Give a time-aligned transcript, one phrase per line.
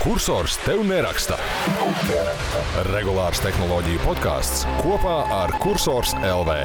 [0.00, 1.36] kursors tev neraksta.
[2.90, 6.56] Regulārs tehnoloģiju podkāsts kopā ar Cursors LV.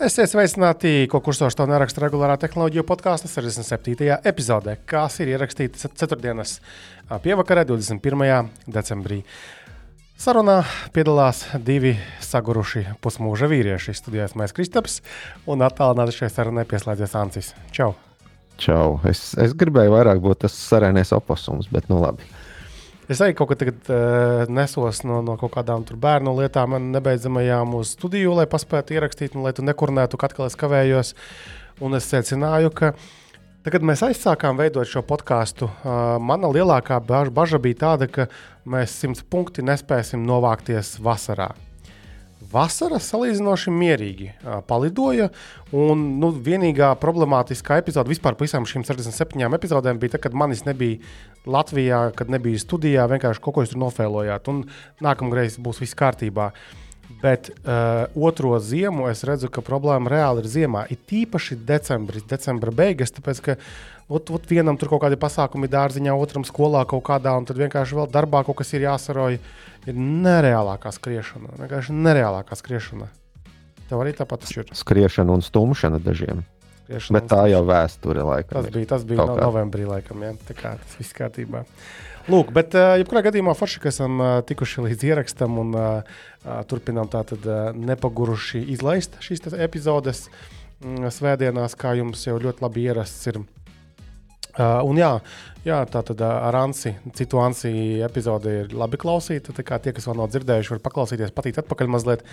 [0.00, 4.08] Esiet sveicināti, ko kursors to neraksta regulārā tehnoloģiju podkāstu 67.
[4.24, 6.44] epizodē, kas ir ierakstīta 4.
[7.20, 8.52] pievakarē, 21.
[8.64, 9.22] decembrī.
[10.20, 10.60] Sarunā
[10.92, 11.94] piedalās divi
[12.24, 13.96] saguruši pusmūža vīrieši.
[13.96, 15.00] Studijās mēs Kristaps
[15.48, 17.54] un attālināti šai sarunai pieslēdzies Ancis.
[17.72, 17.94] Čau!
[18.60, 18.98] Čau.
[19.08, 22.26] Es, es gribēju vairāk būt tas sarēnais oposums, bet nu labi.
[23.10, 27.96] Es arī kaut ko tagad uh, nesos no, no kaut kādām bērnu lietām, nebeidzamajām uz
[27.96, 31.16] studiju, lai paspētu ierakstīt, un lai tu nekurnētu, ka atkal es kavējos.
[31.80, 32.92] Un es secināju, ka
[33.60, 38.24] Tad, kad mēs aizsākām veidot šo podkāstu, uh, mana lielākā bažas bija tāda, ka
[38.64, 41.50] mēs simts punkti nespēsim novākties vasarā.
[42.50, 45.30] Vasara salīdzinoši mierīgi uh, palidoja,
[45.76, 50.66] un nu, vienīgā problemātiskā epizode vispār par visām šīm 67 epizodēm bija, tad, kad manis
[50.66, 50.98] nebija
[51.46, 54.64] Latvijā, kad nebija studijā, vienkārši kaut ko jūs tur nofēlojāt, un
[55.04, 56.50] nākamreiz būs viss kārtībā.
[56.50, 56.86] Uh,
[57.22, 60.84] Bet uh, otro ziemu es redzu, ka problēma reāli ir ziemā.
[60.94, 63.56] Ir tīpaši decembris, decembra beigas, tāpēc ka
[64.08, 67.98] ot, ot vienam tur kaut kādi pasākumi dārziņā, otram skolā kaut kādā, un tad vienkārši
[67.98, 69.42] vēl darbā kaut kas ir jāsaroja.
[69.88, 71.54] Ir nereālākā skriešana.
[71.60, 73.08] Vienkārši nereālākā skriešana.
[73.88, 74.68] Tev arī tāpat ir.
[74.76, 76.44] Skriešana un stumšana dažiem.
[76.84, 78.60] Skriešana Bet tā jau vēsture laikam.
[78.60, 80.34] Tas bija, tas bija no, novembrī laikam, ja?
[80.46, 81.64] tā kā tas viss kārtībā.
[82.30, 86.18] Lūk, bet, uh, jebkurā gadījumā, forši, ka esam uh, tikuši līdz ierakstam un uh,
[86.70, 90.26] turpinām tātad nepaguruši izlaist šīs epizodes
[90.84, 93.40] mm, svētdienās, kā jums jau ļoti labi ierasts ir.
[94.50, 95.10] Uh, un jā,
[95.64, 97.70] jā tā tad ar Ansi, citu Ansi
[98.04, 99.50] epizodi ir labi klausīt.
[99.50, 102.24] Tie, kas vēl nav dzirdējuši, var paklausīties, patīt atpakaļ mazliet.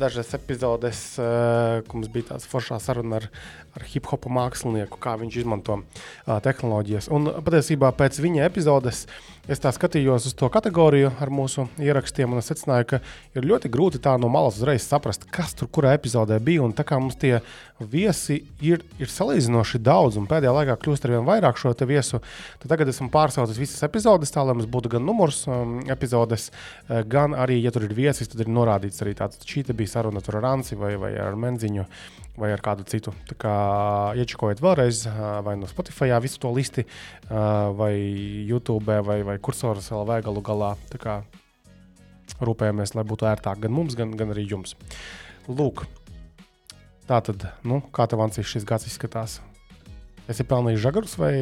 [0.00, 3.28] Dažas epizodes, kur mums bija tāds foršā saruna ar,
[3.76, 5.82] ar hip hopu mākslinieku, kā viņš izmanto
[6.26, 7.10] tehnoloģijas.
[7.14, 9.06] Un patiesībā pēc viņa epizodes
[9.50, 13.00] es tā skatījos uz to kategoriju ar mūsu ierakstiem, un es secināju, ka
[13.34, 16.62] ir ļoti grūti tā no malas uzreiz saprast, kas tur kurā epizodē bija.
[16.64, 17.40] Un tā kā mums tie
[17.80, 22.20] viesi ir, ir salīdzinoši daudz, un pēdējā laikā kļūst ar vien vairāk šo viesu,
[22.62, 27.00] tad tagad esmu pārsaucis visas epizodes, tā lai mums būtu gan numurs um, epizodes, uh,
[27.08, 30.42] gan arī, ja tur ir viesis, tad ir norādīts arī tāds, šī bija saruna ar
[30.44, 31.86] Ranci vai, vai ar Menziņu
[32.38, 33.12] vai ar kādu citu.
[33.28, 33.54] Tā kā
[34.20, 35.04] iečakojiet vēlreiz,
[35.44, 36.86] vai no Spotify visu to listi,
[37.28, 37.94] vai
[38.48, 40.74] YouTube, vai, vai kursoras LV galu galā.
[40.92, 41.20] Tā kā
[42.40, 44.76] rūpējamies, lai būtu ērtāk gan mums, gan, gan arī jums.
[45.50, 45.84] Lūk,
[47.08, 49.40] tā tad, nu, kā tev Ansīs šis gads izskatās?
[50.30, 51.34] Esi pelnījis žagarus vai?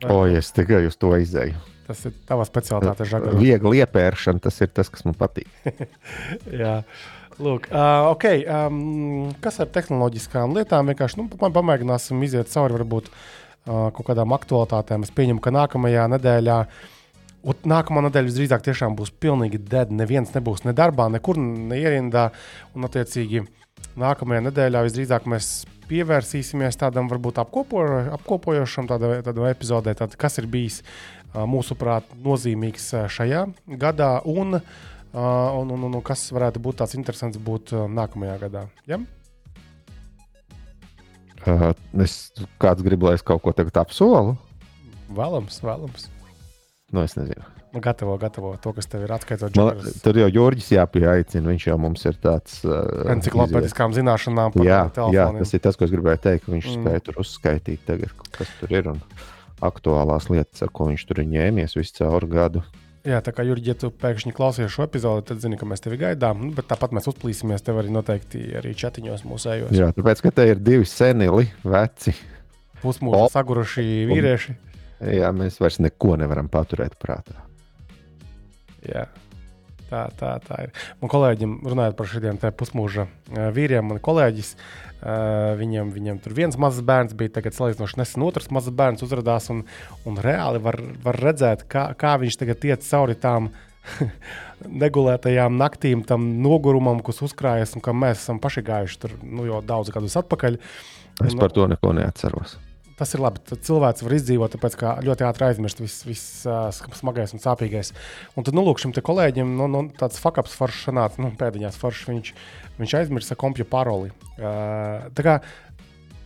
[0.00, 0.14] vai...
[0.14, 1.58] O, es tikai uz to izēju.
[1.90, 3.40] Tas ir tavs speciālitāte, žagarus.
[3.42, 5.50] Viegli iepēršana, tas ir tas, kas man patīk.
[6.62, 6.80] Jā.
[7.40, 10.90] Lūk, uh, okay, um, kas ar tehnoloģiskām lietām?
[10.92, 15.06] Vienkārši nu, pamēģināsim iziet cauri varbūt uh, kaut kādām aktualitātēm.
[15.06, 16.58] Es pieņemu, ka nākamajā nedēļā.
[17.48, 19.88] Un nākamā nedēļa visdrīzāk tiešām būs pilnīgi dead.
[19.96, 22.26] Neviens nebūs ne darbā, nekur neierindā.
[22.76, 23.46] Un, attiecīgi,
[24.00, 25.50] nākamajā nedēļā visdrīzāk mēs
[25.88, 27.86] pievērsīsimies tādam varbūt apkopo,
[28.20, 30.82] apkopojošam tādam epizodē, tād, kas ir bijis
[31.32, 33.46] mūsuprāt nozīmīgs šajā
[33.80, 34.12] gadā.
[34.28, 38.36] Un, uh, Uh, un, un, un, un kas varētu būt tāds interesants būt uh, nākamajā
[38.44, 38.66] gadā?
[38.86, 39.00] Ja?
[41.42, 41.72] Uh,
[42.04, 42.28] es
[42.62, 44.36] kāds grib, lai es kaut ko tagad apsolu.
[45.10, 46.06] Vēlams, vēlams.
[46.94, 47.42] Nu, es nezinu.
[47.70, 49.54] Nu, gatavo, gatavo to, kas tev ir atskaitot.
[49.58, 51.52] Man, tur jau Jurģis jāpieaicina.
[51.52, 52.80] Viņš jau mums ir tāds uh,
[53.14, 54.80] enciklopēdiskām zināšanām par jā,
[55.14, 56.50] jā, tas ir tas, ko es gribēju teikt.
[56.50, 56.80] Viņš mm.
[56.82, 59.02] spēja tur uzskaitīt, tagad, kas tur ir un
[59.70, 62.64] aktuālās lietas, ar ko viņš tur ir ņēmies visu cauru gadu.
[63.08, 65.96] Jā, tā kā Jurģis, ja tu pēkšņi klausies šo epizodi, tad zini, ka mēs tevi
[66.02, 66.42] gaidām.
[66.44, 69.72] Nu, bet tāpat mēs uzplīsimies tev arī noteikti arī chatiņos mūsējos.
[69.72, 72.12] Jā, tāpēc, ka te ir divi senili, veci.
[72.82, 74.56] Pusmūža saguruši vīrieši.
[75.16, 77.38] Jā, mēs vairs neko nevaram paturēt prātā.
[78.84, 79.06] Jā.
[79.90, 80.74] Tā, tā, tā ir.
[81.00, 83.08] Man kolēģim, runājot par šiem pusmūža
[83.56, 84.52] vīriem, man kolēģis
[85.60, 89.50] viņam, viņam tur viens mazs bērns bija, tagad salīdzinoši nesen otrs mazs bērns uzrādījās.
[89.54, 89.64] Un,
[90.06, 93.50] un reāli var, var redzēt, kā, kā viņš tagad iet cauri tām
[94.84, 99.62] negulētajām naktīm, tam nogurumam, kas uzkrājas un kam mēs esam paši gājuši tur nu, jau
[99.64, 100.60] daudz gadus atpakaļ.
[101.26, 102.60] Es par to neko neatceros.
[103.00, 103.40] Tas ir labi.
[103.48, 106.68] Tad cilvēks var izdzīvot, tāpēc ka ļoti ātri aizmirst viss vis, uh,
[106.98, 107.94] smagais un sāpīgais.
[108.36, 112.10] Un tad, nu, lūk, šim kolēģim nu, nu, tāds fakaps foršs sanāca, nu, pēdiņās foršs.
[112.10, 112.32] Viņš,
[112.76, 114.12] viņš aizmirsa kompju paroli.
[114.36, 115.38] Uh, tā kā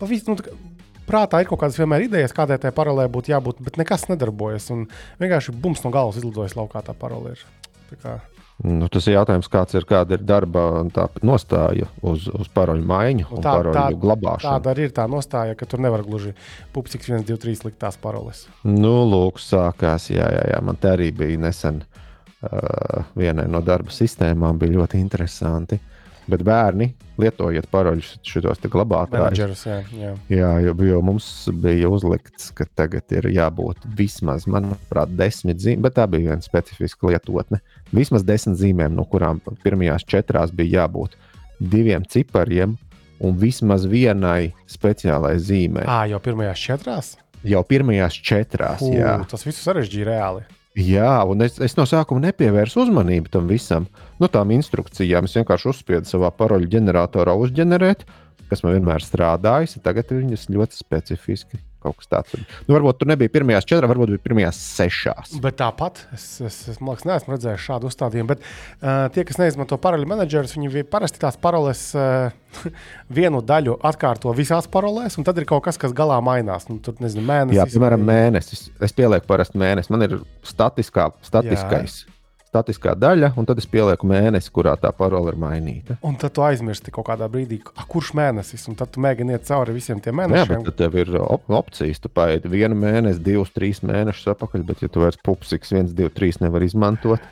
[0.00, 0.58] pavis, nu, tā kā,
[1.06, 4.66] prātā ir kaut kādas vienmēr idejas, kādai tai parolē būtu jābūt, bet nekas nedarbojas.
[4.74, 4.88] Un
[5.22, 7.36] vienkārši bums no galvas izlidojas laukā tā parole.
[7.38, 7.46] Ir.
[7.92, 8.18] Tā kā,
[8.62, 13.26] Nu, tas ir jautājums, kāds ir, kāda ir darba tā, nostāja uz, uz paroļu maiņu
[13.26, 14.44] un tā, paroļu tā, glabāšanu.
[14.46, 16.36] Tāda arī ir tā nostāja, ka tur nevar gluži
[16.72, 18.44] pupciks 1, 2, 3 likt tās paroles.
[18.62, 20.62] Nu, lūk, sākās, jā, jā, jā.
[20.62, 25.80] man te arī bija nesen uh, vienai no darba sistēmām, bija ļoti interesanti.
[25.80, 26.88] Uh, Bet bērni
[27.20, 29.64] lietojiet paroļus šitos glabātājus.
[29.68, 30.12] Jā, jā.
[30.32, 31.26] jā jo, jo mums
[31.62, 37.12] bija uzlikts, ka tagad ir jābūt vismaz, manuprāt, desmit zīmēm, bet tā bija viena specifiska
[37.12, 37.60] lietotne.
[37.94, 41.14] Vismaz desmit zīmēm, no kurām pirmajās četrās bija jābūt
[41.61, 42.75] diviem cipariem
[43.23, 45.87] un vismaz vienai speciālai zīmei.
[45.87, 47.14] À, jau pirmajās četrās?
[47.44, 49.17] Jau pirmajās četrās, Fū, jā.
[49.31, 50.44] Tas viss sarežģīja reāli.
[50.75, 53.87] Jā, un es, es no sākuma nepievērsu uzmanību tam visam.
[54.19, 58.02] Nu, tām instrukcijām es vienkārši uzspiedu savā paroļu ģeneratorā uzģenerēt,
[58.50, 59.76] kas man vienmēr strādājis.
[59.85, 62.36] Tagad viņas ļoti specifiski kaut kas tāds.
[62.66, 65.34] Nu, varbūt tur nebija pirmajās četrās, varbūt bija pirmajās sešās.
[65.44, 68.31] Bet tāpat es, es, es liekas, neesmu redzējis šādu uzstādījumu.
[68.32, 72.32] Bet uh, tie, kas neizmanto paroli menedžerus, viņi parasti tās paroles uh,
[73.20, 76.69] vienu daļu atkārto visās parolēs, un tad ir kaut kas, kas galā mainās.
[76.70, 77.60] Nu, tur nezinu, mēnesis.
[77.60, 78.66] Jā, piemēram, mēnesis.
[78.82, 79.92] Es pielieku parasti mēnesi.
[79.94, 82.02] Man ir statiskā, statiskais.
[82.04, 82.13] Jā
[82.54, 85.98] statiskā daļa, un tad es pielieku mēnesi, kurā tā parole ir mainīta.
[86.06, 87.60] Un tad tu aizmirsti kaut kādā brīdī,
[87.90, 90.60] kurš mēnesis, un tad tu mēģini iet cauri visiem tiem mēnešiem.
[90.60, 92.02] Jā, bet tev ir op opcijas.
[92.04, 96.12] Tu paiet vienu mēnesi, divus, trīs mēnešus atpakaļ, bet ja tu vairs pupsiks, viens, divi,
[96.14, 97.22] trīs nevar izmantot.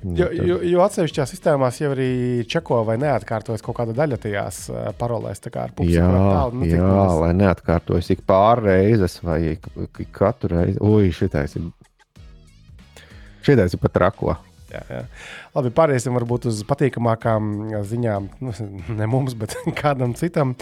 [0.00, 2.12] Jo, jo, jo atsevišķās sistēmās jau arī
[2.48, 4.60] čeko vai neatkārtojas kaut kāda daļa tajās
[4.96, 5.42] parolēs.
[5.44, 10.54] Tā kā ar jā, tālu, nu, jā lai neatkārtojas ik pārreizes vai ik, ik katru
[10.54, 10.80] reizi.
[10.80, 11.68] Ui, šitais ir
[13.46, 14.36] Šī ir pat trako.
[14.70, 15.00] Jā, jā.
[15.56, 17.50] Labi, pāriesim varbūt uz patīkamākām
[17.90, 18.30] ziņām.
[18.44, 18.54] Nu,
[19.00, 20.54] ne mums, bet kādam citam.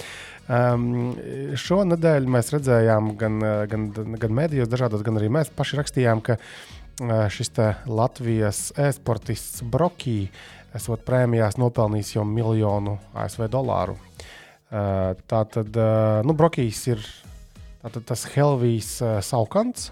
[0.49, 1.13] Um,
[1.61, 7.27] Šonadēļ mēs redzējām gan, gan, gan mēdījos, dažādos, gan arī mēs paši rakstījām, ka uh,
[7.33, 7.53] šis
[7.85, 10.23] Latvijas e-sportists Brokī
[10.77, 13.99] esot prēmijās nopelnījis jau miljonu ASV dolāru.
[14.69, 17.05] Uh, tā tad uh, nu, Brokijs ir
[17.85, 19.91] tātad tas Helvijas uh, Saukants.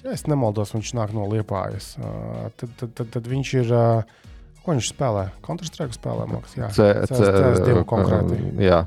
[0.00, 1.92] Ja es nemaldos, viņš nāk no Liepājas.
[2.00, 3.72] Uh, tad, tad, tad, tad viņš ir.
[3.74, 4.20] Uh,
[4.64, 5.26] ko viņš spēlē?
[5.44, 6.78] Counter-Strike spēlē, mākslinieks.
[6.80, 8.38] Jā, C, C, CS2 konkrēti.
[8.64, 8.84] Jā,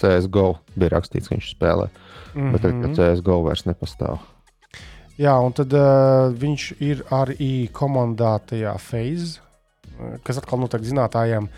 [0.00, 0.46] CSGO
[0.76, 1.88] bija rakstīts, ka viņš spēlē.
[2.34, 2.52] Mm -hmm.
[2.52, 4.18] Bet tagad CSGO vairs nepastāv.
[5.20, 9.40] Jā, un tad uh, viņš ir arī komandā tajā phase,
[10.26, 11.48] kas atkal noteikti zinātājiem.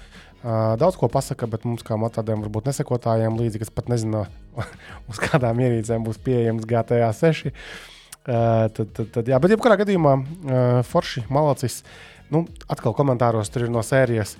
[0.47, 4.27] Uh, daudz ko pasaka, bet mums, kā tādiem varbūt nesekotājiem, līdzi, kas pat nezina,
[5.11, 7.47] uz kādām ierīcēm būs pieejams GTA 6.
[7.47, 7.96] Uh,
[8.27, 11.83] tad, tad, tad, jā, bet, jebkurā gadījumā, uh, Forši Malacis,
[12.35, 14.35] nu, atkal komentāros tur ir no sērijas.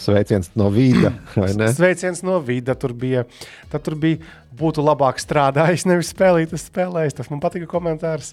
[0.00, 1.10] Sveiciens no vīda.
[1.76, 2.76] Sveiciens no vīda.
[2.80, 3.26] Tur bija,
[3.72, 4.22] tad tur bija,
[4.56, 7.18] būtu labāk strādājis, nevis spēlīt, spēlējis.
[7.18, 8.32] Tas man patika komentārs.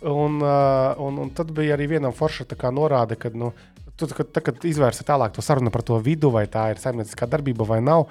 [0.00, 3.52] Un, un, un tad bija arī vienam forša norāde, ka, nu,
[4.00, 7.28] tu, kad, tā, kad izvērsa tālāk to sarunu par to vidu, vai tā ir saimnieciskā
[7.28, 8.08] darbība vai nav.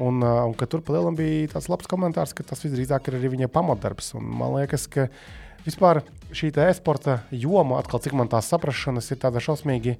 [0.00, 3.50] Un, un ka tur palielam bija tāds labs komentārs, ka tas visdrīzāk ir arī viņa
[3.52, 4.14] pamatdarbs.
[4.20, 5.08] Un man liekas, ka
[5.66, 6.00] Vispār
[6.32, 9.96] šī e-sporta joma, atkal cik man tās saprašanas, ir tāda šausmīgi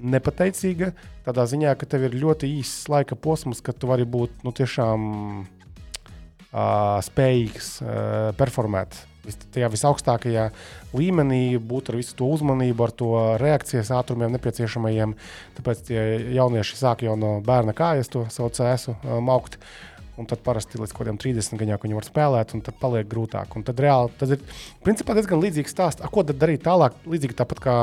[0.00, 0.92] nepateicīga.
[1.26, 5.08] Tādā ziņā, ka tev ir ļoti īss laika posms, kad tu vari būt nu, tiešām
[5.42, 8.96] uh, spējīgs uh, performēt.
[9.24, 10.50] Vis, tajā visaugstākajā
[10.96, 15.14] līmenī, būt ar visu to uzmanību, ar to reakcijas ātrumiem nepieciešamajiem.
[15.56, 16.00] Tāpēc tie
[16.36, 19.60] jaunieši sāk jau no bērna kājas to savu cēsu uh, maukt.
[19.60, 23.08] Uh, Un tad parasti līdz kaut kādiem 30 gadiem viņi var spēlēt, un tad paliek
[23.10, 23.56] grūtāk.
[23.58, 24.42] Un tad reāli tas ir
[24.86, 26.04] principā diezgan līdzīgs stāsts.
[26.06, 26.94] A, ko tad darīt tālāk?
[27.10, 27.74] Līdzīgi tāpat kā.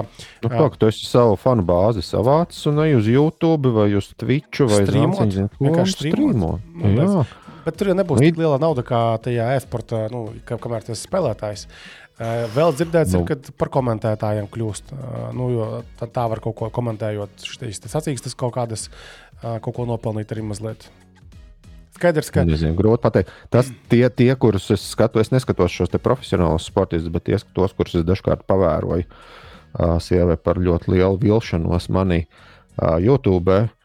[0.45, 4.63] Nu, tā, tu esi savu fanu bāzi savācis un ej uz YouTube vai uz Twitch
[4.63, 5.35] vai Streamot.
[5.59, 6.71] Vienkārši streamot.
[6.71, 7.25] Nu,
[7.65, 11.67] bet tur jau nebūs tik liela nauda kā tajā e-sportā, nu, kamēr tas ir spēlētājs.
[12.55, 13.25] Vēl dzirdēts, nu.
[13.25, 14.95] kad par komentētājiem kļūst.
[15.35, 15.51] Nu,
[16.00, 18.88] tā, tā var kaut ko komentējot, šīs sacīkstas kaut kādas,
[19.41, 20.85] kaut ko nopelnīt arī mazliet.
[22.01, 22.41] Skaidrs, ka.
[22.48, 23.34] Nezinu, grūti pateikt.
[23.53, 28.00] Tas tie, tie kurus es skatos, es neskatos šos profesionālus sportistus, bet tie, tos, kurus
[28.00, 33.67] es dažkārt pavēroju, uh, sievai par ļoti lielu vilšanos manī uh, YouTube.
[33.67, 33.77] Uh,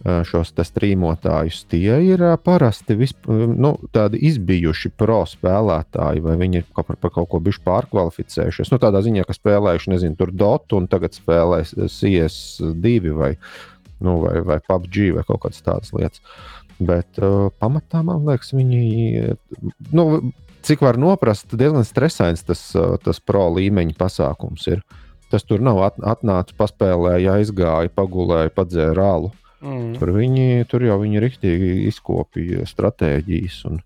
[0.00, 1.58] šos strīmotājus.
[1.68, 7.12] Tie ir parasti visp, nu, tādi izbijuši pro spēlētāji, vai viņi ir kaut par, par
[7.18, 8.72] kaut ko bijuši pārkvalificējušies.
[8.72, 13.34] Nu, tādā ziņā, ka spēlējuši, nezinu, tur Dotu un tagad spēlē CS2 vai,
[14.00, 16.24] nu, vai, vai PUBG vai kaut kādas tādas lietas.
[16.24, 19.36] Uh, Bet uh, pamatā man liekas, viņi,
[19.92, 20.04] nu,
[20.64, 24.80] cik var noprast, diezgan stresains tas, uh, tas pro līmeņa pasākums ir.
[25.30, 29.30] Tas tur nav at, atnācis, paspēlēja, aizgāja, pagulēja, padzēra rālu.
[29.60, 29.92] Mm.
[30.00, 33.60] Tur, viņi, tur jau viņi rīktīgi izkopīja stratēģijas.
[33.70, 33.82] Un,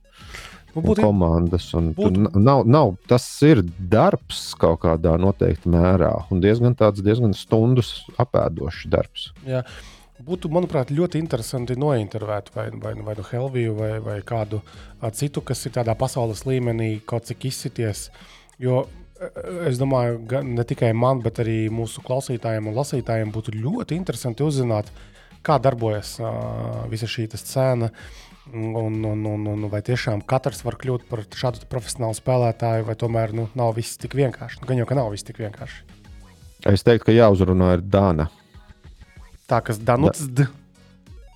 [0.74, 1.68] Nu, un būtu, komandas.
[1.78, 7.30] Un būtu- nav, nav, tas ir darbs kaut kādā noteikta mērā, un diezgan tāds diezgan
[7.38, 9.28] stundus apēdošs darbs.
[9.46, 9.62] jā,
[10.22, 14.60] būtu, manuprāt, ļoti interesanti nointervēt vai, vai, vai nu Helviju vai, vai kādu
[15.12, 18.10] citu, kas ir tādā pasaules līmenī, kaut cik izsities.
[18.62, 18.84] Jo
[19.18, 19.30] e,
[19.70, 24.92] es domāju, ne tikai man, bet arī mūsu klausītājiem un lasītājiem būtu ļoti interesanti uzzināt,
[25.44, 27.90] kā darbojas uh, visa šī scēna.
[28.54, 33.32] Un, un, un, un vai tiešām katrs var kļūt par šādu profesionālu spēlētāju, vai tomēr
[33.36, 34.60] nu, nav viss tik vienkārši?
[34.60, 35.80] Nu, gan jau, ka nav viss tik vienkārši.
[36.68, 38.28] Es teiktu, ka jāuzrunā ir Dāna.
[39.50, 40.26] Tā kas Danuts.
[40.32, 40.48] Da.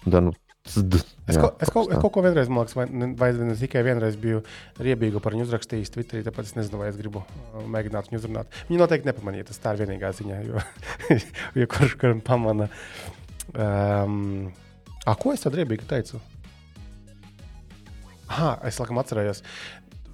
[0.08, 0.32] Danu,
[0.68, 2.86] cd, Es, jā, ko, es, kaut, es kaut ko vienreiz, man liekas, vai,
[3.20, 4.38] vai ne tikai vienreiz biju
[4.80, 8.56] riebīgu par viņu uzrakstījis Twitterī, tāpēc es nezinu, vai es gribu uh, mēģināt viņu uzrunāt.
[8.70, 10.62] Viņa noteikti nepamanīja, tas tā ir vienīgā ziņā, jo,
[11.60, 12.70] jo kurš kuram pamana.
[13.52, 14.48] Um,
[15.04, 16.22] a, ko es tad riebīgi teicu?
[18.28, 19.44] Ah, es laikam atcerējos.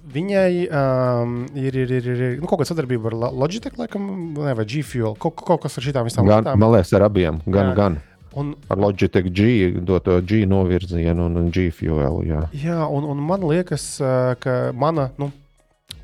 [0.05, 4.03] Viņai um, ir, ir, ir, ir nu, kaut kāda sadarbība ar Logitech, laikam,
[4.37, 5.15] ne, vai G-Fuel.
[5.17, 6.61] Kaut, kaut kas ar šīm visām Gan, lietām.
[6.61, 7.41] man liekas, ar abiem.
[7.47, 7.77] Gan, Jā.
[7.79, 7.97] gan
[8.35, 12.19] Un, ar Logitech G, doto G novirzienu un G fuelu.
[12.27, 12.41] Jā.
[12.51, 15.29] Jā, un, un man liekas, ā, ka mana nu,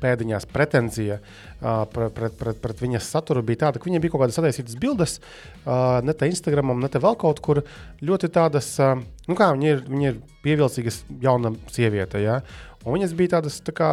[0.02, 1.18] pēdiņās pretenzija
[1.60, 4.78] ā, pret, pret, pret, pret viņas saturu bija tāda, ka viņai bija kaut kādas sataisītas
[4.80, 5.18] bildes,
[5.62, 7.62] ā, ne te Instagramam, ne te vēl kaut kur.
[8.02, 8.94] Ļoti tādas, ā,
[9.28, 12.22] nu kā viņa ir, viņa ir pievilcīgas jauna sieviete.
[12.24, 12.40] Ja?
[12.82, 13.90] Un viņas bija tādas, tā kā,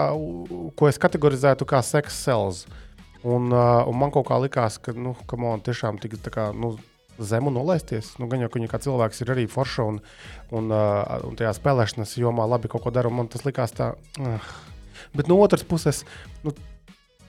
[0.77, 2.63] ko es kategorizētu kā sex cells.
[3.19, 6.49] Un, ā, un man kaut kā likās, ka, nu, ka man tiešām tik tā kā.
[6.55, 6.77] Nu,
[7.19, 8.13] Zemu nolaisties.
[8.15, 9.97] Nu, gan jau, ka viņa kā cilvēks ir arī forša un,
[10.55, 13.11] un, uh, un tajā spēlēšanas jomā labi kaut ko dara.
[13.11, 13.89] un Man tas likās tā.
[14.15, 14.53] Uh.
[15.11, 16.05] Bet no otras puses,
[16.45, 16.53] nu,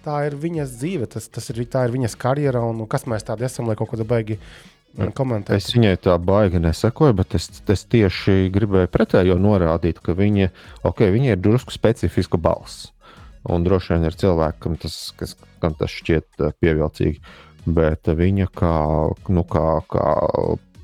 [0.04, 2.62] tā ir viņas dzīve, tas, tas ir, tā ir viņas karjera.
[2.70, 4.38] Un, un kas mēs tādi esam, lai kaut ko baigi
[5.16, 5.56] komentētu?
[5.56, 10.50] Es viņai tā baigi nesakoju, bet es, es tieši gribēju pretējo norādīt, ka viņa,
[10.88, 12.90] okay, viņa ir drusku specifiska balss.
[13.48, 17.22] Un droši vien ir cilvēki, kam tas, kas, kam tas šķiet uh, pievilcīgi.
[17.70, 18.74] Bet viņa kā,
[19.32, 20.10] nu, kā, kā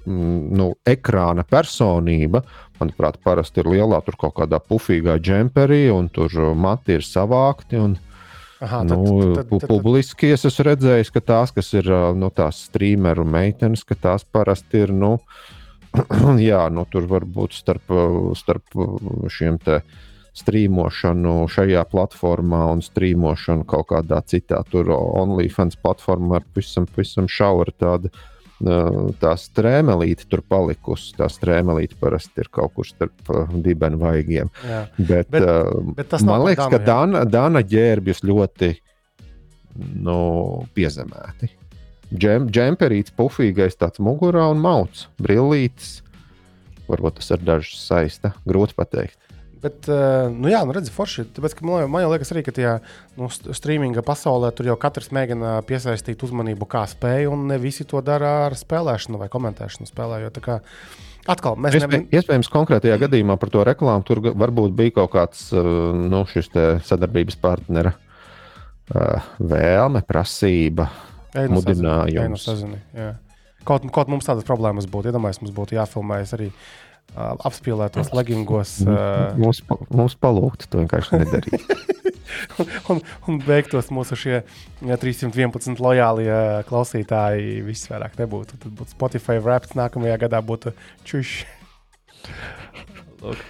[0.07, 2.43] mm, nu, ekrāna personība,
[2.81, 7.81] manuprāt, parasti ir lielā, tur kaut kādā pufīgā džemperī, un tur mati ir savākti.
[7.81, 7.97] Un,
[8.65, 8.99] Aha, nu,
[9.51, 14.25] pu- publiski es esmu redzējis, ka tās, kas ir nu, tās streameru meitenes, ka tās
[14.25, 14.95] parasti ir.
[14.97, 15.19] Nu,
[16.41, 17.93] jā, nu, tur var būt starp,
[18.39, 18.79] starp
[19.33, 19.83] šiem te
[20.37, 24.63] strīmošanu šajā platformā un strīmošanu kaut kādā citā.
[24.73, 28.13] Tur OnlyFans platformā ir pavisam, pavisam šaura tāda.
[28.13, 31.11] ā, Tā strēmelīte tur palikusi.
[31.19, 33.29] Tā strēmelīte parasti ir kaut kur starp
[33.61, 34.49] dibenu vaigiem.
[34.65, 34.87] Jā.
[34.97, 36.85] Bet, Bet- uh, bet man liekas, Danu, ka.
[36.87, 38.71] Dana, Dana ģērbjas ļoti
[40.01, 41.51] nu, piezemēti.
[42.15, 45.99] Džem, džemperīts, pufīgais, tāds mugurā un mauts, brillītis.
[46.87, 48.31] Varbūt tas ar dažu saista.
[48.47, 49.19] Grūti pateikt.
[49.63, 51.25] Bet, uh, nu jā, nu redzi, forši.
[51.37, 52.75] Tāpēc, ka man, man jau liekas, arī, ka tajā
[53.17, 57.87] nu, st- streaminga pasaulē tur jau katrs mēģina piesaistīt uzmanību, kā spēj, un ne visi
[57.89, 60.21] to dara ar spēlēšanu vai komentēšanu spēlē.
[60.27, 60.59] Jo, tā kā,
[61.25, 62.07] atkal, mēs Iespēj, nevaram.
[62.21, 66.53] iespējams, konkrētajā gadījumā par to reklāmu tur varbūt bija kaut kāds uh, nu, šis
[66.91, 70.91] sadarbības partnera uh, vēlme, prasība.
[71.35, 72.47] mudinājums.
[73.67, 75.11] Kaut, kaut mums tādas problēmas būtu.
[75.11, 76.53] Iedomājieties, mums būtu jāfilmējas arī
[77.15, 78.79] uh, apspīlētos leggingos.
[78.85, 81.77] Uh, Mums, mums palūgt to vienkārši nedarīt.
[82.91, 86.33] un, un beigtos mūsu šie ja, 311 lojālie
[86.69, 88.59] klausītāji viss vairāk nebūtu.
[88.63, 90.75] Tad būtu Spotify raps nākamajā gadā būtu.
[93.27, 93.41] Lūk.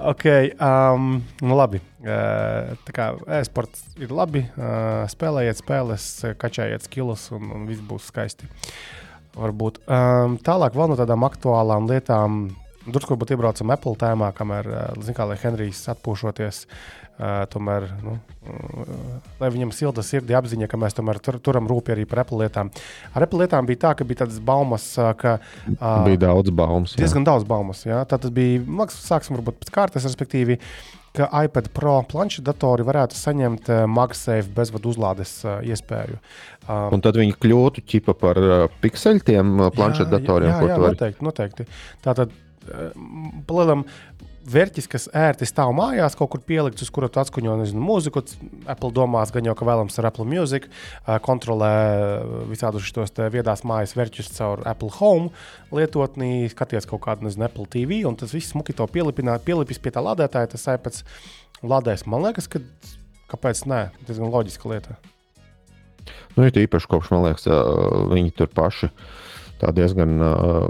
[0.00, 0.24] ok,
[0.64, 1.82] um, nu labi.
[2.00, 6.06] Uh, tā kā e-sports ir labi, uh, spēlējiet spēles,
[6.40, 8.48] kačājiet skilus un, un viss būs skaisti.
[9.36, 9.82] Varbūt.
[9.86, 12.40] Um, tālāk vēl no tādām aktuālām lietām.
[12.94, 18.16] Drusku varbūt iebraucam Apple tēmā, kamēr, uh, zin kā, lai Henrijs atpūšoties, uh, tomēr, nu,
[18.44, 18.92] uh,
[19.40, 22.70] lai viņam silta sirdī apziņa, ka mēs tomēr tur, turam rūpīgi arī par Apple lietām.
[23.14, 24.86] Ar Apple lietām bija tā, ka bija tādas baumas,
[25.20, 25.38] ka
[26.06, 26.94] Bija daudz baumas.
[26.96, 27.02] jā.
[27.04, 27.84] diezgan daudz baumas.
[27.86, 28.04] Ja?
[28.08, 30.58] Tad bija, liekas, sāksim varbūt pēc kārtas, respektīvi,
[31.16, 36.20] ka iPad Pro planšetdatori varētu saņemt uh, MagSafe bezvadu uzlādes uh, iespēju.
[36.70, 40.84] Um, Un tad viņi kļūtu ķipa par uh, pikseļiem, uh, planšetdatoriem, jā, ko jā, tu
[40.84, 40.94] vari.
[40.94, 41.66] noteikti, noteikti.
[42.06, 42.30] Tātad,
[43.48, 43.84] palielam,
[44.50, 48.22] vērķis, kas ērti stāv mājās, kaut kur pielikts, uz kura tu atskaņo nezinu, mūziku.
[48.70, 50.66] Apple domās, gan jau ka vēlams ar Apple Music,
[51.26, 51.72] kontrolē
[52.50, 55.30] visādus šos viedās mājas vērķus caur Apple Home
[55.76, 60.02] lietotnī, skaties kaut kādu, nezinu, Apple TV, un tas viss smuki to pielipis pie tā
[60.04, 61.04] lādētāja, tas iPads
[61.60, 62.06] lādēs.
[62.08, 62.64] Man liekas, ka
[63.30, 64.98] kāpēc nē, diezgan loģiska lieta.
[66.34, 67.46] Nu, ir īpaši kopš, man liekas,
[68.10, 68.88] viņi tur paši
[69.60, 70.66] tā diezgan uh,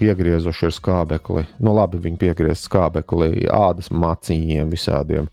[0.00, 1.46] piegriezuši ar skābekli.
[1.62, 5.30] Nu, labi, viņi piegriez skābekli ādas maciņiem visādiem.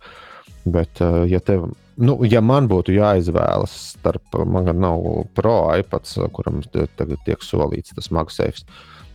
[0.64, 1.68] Bet, uh, ja, tev,
[2.00, 5.04] nu, ja man būtu jāizvēlas starp, man gan nav
[5.36, 8.64] pro iPads, kuram tagad tiek solīts tas MagSafes,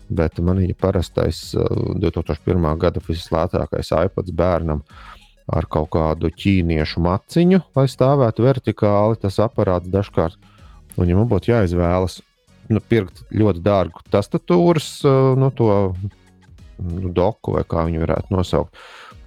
[0.08, 2.68] bet man ir parastais uh, 2001.
[2.80, 4.84] gada vislētākais iPads bērnam
[5.48, 10.36] ar kaut kādu ķīniešu maciņu, lai stāvētu vertikāli tas aparāts dažkārt.
[10.98, 12.18] Un, ja man būtu jāizvēlas,
[12.68, 15.68] nu, pirkt ļoti dārgu tastatūras, uh, nu, to
[16.78, 18.76] nu, doku vai kā viņu varētu nosaukt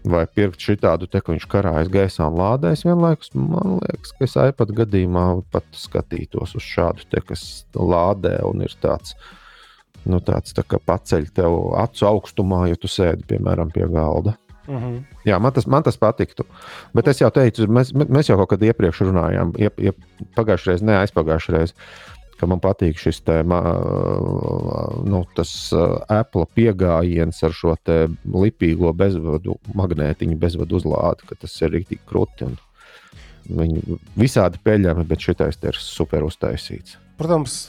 [0.08, 3.32] vai pirkt šādu te, ka viņš karājas gaisā un lādēs vienlaikus.
[3.38, 8.74] Man liekas, ka es iPad gadījumā pat skatītos uz šādu te, kas lādē un ir
[8.82, 9.16] tāds.
[10.02, 14.34] Nu, tāds tā kā paceļ tev acu augstumā, ja tu sēdi piemēram pie galda.
[14.68, 15.04] Mm -hmm.
[15.26, 16.46] Jā, man tas, man tas patiktu.
[16.94, 19.96] Bet es jau teicu, mēs, mēs jau kaut kad iepriekš runājām, iep, iep,
[20.36, 21.74] pagājušajā reizē, ne aizpagājušajā reizē
[22.42, 25.54] ka man patīk šis te, nu, tas
[26.10, 27.76] Apple pieejams ar šo
[28.34, 32.50] lipīgo bezvadu, magnētiņu bezvadu uzlādi, ka tas ir rīktīgi krūti.
[33.52, 36.98] Viņi visādi peļami, bet šitais ir super uztaisīts.
[37.22, 37.68] Protams,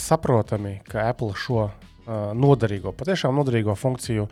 [0.00, 1.68] saprotami, ka Apple šo
[2.38, 4.28] noderīgo, patiešām noderīgo funkciju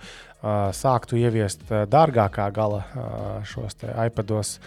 [0.76, 2.82] sāktu ieviest dārgākā gala
[3.48, 4.58] šos iPados.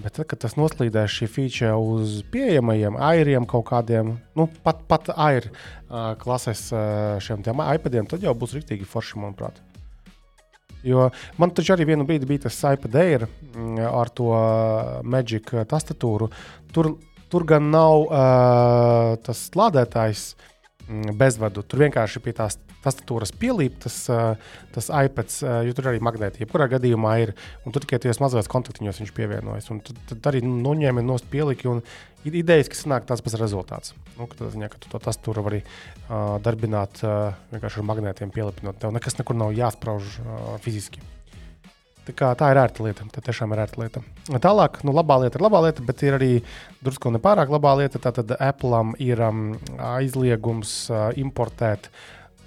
[0.00, 5.10] Bet tad, kad tas noslīdēs šī feature uz pieejamajiem airiem, kaut kādiem, nu, pat, pat
[5.12, 9.60] air uh, klases uh, šiem iPadiem, tad jau būs rīktīgi forši, manuprāt.
[10.82, 14.32] Jo man taču arī vienu brīdi bija tas iPad Air mm, ar to
[15.04, 16.30] Magic tastatūru.
[16.74, 16.94] Tur,
[17.30, 20.51] tur gan nav uh, tas lādētājs mm,
[21.18, 21.64] bezvadu.
[21.64, 23.96] Tur vienkārši pie tās tastatūras pielīp tas,
[24.74, 27.34] tas iPads, jo tur arī magnēti, jebkurā gadījumā ir.
[27.66, 29.70] Un tur tikai tajos mazos kontaktiņos viņš pievienojas.
[29.74, 31.70] Un tad, tad arī noņēma nost pieliki.
[31.70, 31.82] Un
[32.28, 33.96] idejas, ka sanāk tāds pats rezultāts.
[34.18, 38.78] Nu, ka, ziņā, ka tu to tastatūru vari uh, darbināt uh, vienkārši ar magnētiem pielipinot.
[38.82, 41.02] Tev nekas nekur nav jāsprauž uh, fiziski.
[42.02, 43.04] Tā, tā ir ērta lieta.
[43.14, 44.00] Tā tiešām ir ērta lieta.
[44.42, 46.30] Tālāk, nu, labā lieta ir labā lieta, bet ir arī
[46.82, 48.00] drusku nepārāk labā lieta.
[48.02, 51.92] Tātad Apple ir um, aizliegums uh, importēt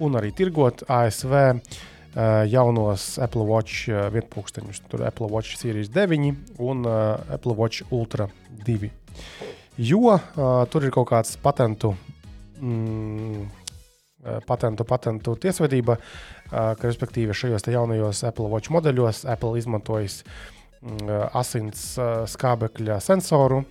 [0.04, 4.82] un arī tirgot ASV uh, jaunos Apple Watch uh, vietpunkteņus.
[4.92, 8.28] Tur Apple Watch Series 9 un uh, Apple Watch Ultra
[8.68, 8.92] 2.
[9.88, 10.20] Jo uh,
[10.68, 11.94] tur ir kaut kāds patentu.
[12.60, 13.48] Mm,
[14.48, 21.92] patentu, patentu tiesvedība, uh, ka respektīvi šajos jaunajos Apple Watch modeļos Apple izmantojas uh, asins
[22.00, 23.64] uh, skābekļa sensoru,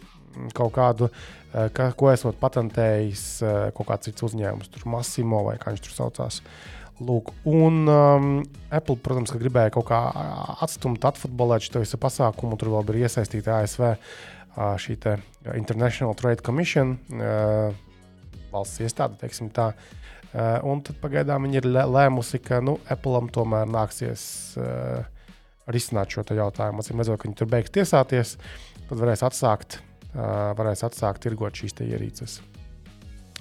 [0.55, 1.09] kaut kādu,
[1.53, 5.85] eh, ka, ko esot patentējis eh, kaut kāds cits uzņēmums, tur Massimo vai kā viņš
[5.85, 6.41] tur saucās.
[6.95, 8.27] Lūk, un um,
[8.71, 9.97] Apple, protams, gribēja kaut kā
[10.63, 12.55] atstumt, atfutbolēt šo visu pasākumu.
[12.55, 13.97] Tur vēl bija iesaistīta ASV uh,
[14.79, 14.95] šī
[15.57, 17.75] International Trade Commission, uh,
[18.53, 19.73] valsts iestāde, teiksim tā.
[19.73, 20.04] Uh,
[20.67, 24.23] un tad pagaidām viņi ir lēmusi, ka nu, Apple tomēr nāksies
[24.59, 25.05] uh,
[25.71, 26.83] risināt šo jautājumu.
[26.83, 28.35] Atcīm redzot, ka viņi tur beigs tiesāties,
[28.89, 29.79] tad varēs atsākt
[30.55, 32.41] varēs atsākt tirgot šīs ierīces.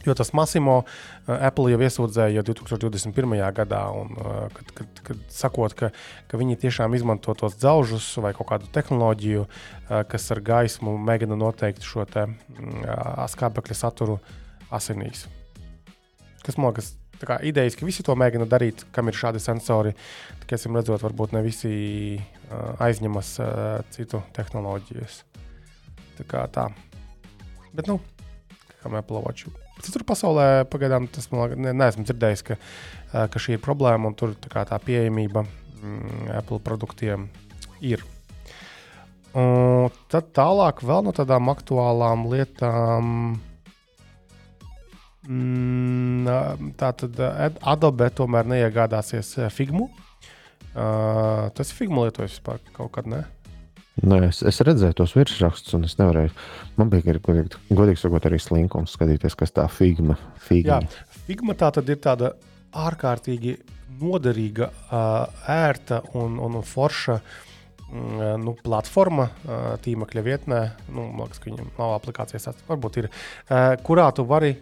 [0.05, 0.83] Jo tas Massimo
[1.25, 3.39] Apple jau iesūdzēja 2021.
[3.57, 4.11] gadā, un,
[4.53, 5.89] kad, kad, kad sakot, ka,
[6.29, 9.47] ka viņi tiešām izmanto tos dzelžus vai kaut kādu tehnoloģiju,
[10.11, 14.19] kas ar gaismu mēģina noteikt šo skābekļa saturu
[14.69, 15.25] asinīs.
[16.45, 16.93] Kas man liekas,
[17.25, 19.95] kā idejas, ka visi to mēģina darīt, kam ir šādi sensori.
[20.43, 21.75] Tikai, redzot, varbūt ne visi
[22.85, 23.37] aizņemas
[23.95, 25.23] citu tehnoloģijas.
[26.19, 26.69] Tā kā tā.
[27.75, 27.99] Bet, nu,
[28.83, 29.49] kā Apple Watch.
[29.83, 32.57] Citur pasaulē pagaidām tas man ne, neesmu dzirdējis, ka,
[33.11, 37.27] ka šī ir problēma un tur tā, tā pieejamība mm, Apple produktiem
[37.83, 38.05] ir.
[39.35, 43.41] Un tad tālāk vēl no tādām aktuālām lietām.
[45.25, 47.21] Mm, tā tad
[47.65, 49.89] Adobe tomēr neiegādāsies Figmu.
[50.75, 53.23] Uh, tas ir Figma lietojis vispār kaut kad, ne?
[54.03, 56.33] Nē, es, es redzēju tos virsrakstus, un es nevarēju.
[56.81, 60.81] Man bija godīgi, godīgi sakot, arī slinkums skatīties, kas tā figma, figma.
[60.83, 62.33] Jā, figma tā tad ir tāda
[62.75, 63.55] ārkārtīgi
[64.01, 64.73] noderīga,
[65.55, 67.54] ērta un, un forša uh,
[67.95, 69.29] nu, platforma,
[69.85, 70.61] tīmekļa vietnē,
[70.95, 74.55] nu, liekas, ka viņam nav aplikācijas, varbūt ir, eh, kurā tu vari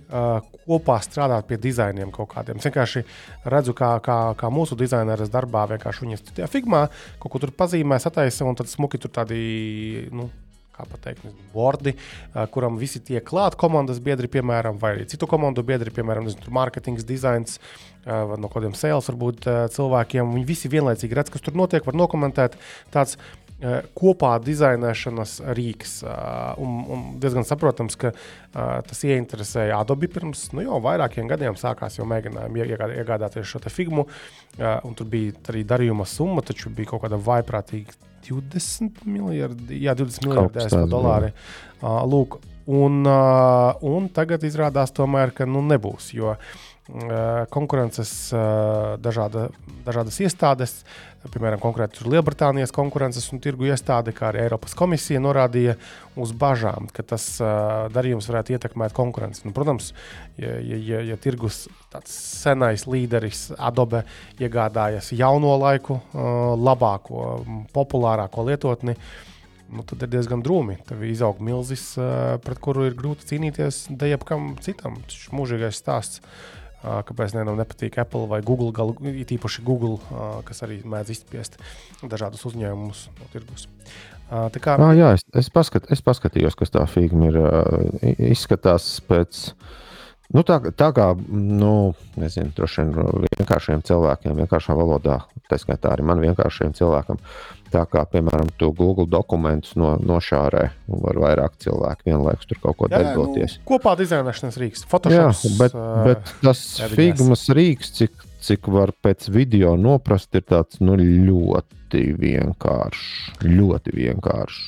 [0.67, 2.61] kopā strādāt pie dizainiem kaut kādiem.
[2.61, 3.05] Es vienkārši
[3.45, 7.99] redzu, kā, kā, kā mūsu dizaineris darbā vienkārši viņas tajā figmā kaut ko tur pazīmē,
[8.01, 10.09] sataisa un tad smuki tur tādi.
[10.13, 10.31] Nu,
[10.73, 11.95] kā pateikt, bordi,
[12.55, 17.05] kuram visi tiek klāt komandas biedri, piemēram, vai arī citu komandu biedri, piemēram, nezinu, mārketings,
[17.09, 17.59] dizains,
[18.07, 20.33] no kādiem sales varbūt cilvēkiem.
[20.39, 22.57] Viņi visi vienlaicīgi redz, kas tur notiek, var nokomentēt.
[22.95, 23.19] Tāds
[23.95, 25.99] kopā dizainēšanas rīks.
[26.59, 28.11] Un, un diezgan saprotams, ka
[28.53, 31.59] tas ieinteresēja Adobe pirms nu, jau vairākiem gadiem.
[31.61, 34.09] Sākās jau mēģinājumi iegādāties šo figmu.
[34.59, 40.33] Tur bija arī darījuma summa, taču bija kaut kāda vaiprātīga 20 miljardi, jā, 20 Kaut
[40.33, 41.33] miljardi ASV dolāri.
[41.83, 42.39] Uh, lūk,
[42.71, 46.13] un, uh, un tagad izrādās, tomēr, ka nu, nebūs.
[46.17, 46.53] Jo uh,
[47.55, 49.47] konkurences uh, dažāda,
[49.87, 50.73] dažādas iestādes,
[51.31, 55.77] piemēram, konkrēti Lielbritānijas konkurences un tirgu iestāde, kā arī Eiropas komisija norādīja
[56.19, 59.45] uz bažām, ka tas uh, darījums varētu ietekmēt konkurenci.
[59.47, 59.93] Nu, protams,
[60.35, 64.03] ja, ja, ja, tirgus tāds senais līderis Adobe
[64.43, 67.45] iegādājas jauno laiku, labāko,
[67.77, 68.97] populārāko lietotni,
[69.71, 70.81] nu, tad ir diezgan drūmi.
[70.89, 71.93] Tad izaug milzis,
[72.43, 74.99] pret kuru ir grūti cīnīties dejabkam citam.
[75.07, 76.27] Tas ir mūžīgais stāsts.
[76.83, 81.13] Uh, kāpēc nevienam nepatīk Apple vai Google, galu, it īpaši Google, uh, kas arī mēdz
[81.15, 81.61] izspiest
[82.03, 83.69] dažādus uzņēmumus no tirgus.
[84.27, 87.47] Uh, tā kā Ah, jā, es, es, paskat, es paskatījos, kas tā figūra
[88.03, 88.19] ir.
[88.33, 89.45] Izskatās pēc.
[90.35, 96.09] Nu, tā, tā kā, nu, nezinu, droši vien vienkāršiem cilvēkiem, vienkāršā valodā, tā skaitā arī
[96.09, 97.21] man vienkāršiem cilvēkam.
[97.73, 102.77] Tā kā, piemēram, tu Google dokumentus no, nošārē, un var vairāk cilvēku vienlaikus tur kaut
[102.83, 103.55] ko darboties.
[103.61, 105.57] nu, kopā dizainēšanas rīks, Jā, Photoshop.
[105.61, 106.61] bet, bet tas
[106.93, 113.41] figūras rīks, cik, cik var pēc video noprast, ir tāds nu, ļoti vienkāršs.
[113.49, 114.63] Ļoti vienkāršs.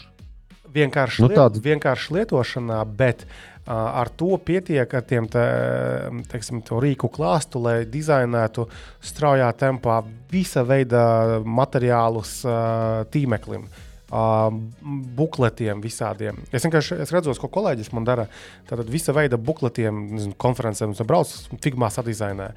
[0.74, 5.46] Vienkārši, Nu, liet, vienkārši lietošanā, bet uh, ar to pietiek, ar tiem te,
[6.32, 8.68] teiksim, rīku klāstu, lai dizainētu
[9.04, 13.68] straujā tempā visa veida materiālus uh, tīmeklim.
[13.68, 13.93] Uh,
[15.18, 16.38] bukletiem visādiem.
[16.54, 18.26] Es vienkārši es redzu, ko kolēģis man dara.
[18.68, 21.32] Tātad visa veida bukletiem, nezinu, konferencēm, un brauc,
[21.64, 22.50] figmā sadizainē.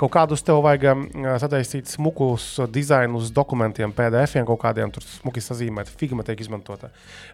[0.00, 1.04] Kaut kādus tev vajag
[1.44, 5.92] sataisīt smukus dizainus dokumentiem, PDF-iem kaut kādiem, tur smuki sazīmēt.
[6.00, 6.90] Figma tiek izmantota.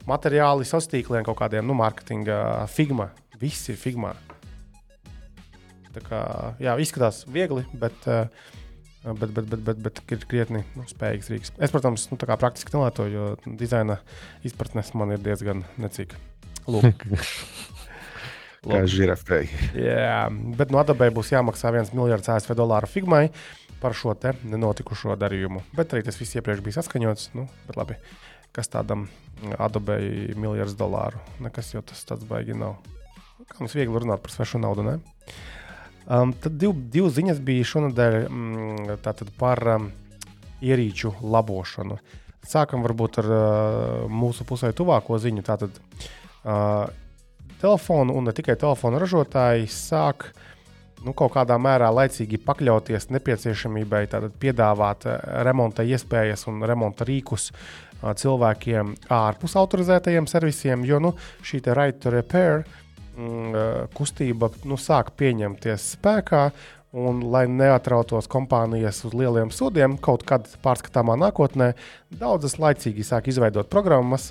[0.09, 3.11] Materiāli sastīkliem kaut kādiem, nu, mārketinga, figma.
[3.41, 4.13] Viss ir figmā.
[5.95, 6.21] Tā kā,
[6.63, 8.27] jā, izskatās viegli, bet, uh,
[9.05, 11.53] bet, bet, bet, bet, bet ir krietni nu, spējīgs rīks.
[11.59, 13.99] Es, protams, nu, tā kā praktiski nelietoju, jo dizaina
[14.47, 16.21] izpratnes man ir diezgan necīga.
[18.65, 19.45] Kā žirafei.
[19.77, 20.23] jā,
[20.57, 23.27] bet no Adobe būs jāmaksā 1 miljards ASV dolāru figmai
[23.83, 25.61] par šo te nenotikušo darījumu.
[25.77, 27.27] Bet arī tas viss iepriekš bija saskaņots.
[27.37, 27.99] Nu, bet labi,
[28.57, 29.05] kas tādam
[29.61, 29.99] Adobe
[30.41, 31.21] miljards dolāru?
[31.45, 32.79] Nekas jau tas tāds baigi nav.
[33.51, 34.97] Kā mums viegli runāt par svešu naudu, ne?
[36.05, 39.87] Um, tad div, divas ziņas bija šonadēļ mm, par um,
[40.61, 41.97] ierīču labošanu.
[42.45, 45.45] Sākam varbūt ar uh, mūsu pusē tuvāko ziņu.
[45.47, 46.85] Tātad uh,
[47.63, 50.29] telefonu un ne tikai telefonu ražotāji sāk
[51.07, 54.05] nu, kaut kādā mērā laicīgi pakļauties nepieciešamībai
[54.41, 55.09] piedāvāt
[55.49, 57.51] remonta iespējas un remonta rīkus
[58.05, 62.84] cilvēkiem ārpus autorizētajiem servisiem, jo nu, šī right to repair uh,
[63.97, 66.49] kustība nu, sāk pieņemties spēkā.
[66.95, 71.73] Un, lai neatrautos kompānijas uz lieliem sodiem, kaut kad pārskatāmā nākotnē,
[72.21, 74.29] daudzas laicīgi sāk izveidot programmas,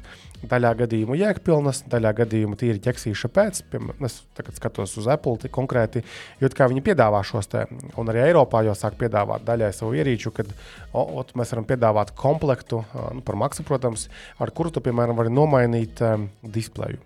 [0.47, 3.59] daļā gadījumu jēgpilnas, daļā gadījumu tīri ķeksīša pēc.
[3.67, 6.05] Piemēram, es tagad skatos uz Apple ti- konkrēti,
[6.39, 7.65] jo kā viņi piedāvā šos te,
[7.99, 10.47] un arī Eiropā jau sāk piedāvāt daļai savu ierīču, kad
[10.93, 14.07] o, ot, mēs varam piedāvāt komplektu, ā, nu, par maksu, protams,
[14.39, 16.99] ar kuru tu, piemēram, vari nomainīt um, displeju.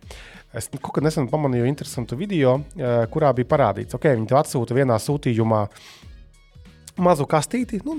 [0.55, 4.39] Es kaut kad nesen pamanīju interesantu video, uh, kurā bija parādīts, ka okay, viņi tev
[4.39, 5.65] atsūta vienā sūtījumā
[6.97, 7.97] mazu kastīti, nu,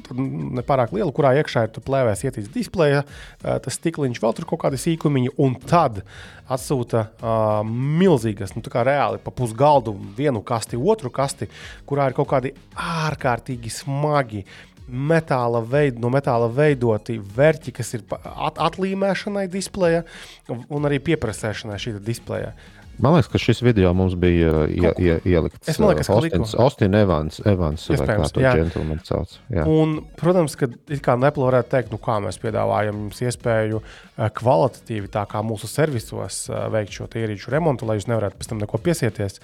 [0.58, 4.80] nepārāk lielu, kurā iekšā ir plēvēs ietīts displeja, uh, tas stikliņš, vēl tur kaut kādi
[4.80, 6.00] sīkumiņi, un tad
[6.48, 11.50] atsūta uh, milzīgas, nu, tā kā reāli pa pusgaldu vienu kasti, otru kasti,
[11.88, 14.46] kurā ir kaut kādi ārkārtīgi smagi.
[14.88, 20.04] Metāla veid, no metāla veidoti vērķi, kas ir at atlīmēšanai displeja
[20.48, 22.54] un arī pieprasēšanai šī displeja.
[22.98, 25.68] Man liekas, ka šis video mums bija ie, ie, ielikts.
[25.70, 26.48] Es man liekas, ka.
[26.64, 29.36] Austin Evans, Evans vai kā to džentlmeni sauc.
[29.54, 29.66] Jā.
[29.70, 34.30] Un, protams, ka it kā Apple varētu teikt, nu, kā mēs piedāvājam jums iespēju eh,
[34.40, 38.82] kvalitatīvi, tā kā mūsu servisos, veikt šo ierīču remontu, lai jūs nevarētu pēc tam neko
[38.82, 39.38] piesieties.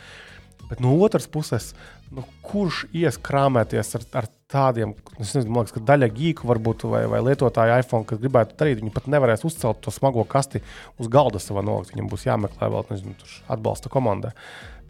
[0.65, 1.75] Bet no otras puses,
[2.15, 7.05] nu, kurš ies krāpēties ar, ar tādiem, es nezinu, liekas, ka daļa gīku varbūt vai,
[7.11, 10.63] vai lietotāja iPhone, kas gribētu darīt, viņi pat nevarēs uzcelt to smago kasti
[11.03, 11.95] uz galda savā nolikt.
[11.95, 14.35] Viņam būs jāmeklē vēl nezinu, tur atbalsta komanda.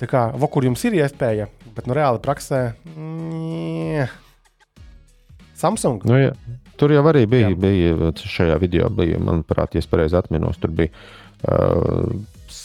[0.00, 2.60] Tā kā, va, kur jums ir iespēja, bet nu, reāli praksē.
[2.92, 4.08] Mm,
[5.54, 6.02] Samsung.
[6.08, 6.34] Nu, jā.
[6.80, 7.58] Tur jau arī bija, Jā.
[7.58, 10.90] bija šajā video, bija, manuprāt, ja es pareizi atminos, tur bija
[11.46, 12.10] uh,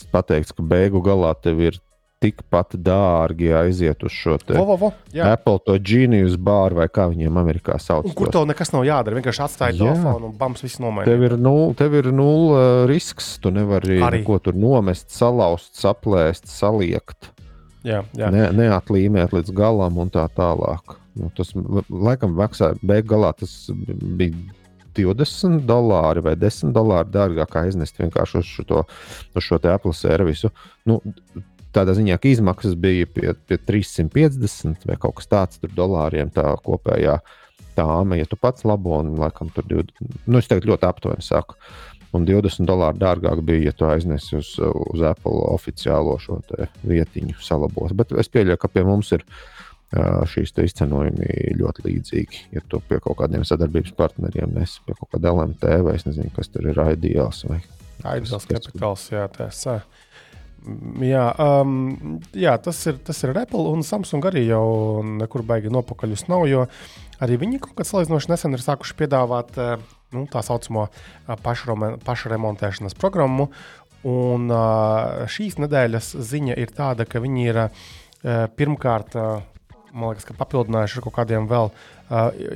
[0.10, 1.78] pateikts, ka beigu galā tev ir
[2.20, 4.90] tikpat dārgi aiziet uz šo te Vo, vo, vo.
[5.24, 8.10] Apple to Genius bāru vai kā viņiem Amerikā sauc.
[8.10, 9.20] Un kur tev nekas nav jādara?
[9.20, 9.80] Vienkārši atstāj Jā.
[9.86, 11.08] telefonu un bams, viss nomainīt.
[11.08, 11.74] Tev ir, nul,
[12.20, 13.38] nulle uh, risks.
[13.40, 14.22] Tu nevari Arī.
[14.22, 17.32] neko tur nomest, salauzt, saplēst, saliekt,
[17.88, 18.32] Jā, jā.
[18.36, 20.98] ne, neatlīmēt līdz galam un tā tālāk.
[21.20, 21.54] Nu, tas
[21.90, 23.54] laikam maksā, beig galā tas
[24.20, 24.36] bija
[25.00, 28.84] 20 dolāri vai 10 dolāri dārgāk aiznest vienkārši uz šo,
[29.36, 30.52] uz šo Apple servisu.
[30.90, 31.00] Nu,
[31.76, 37.20] tādā ziņā, ka izmaksas bija pie, pie 350 vai kaut kas tāds dolāriem tā kopējā
[37.78, 41.60] tāma, ja tu pats labo un laikam tur 20, nu es tagad ļoti aptuveni saku.
[42.18, 46.40] Un 20 dolāri dārgāk bija, ja tu aiznesi uz, uz Apple oficiālo šo
[46.90, 47.94] vietiņu salabos.
[47.94, 49.26] Bet es pieļauju, ka pie mums ir
[50.30, 52.42] šīs izcenojumi ļoti līdzīgi.
[52.58, 56.34] Ja tu pie kaut kādiem sadarbības partneriem nes pie kaut kāda LMT vai es nezinu,
[56.34, 57.62] kas tur ir ideāls vai
[58.00, 59.82] Ideāls kapitāls, jā, tas ir.
[61.04, 66.28] Jā, um, jā tas, ir, tas ir Apple un Samsung arī jau nekur baigi nopakaļus
[66.32, 66.66] nav, jo
[67.24, 70.88] arī viņi kaut kad salīdzinoši nesen ir sākuši piedāvāt nu, tā saucamo
[72.06, 73.50] pašremontēšanas programmu.
[74.08, 74.48] Un
[75.32, 77.62] šīs nedēļas ziņa ir tāda, ka viņi ir
[78.56, 79.18] pirmkārt
[79.94, 81.72] man liekas, papildinājuši ar kaut kādiem vēl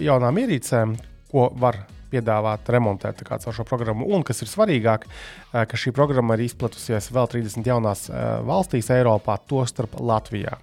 [0.06, 0.96] jaunām ierīcēm,
[1.32, 4.08] ko var piedāvāt remontēt caur šo programmu.
[4.14, 5.10] Un kas ir svarīgāk,
[5.52, 8.08] ka šī programma ir izplatusies vēl 30 jaunās
[8.48, 10.60] valstīs Eiropā, tostarp Latvijā.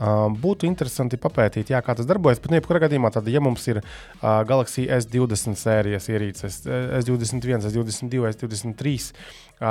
[0.00, 2.40] Būtu interesanti papētīt, jā, kā tas darbojas.
[2.40, 6.62] Bet, nu, jebkurā gadījumā, tad, ja mums ir uh, Galaxy S20 sērijas ierīces,
[7.02, 8.94] S21, S22, S23,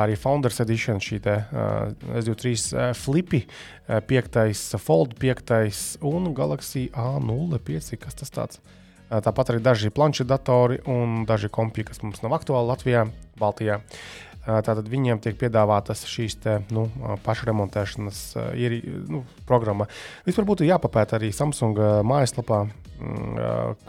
[0.04, 6.91] arī Founders Edition, šī te, uh, S23 uh, Flippy, uh, 5, Fold 5 un Galaxy
[6.93, 7.98] A05.
[7.98, 8.62] Kas tas tāds?
[8.62, 8.79] Uh,
[9.10, 13.06] tāpat arī daži planšetdatori un daži kompji, kas mums nav aktuāli Latvijā,
[13.41, 13.80] Baltijā.
[13.80, 16.86] Uh, Tātad viņiem tiek piedāvātas šīs te, nu,
[17.26, 18.22] pašremontēšanas
[18.58, 18.80] ierī,
[19.12, 19.89] nu, programma.
[20.26, 22.63] Vispār būtu jāpapēta arī Samsung mājaslapā,
[22.98, 23.84] mm,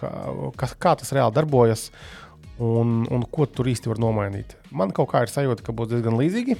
[0.59, 1.89] kā, kā tas reāli darbojas
[2.59, 4.57] un, un ko tur īsti var nomainīt.
[4.75, 6.59] Man kaut kā ir sajūta, ka būs diezgan līdzīgi,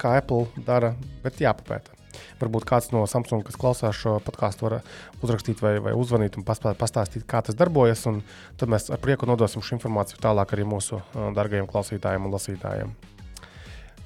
[0.00, 1.95] kā Apple dara, bet jāpapēta.
[2.40, 4.78] Varbūt kāds no Samsung, kas klausās šo podkāstu, var
[5.24, 8.06] uzrakstīt vai, vai uzvanīt un pastāstīt, kā tas darbojas.
[8.60, 12.94] Tad mēs ar prieku nodosim šo informāciju tālāk arī mūsu uh, dārgajiem klausītājiem un lasītājiem.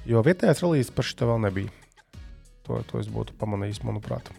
[0.09, 1.73] Jo vietējais relīzes par šo vēl nebija.
[2.67, 4.31] To, to es būtu pamanījis, manuprāt.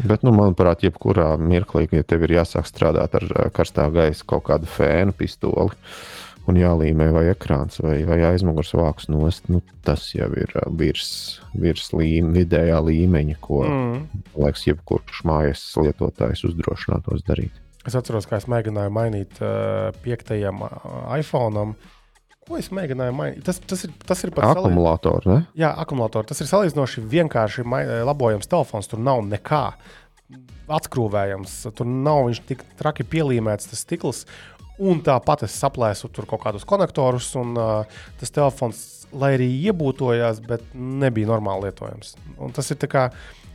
[0.00, 4.46] Bet, nu, manuprāt, jebkurā mirklī, ja tev ir jāsāk strādāt ar uh, karstā gaisa kaut
[4.48, 6.17] kādu fēnu pistoli, uh,
[6.48, 11.10] un jālīmē vai ekrāns vai, vai aizmugures vāks nost, nu, tas jau ir uh, virs,
[11.58, 14.24] virs līme, vidējā līmeņa, ko mm.
[14.38, 17.54] liekas, jebkurš mājas lietotājs uzdrošinātos darīt.
[17.88, 20.74] Es atceros, kā es mēģināju mainīt uh, piektajam uh,
[21.16, 21.70] iPhone.
[22.48, 23.44] Ko es mēģināju mainīt?
[23.46, 25.28] Tas, tas ir, tas ir pats akumulators.
[25.28, 25.38] Ne?
[25.56, 26.28] Jā, akumulators.
[26.30, 27.64] Tas ir salīdzinoši vienkārši
[28.08, 28.88] labojams telefons.
[28.88, 29.62] Tur nav nekā
[30.78, 31.58] atskrūvējams.
[31.76, 34.24] Tur nav viņš tik traki pielīmēts, tas stikls.
[34.78, 38.82] Un tāpat es saplēsu tur kaut kādus konektorus, un uh, tas telefons,
[39.18, 42.14] lai arī iebūtojās, bet nebija normāli lietojams.
[42.38, 43.08] Un tas ir kā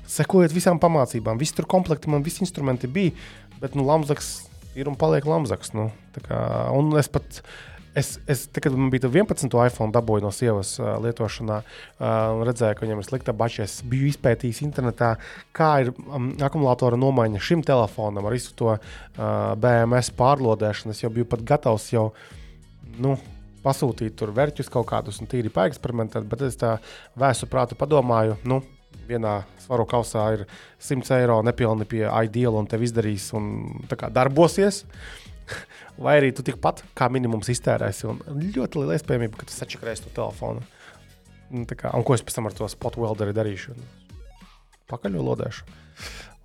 [0.09, 1.39] sekojot visām pamācībām.
[1.39, 3.15] Visi tur komplekti, man visi instrumenti bija,
[3.61, 4.33] bet nu, Lamzaks
[4.75, 5.71] ir un paliek Lamzaks.
[5.77, 5.89] Nu,
[6.27, 6.39] kā,
[6.75, 7.43] un es pat
[7.93, 9.51] Es, es te, kad man bija 11.
[9.67, 13.67] iPhone, dabūju no sievas uh, lietošanā, uh, redzēju, ka viņam ir slikta bača.
[13.67, 15.11] Es biju izpētījis internetā,
[15.53, 18.81] kā ir um, akumulātora nomaiņa šim telefonam ar visu to uh,
[19.61, 20.95] BMS pārlodēšanu.
[20.95, 22.09] Es jau biju pat gatavs jau.
[22.97, 23.17] Nu,
[23.63, 26.73] Pasūtīt tur vērķus kaut kādus un tīri paeksperimentēt, bet es tā
[27.15, 28.57] vēsu prātu padomāju, nu,
[29.07, 30.43] vienā svaru kausā ir
[30.83, 33.45] 100 eiro nepilni pie ideāla un tev izdarīs un
[34.11, 34.83] darbosies.
[36.03, 38.09] vai arī tu tikpat kā minimums iztērēsi.
[38.55, 40.63] Ļoti liela iespējamība, ka tu sačakarēsi to telefonu.
[41.53, 43.75] Un, kā, un ko es pēc tam ar to spot welderi darīšu?
[44.89, 45.67] Pakaļ lodēšu.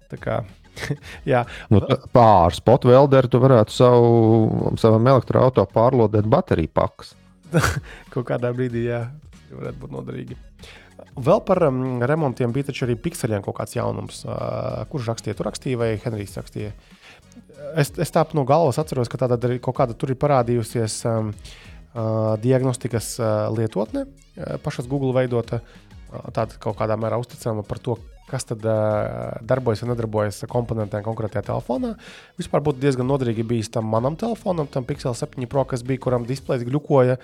[0.09, 0.41] Tā kā,
[1.33, 1.45] jā.
[1.73, 1.83] Nu,
[2.15, 7.15] pār spot welderu tu varētu savu, savam elektroautorātam pārlodēt bateriju pakas.
[8.13, 9.07] Kaut kādā brīdī, jā,
[9.55, 10.39] varētu būt noderīgi.
[11.19, 14.21] Vēl par um, remontiem bija arī pikseliem kaut kāds jaunums.
[14.27, 15.35] Uh, kurš rakstīja?
[15.39, 16.71] Tur rakstīja vai Henrijs rakstīja?
[16.71, 16.98] Uh,
[17.77, 21.33] es, es tā no galvas atceros, ka tāda kaut kāda tur ir parādījusies um,
[21.95, 27.83] uh, diagnostikas uh, lietotne, uh, pašas Google veidota, uh, tāda kaut kādā mērā uzticama par
[27.83, 31.95] to, kas tad uh, darbojas un nedarbojas komponentiem konkrētajā telefonā.
[32.41, 36.29] Vispār būtu diezgan noderīgi bijis tam manam telefonam, tam Pixel 7 Pro, kas bija, kuram
[36.29, 37.19] displejs glukoja.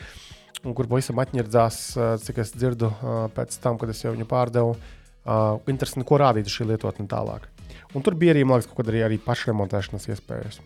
[0.65, 4.29] Un kur pavisam atņirdzās, uh, cik es dzirdu uh, pēc tam, kad es jau viņu
[4.31, 4.77] pārdevu.
[5.25, 7.49] Uh, interesanti, ko rādītu šī lietotne tālāk.
[7.95, 10.61] Un tur bija arī, liekas, kaut kāda arī pašremontēšanas iespējas.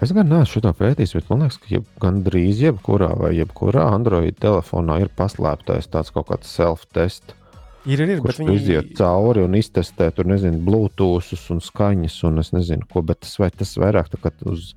[0.00, 4.38] Es gan neesmu šo pētījis, bet man liekas, ka jeb, gandrīz jebkurā vai jebkurā Android
[4.40, 7.34] telefonā ir paslēptais tāds kaut kāds self-test.
[7.82, 8.54] Ir, ir, ir kurš viņi...
[8.60, 13.34] iziet cauri un iztestē tur, nezinu, Bluetooth un skaņas un es nezinu, ko, bet tas,
[13.42, 14.70] vai, tas vairāk tā kā uz,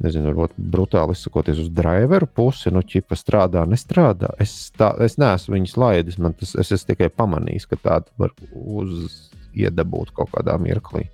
[0.00, 4.32] nezinu, varbūt brutāli izsakoties uz driveru pusi, nu, ķipa strādā, nestrādā.
[4.42, 8.32] Es, tā, es neesmu viņus laidis, man tas, es esmu tikai pamanījis, ka tāda var
[8.56, 9.20] uz
[9.56, 11.06] iedabūt kaut kādā mirklī?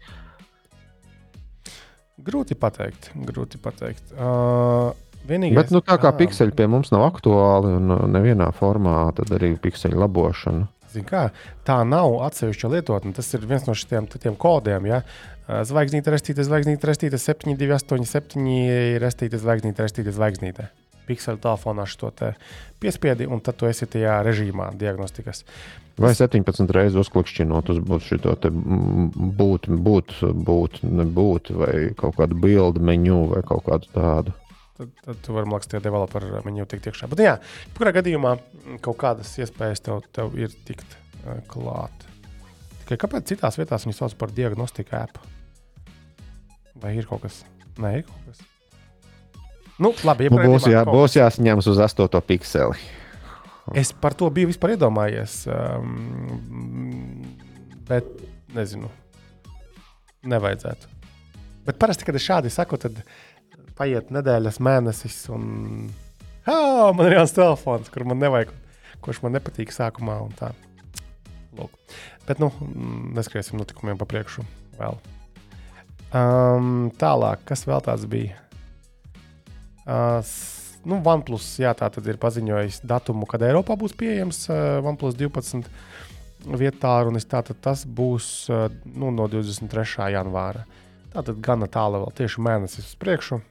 [2.22, 3.10] Grūti pateikt.
[3.26, 4.12] Grūti pateikt.
[4.14, 4.92] Uh,
[5.26, 9.04] Vienīgais, Bet nu, tā kā ā, pikseli pie mums nav aktuāli un uh, nevienā formā,
[9.16, 10.68] tad arī pikseļu labošana.
[11.08, 11.28] Kā,
[11.64, 13.14] tā nav atsevišķa lietotne.
[13.16, 14.90] Tas ir viens no šiem tiem kodiem.
[14.90, 15.00] Ja?
[15.48, 18.44] Zvaigznīte, restīte, zvaigznīte, restīte, 7, 2, 8, 7,
[19.02, 20.68] restīte, zvaigznīte, restīte, zvaigznīte.
[21.08, 22.34] Pikseli telefonā šo te
[22.82, 25.42] piespiedi, un tad tu esi tajā režīmā, diagnostikas.
[26.00, 30.14] Vai 17 reizes uzklikšķinot uz šo te būt, būt,
[30.46, 34.32] būt, nebūt, vai kaut kādu bildu menu vai kaut kādu tādu.
[34.78, 37.10] Tad, tad tu vari, liekas, tie developeru menu tikt iekšā.
[37.12, 37.34] Bet, jā,
[37.76, 38.38] kurā gadījumā
[38.84, 42.08] kaut kādas iespējas tev, tev ir tikt uh, klāt.
[42.80, 45.28] Tikai kāpēc citās vietās viņi sauc par diagnostiku äpu?
[46.82, 47.42] Vai ir kaut kas?
[47.76, 48.42] Nē, ir kaut kas.
[49.82, 52.80] Nu, labi, Nu, jebkurā būs, jā, būs jāsaņemas uz 8 pikseli.
[53.78, 55.44] Es par to biju vispār iedomājies.
[55.52, 57.22] Um,
[57.88, 58.08] bet
[58.56, 58.90] nezinu,
[60.26, 60.90] nevajadzētu.
[61.66, 62.98] Bet parasti, kad es šādi saku, tad
[63.78, 65.44] paiet nedēļas, mēnesis, un
[66.50, 68.50] oh, man ir jauns telefons, kur man nevajag,
[69.04, 70.18] kurš man nepatīk sākumā.
[72.26, 72.50] Bet, nu,
[73.14, 74.44] neskriesim notikumiem pa priekšu
[74.80, 74.98] vēl.
[76.12, 78.36] Um, tālāk, kas vēl tāds bija?
[79.82, 80.20] Uh,
[80.88, 85.68] nu, OnePlus, jā, ir paziņojis datumu, kad Eiropā būs pieejams uh, OnePlus 12
[86.58, 90.10] vietā, un tātad tas būs uh, nu, no 23.
[90.14, 90.66] janvāra.
[91.12, 93.42] Tātad gana tālu vēl tieši mēnesis uz priekšu.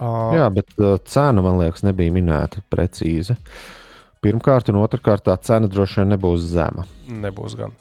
[0.00, 3.36] Uh, Jā, bet uh, cena, man liekas, nebija minēta precīzi.
[4.24, 6.86] Pirmkārt, un otrkārt, tā cena droši vien nebūs zema.
[7.08, 7.76] Nebūs gan.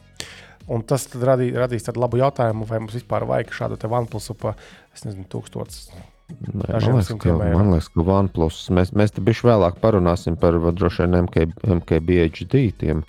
[0.69, 4.53] Un tas radī, radīs tādu labu jautājumu, vai mums vispār vajag šādu te OnePlus pa,
[4.93, 5.87] es nezinu, tūkstotis.
[6.29, 10.57] Nē, Man liekas, ka, man liekas, ka OnePlus mēs, mēs te bišķi vēlāk parunāsim par
[10.77, 11.47] droši vien MK,
[11.79, 13.03] MKBHD tiem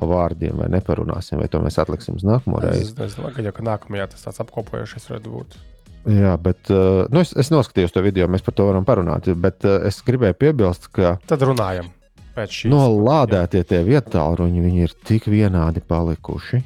[0.00, 2.92] vārdiem, vai neparunāsim, vai to mēs atliksim uz nākamo reizi.
[2.94, 5.56] Es, es domāju, ka nākamajā tas tāds apkopojošais varētu būt.
[6.08, 9.28] Jā, bet uh, nu, es, es noskatījos to video, mēs par to varam parunāt.
[9.36, 11.90] Bet uh, es gribēju piebilst, ka Tad runājam
[12.36, 12.72] pēc šīs.
[12.72, 16.62] no lādētie tie vietāluņi, viņi ir tik vienādi palikuši.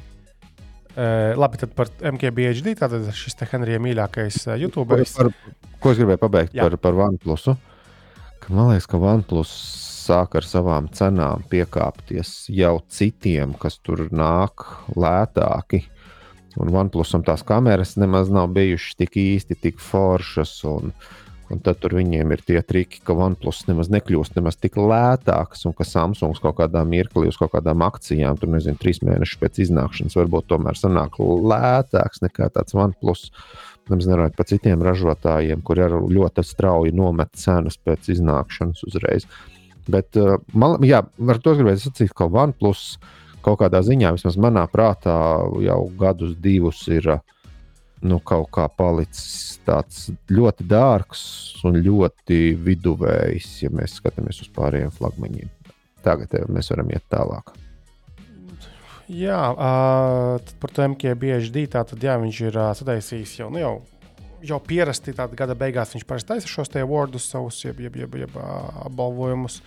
[0.95, 2.77] Uh, labi, tad par MKBHD.
[2.79, 4.95] Tātad šis te Henrija mīļākais uh, YouTube.
[4.95, 5.31] Par,
[5.83, 6.69] ko es gribēju pabeigt Jā.
[6.69, 7.49] par, par OnePlus?
[8.39, 9.51] Ka Man liekas, ka OnePlus
[10.05, 14.63] sāk ar savām cenām piekāpties jau citiem, kas tur nāk
[14.95, 15.81] lētāki.
[16.55, 20.53] Un OnePlusam tās kameras nemaz nav bijušas tik īsti, tik foršas.
[20.71, 20.93] Un,
[21.53, 25.85] un tad viņiem ir tie triki, ka OnePlus nemaz nekļūst nemaz tik lētāks, un ka
[25.87, 30.49] Samsungs kaut kādā mirklī uz kaut kādām akcijām, tur nezinu, trīs mēnešus pēc iznākšanas, varbūt
[30.51, 33.27] tomēr sanāk lētāks nekā tāds OnePlus.
[33.91, 39.27] Nemaz nerunājot par citiem ražotājiem, kuriem ļoti strauji nomet cenas pēc iznākšanas uzreiz.
[39.85, 42.95] Bet, uh, man, jā, ar to gribētu sacīt, ka OnePlus
[43.45, 45.13] kaut kādā ziņā, vismaz manā prātā,
[45.61, 47.34] jau gadus, divus ir uh,
[48.03, 51.21] nu, kaut kā palicis tāds ļoti dārgs
[51.65, 55.51] un ļoti viduvējs, ja mēs skatāmies uz pārējiem flagmaņiem.
[56.05, 57.53] Tagad eh, mēs varam iet tālāk.
[59.05, 61.67] Jā, uh, tad par to MKBHD.
[61.75, 63.73] Tātad, jā, viņš ir uh, sataisījis jau, nu, jau,
[64.41, 65.93] jau pierasti tādā gada beigās.
[65.93, 69.59] Viņš parasti taisa šos te awardus, savus jeb, jeb, jeb, jeb uh, apbalvojumus.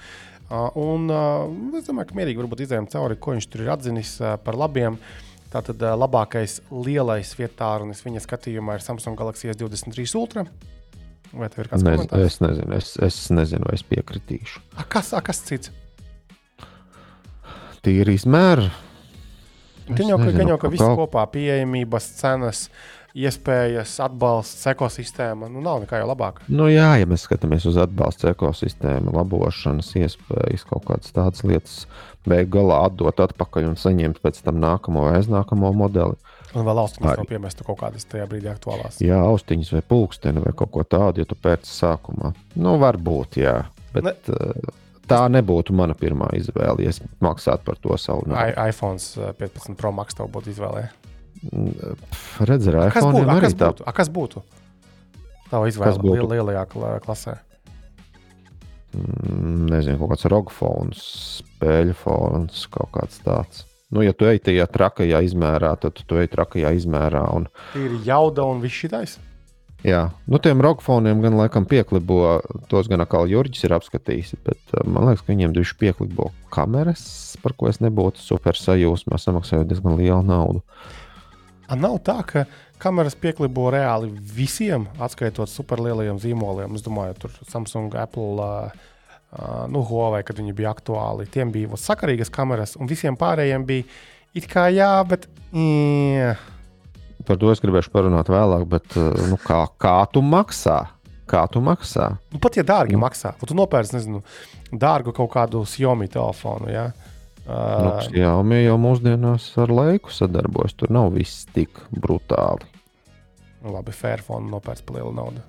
[0.48, 4.16] Uh, un uh, es domāju, ka mierīgi varbūt izējām cauri, ko viņš tur ir atzinis
[4.22, 4.98] uh, par labiem.
[5.48, 10.44] Tātad labākais lielais vietārunis viņa skatījumā ir Samsung Galaxy S23 Ultra.
[11.32, 12.26] Vai tev ir kāds Ne, komentārs?
[12.26, 14.60] es nezinu, es, es nezinu, vai es piekritīšu.
[14.80, 15.72] A, kas, a, kas cits?
[17.84, 18.68] Tīri izmēra.
[19.88, 22.66] Gan jau, gan jau, ka viss kopā- pieejamības, cenas,
[23.16, 25.48] iespējas, atbalsts, ekosistēma.
[25.48, 26.44] Nu, nav nekā jau labāka.
[26.52, 31.78] Nu, jā, ja mēs skatāmies uz atbalsta ekosistēmu, labošanas iespējas, kaut kādas tādas lietas,
[32.28, 36.16] beigās galā atdot atpakaļ un saņemt pēc tam nākamo vai aiznākamo modeli.
[36.56, 39.00] Un vēl austiņas vēl piemestu kaut kādas tajā brīdī aktuālās.
[39.04, 42.30] Jā, austiņas vai pulksteni vai kaut ko tādu, ja tu pēc sākumā.
[42.56, 43.56] Nu, varbūt, jā.
[43.92, 44.72] Bet Ne- ne.
[45.08, 48.56] tā nebūtu mana pirmā izvēle, ja es maksātu par to savu naudu.
[48.68, 48.98] IPhone
[49.38, 50.88] 15 Pro Max tev būtu izvēlē.
[52.40, 53.28] Redz, ar A, Kas iPhone būtu?
[53.32, 53.68] Arī kas tā.
[53.72, 53.84] būtu?
[53.86, 54.42] A, kas būtu?
[55.50, 56.14] Tava izvēle būtu?
[56.16, 57.36] liel, lielajā kla- klasē.
[58.96, 61.00] Mm, Nezinu, kaut kāds rogfons,
[61.42, 63.64] spēļu fons, kaut kāds tāds.
[63.92, 67.22] Nu, ja tu ej tajā trakajā izmērā, tad tu ej trakajā izmērā.
[67.36, 69.16] Un, Ir jauda un viss šitais.
[69.84, 74.84] jā, nu, tiem rogfoniem gan laikam pieklibo, tos gan atkal Jurģis ir apskatījis, bet uh,
[74.88, 79.96] man liekas, ka viņiem divi pieklibo kameras, par ko es nebūtu super sajūsmā, samaksāju diezgan
[80.00, 80.64] lielu naudu.
[81.68, 82.46] A, nav tā, ka
[82.80, 86.76] kameras pieklibo reāli visiem, atskaitot superlielajiem zīmoliem.
[86.78, 91.28] Es domāju, tur Samsung, Apple, uh, nu, Huawei, kad viņi bija aktuāli.
[91.32, 93.88] Tiem bija vot sakarīgas kameras, un visiem pārējiem bija
[94.38, 95.26] it kā jā, bet.
[95.52, 96.36] Jā.
[97.28, 98.94] Par to es gribēšu parunāt vēlāk, bet
[99.28, 100.80] nu, kā, kā tu maksā?
[101.28, 102.14] Kā tu maksā?
[102.32, 103.02] Nu, pat ja dārgi mm.
[103.04, 104.22] maksā, tad tu nopērci, nezinu,
[104.72, 106.70] dārgu kaut kādu Xiaomi telefonu.
[106.72, 106.86] Ja?
[106.88, 107.17] Uh,
[107.48, 110.76] nu, Xiaomi jau mūsdienās ar laiku sadarbojas.
[110.78, 112.68] Tur nav viss tik brutāli.
[113.62, 115.44] Nu, labi, Fairphone nopērts par lielu naudu.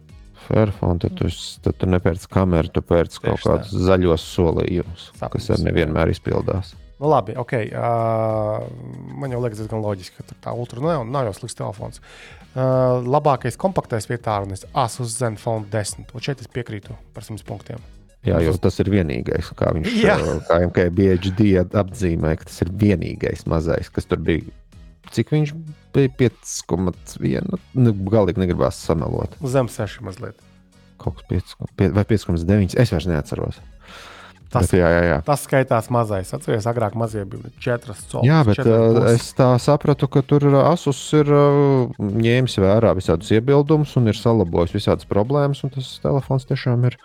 [0.47, 1.29] Fairphone, tad tu,
[1.65, 6.71] tad tu nepērci kameru, tu pērci kaut kādus zaļos solījumus, Sapnis, kas arī nevienmēr izpildās.
[6.99, 7.53] Nu, labi, ok.
[7.67, 8.65] Uh,
[9.19, 12.01] man jau liekas, diezgan loģiski, ka tā ultra nav, nav jau slikts telefons.
[12.49, 16.09] Uh, labākais kompaktais vietā ir Asus Zenfone 10.
[16.11, 17.83] Un šeit es piekrītu par 100 punktiem.
[18.27, 20.17] Jā, jo tas ir vienīgais, kā viņš Jā.
[20.47, 24.51] kā MKBHD atzīmē, ka tas ir vienīgais mazais, kas tur bija.
[25.15, 25.53] Cik viņš
[25.95, 27.55] bija 5,1?
[27.79, 29.39] Nu, galīgi negribās samelot.
[29.47, 30.37] Zem 6 mazliet.
[30.99, 32.75] Kaut kas 5, vai 5,9.
[32.77, 33.61] Es vairs neatceros.
[34.49, 35.17] Tas, bet, jā, jā, jā.
[35.25, 36.31] tas skaitās mazais.
[36.33, 38.21] Atcerieties, agrāk mazie bija 4 centi.
[38.25, 41.29] Jā, bet uh, es tā sapratu, ka tur Asus ir
[41.99, 45.61] ņēmis vērā visādus iebildumus un ir salabojis visādas problēmas.
[45.75, 46.97] Tas telefons tiešām ir,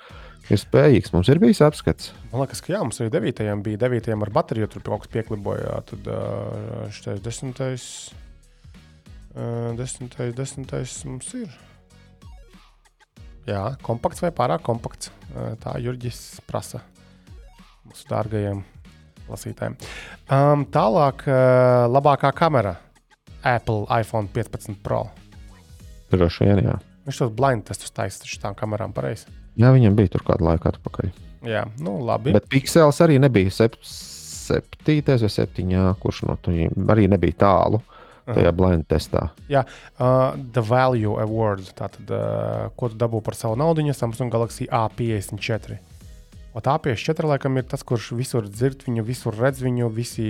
[0.53, 1.13] ir spējīgs.
[1.15, 2.13] Mums ir bijis apskats.
[2.33, 3.45] Man liekas, ka jā, mums arī 9.
[3.65, 4.11] bija 9.
[4.27, 5.79] ar bateriju, tur kaut kas piekliboja.
[5.89, 7.63] Tad uh, šis 10.
[9.35, 10.13] Uh, 10.
[10.37, 10.75] 10.
[11.11, 11.55] mums ir.
[13.49, 15.13] Jā, kompakts vai pārāk kompakts.
[15.33, 16.81] Uh, tā Jurģis prasa
[17.85, 18.65] mūsu dārgajiem
[19.29, 19.77] lasītājiem.
[20.33, 22.77] Um, tālāk, uh, labākā kamera
[23.45, 25.05] Apple iPhone 15 Pro.
[26.13, 26.77] Droši vien, jā.
[27.05, 29.29] Viņš tos blind testus taisīja ar tām kamerām pareizi.
[29.61, 31.13] Jā, viņam bija tur kādu laiku atpakaļ.
[31.45, 32.33] Jā, nu labi.
[32.35, 37.83] Bet Pixels arī nebija sep septītais vai septiņā, kurš no viņiem arī nebija tālu.
[38.25, 38.57] Tajā -huh.
[38.57, 39.27] blind testā.
[39.53, 39.67] Jā,
[40.01, 41.67] uh, The Value Award.
[41.77, 43.85] Tātad, uh, ko tu dabū par savu naudu?
[43.93, 45.77] Samsung Galaxy A54.
[46.55, 50.27] O tā PS4 laikam ir tas, kurš visur dzird viņu, visur redz viņu, visi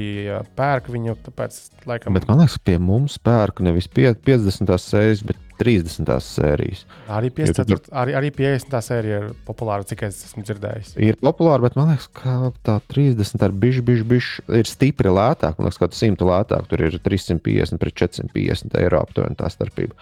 [0.57, 1.19] pērk viņu.
[1.27, 2.17] Tāpēc, laikam...
[2.17, 4.73] Bet man liekas, pie mums pērk nevis 50.
[4.81, 6.11] sērijas, bet 30.
[6.25, 6.85] sērijas.
[7.13, 7.81] Arī, 50, tur...
[8.03, 8.77] arī, arī 50.
[8.85, 10.95] sērija ir populāra, cik es esmu dzirdējis.
[11.05, 15.59] Ir populāra, bet man liekas, ka tā 30 ar bišķi, bišķi, bišķi ir stipri lētāk.
[15.59, 19.95] Man liekas, ka 100 lētāk tur ir 350 pret 450 eiro aptuveni tā starpība.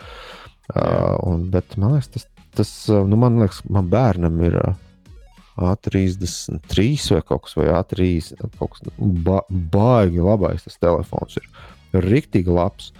[0.72, 4.58] Uh, un, bet man liekas, tas, tas nu, man liekas, man bērnam ir.
[4.62, 4.80] Uh,
[5.52, 8.06] A33 vai kaut kas, vai A3.
[8.58, 11.48] Kaut kas, ba, baigi labais tas telefons ir.
[11.92, 12.92] Rīktīgi labs.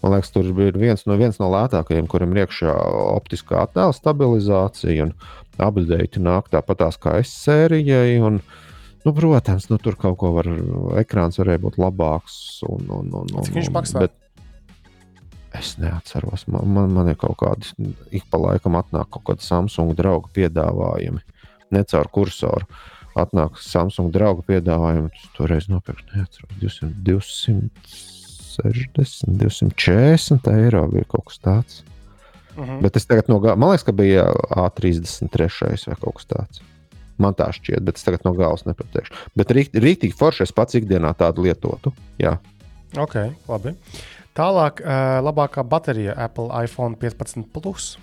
[0.00, 2.72] Man liekas, tur ir viens no, viens no lētākajiem, kuriem ir iekšā
[3.18, 5.14] optiskā attēla stabilizācija un
[5.60, 8.16] update nāk tāpatās kā S sērijai.
[8.24, 8.40] Un,
[9.04, 10.48] nu, protams, nu, tur kaut ko var,
[11.02, 12.38] ekrāns varēja būt labāks.
[12.68, 14.06] Un, un, un, un, Cik viņš maksā?
[15.58, 16.46] Es neatceros.
[16.46, 21.24] Man, man, man ir kaut kādi, ik pa laikam atnāk kaut kādi Samsung draugu piedāvājumi
[21.70, 22.68] ne caur kursoru.
[23.18, 27.64] Atnāk Samsung draugu piedāvājumu, toreiz nopirkt neatceros, 200,
[28.58, 31.82] 260, 240 eiro bija kaut kas tāds.
[32.56, 32.68] Mhm.
[32.68, 32.82] -huh.
[32.82, 36.60] Bet es tagad no gala, man liekas, ka bija A33 vai kaut kas tāds.
[37.18, 39.12] Man tā šķiet, bet es tagad no galas nepateikšu.
[39.36, 41.92] Bet rītīgi forši es pats ikdienā tādu lietotu.
[42.18, 42.38] Jā.
[42.96, 43.14] Ok,
[43.48, 43.74] labi.
[44.34, 44.80] Tālāk,
[45.20, 47.98] labākā baterija Apple iPhone 15 Plus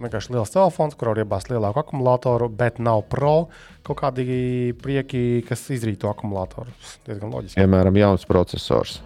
[0.00, 3.48] vienkārši liels telefons, kur var iebāzt lielāku akumulātoru, bet nav pro
[3.86, 6.72] kaut kādi prieki, kas izrīto akumulātoru.
[7.06, 7.60] Diezgan loģiski.
[7.60, 9.00] Piemēram, jauns processors.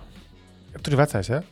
[0.82, 1.42] Tur ir vecais, ja?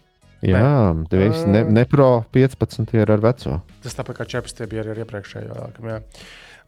[0.44, 3.60] Jā, tas viss ne, ne pro 15 ir ar veco.
[3.82, 5.68] Tas tāpat kā čepas tie bija arī ar iepriekšējo.
[5.88, 6.00] Jā.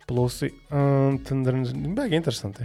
[0.09, 0.49] Plusi.
[0.73, 2.65] Um, tad ir interesanti.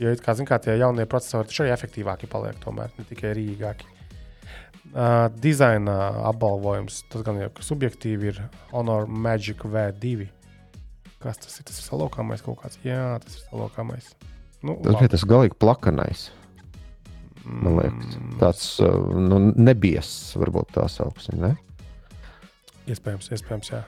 [0.00, 3.88] Jo, kā zinām, tie jaunie procesori arī efektīvāki paliek, tomēr ne tikai rīgāki.
[4.94, 5.94] Uh, dizaina
[6.28, 8.40] apbalvojums, tas gan jau subjektīvi ir
[8.74, 10.28] Honor Magic V2.
[11.22, 11.64] Kas tas ir?
[11.70, 12.76] Tas ir salokāmais kaut kāds.
[12.84, 14.12] Jā, tas ir salokāmais.
[14.64, 16.28] Nu, tas bija tas galīgi plakanais.
[17.44, 21.42] Man liekas, tāds nu, nebiesis, varbūt tā sauksim.
[21.42, 21.52] Ne?
[22.88, 23.82] Iespējams, iespējams, jā.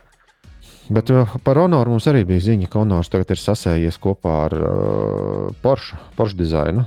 [0.93, 1.11] Bet
[1.43, 5.99] par Honoru mums arī bija ziņa, ka Honors tagad ir sasējies kopā ar uh, Porsche,
[6.19, 6.85] Porsche dizainu.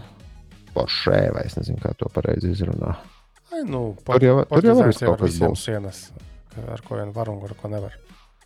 [0.75, 3.01] Porsche, vai es nezinu, kā to pareizi izrunāt.
[3.49, 5.99] Ai, nu, tur jau, tur jau ir kaut kas tāds sienas,
[6.61, 7.97] ar ko vien var un ar ko nevar.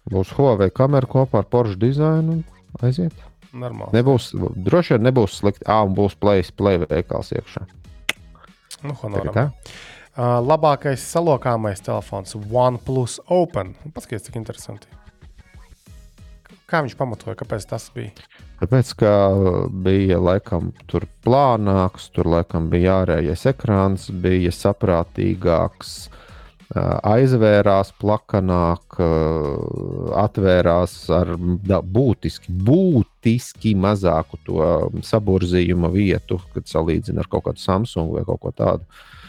[0.10, 3.14] Būs Huawei kamera kopā ar Porsche dizainu un aiziet.
[3.54, 3.94] Normāli.
[3.94, 4.32] Nebūs,
[4.66, 5.68] droši vien nebūs slikti.
[5.70, 7.68] Ah, un būs play, play veikals iekšā.
[8.84, 9.54] Nu, honoram.
[10.14, 13.74] Uh, labākais salokāmais telefons OnePlus Open.
[13.96, 14.92] Paskaties, cik interesanti.
[16.70, 18.12] Kā viņš pamatoja, kāpēc tas bija?
[18.62, 19.12] Tāpēc, ka
[19.86, 25.94] bija laikam tur plānāks, tur laikam bija ārējais ekrāns, bija saprātīgāks,
[26.76, 29.00] aizvērās plakanāk,
[30.20, 34.70] atvērās ar būtiski, būtiski mazāku to
[35.06, 38.88] saburzījuma vietu, kad salīdzina ar kaut kādu Samsung vai kaut ko tādu.
[38.88, 39.23] Uh,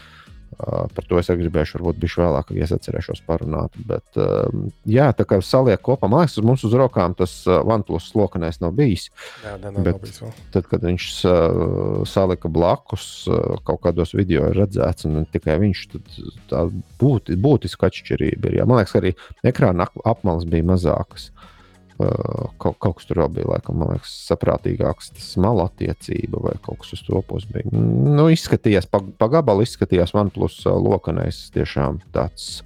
[0.57, 3.75] par to es arī gribēšu, varbūt bišķi vēlāk, ja es atcerēšos parunāt.
[3.89, 4.45] Bet, uh,
[4.89, 8.75] jā, tā kā saliek kopā, man liekas, mums uz rokām tas uh, OnePlus lokanais nav
[8.77, 9.09] bijis.
[9.43, 10.35] Jā, ne, Bet nav bijis vēl.
[10.55, 11.65] Tad, kad viņš uh,
[12.09, 16.15] salika blakus, uh, kaut kādos video ir redzēts, un tikai viņš, tad
[16.51, 16.63] tā
[17.01, 18.61] būti, būtiska atšķirība ir.
[18.61, 18.69] Jā.
[18.69, 21.29] Man liekas, arī ekrāna ap- apmales bija mazākas.
[21.35, 21.51] Uh,
[21.97, 25.13] kaut, kaut kas tur vēl bija, laikam, liekas, saprātīgāks.
[25.15, 27.21] Tas malu attiecība vai kaut kas uz to
[27.53, 27.65] bija.
[27.71, 32.63] Nu, izskatījās, pa, pa gabalu izskatījās man plus uh, lokanais tiešām tāds.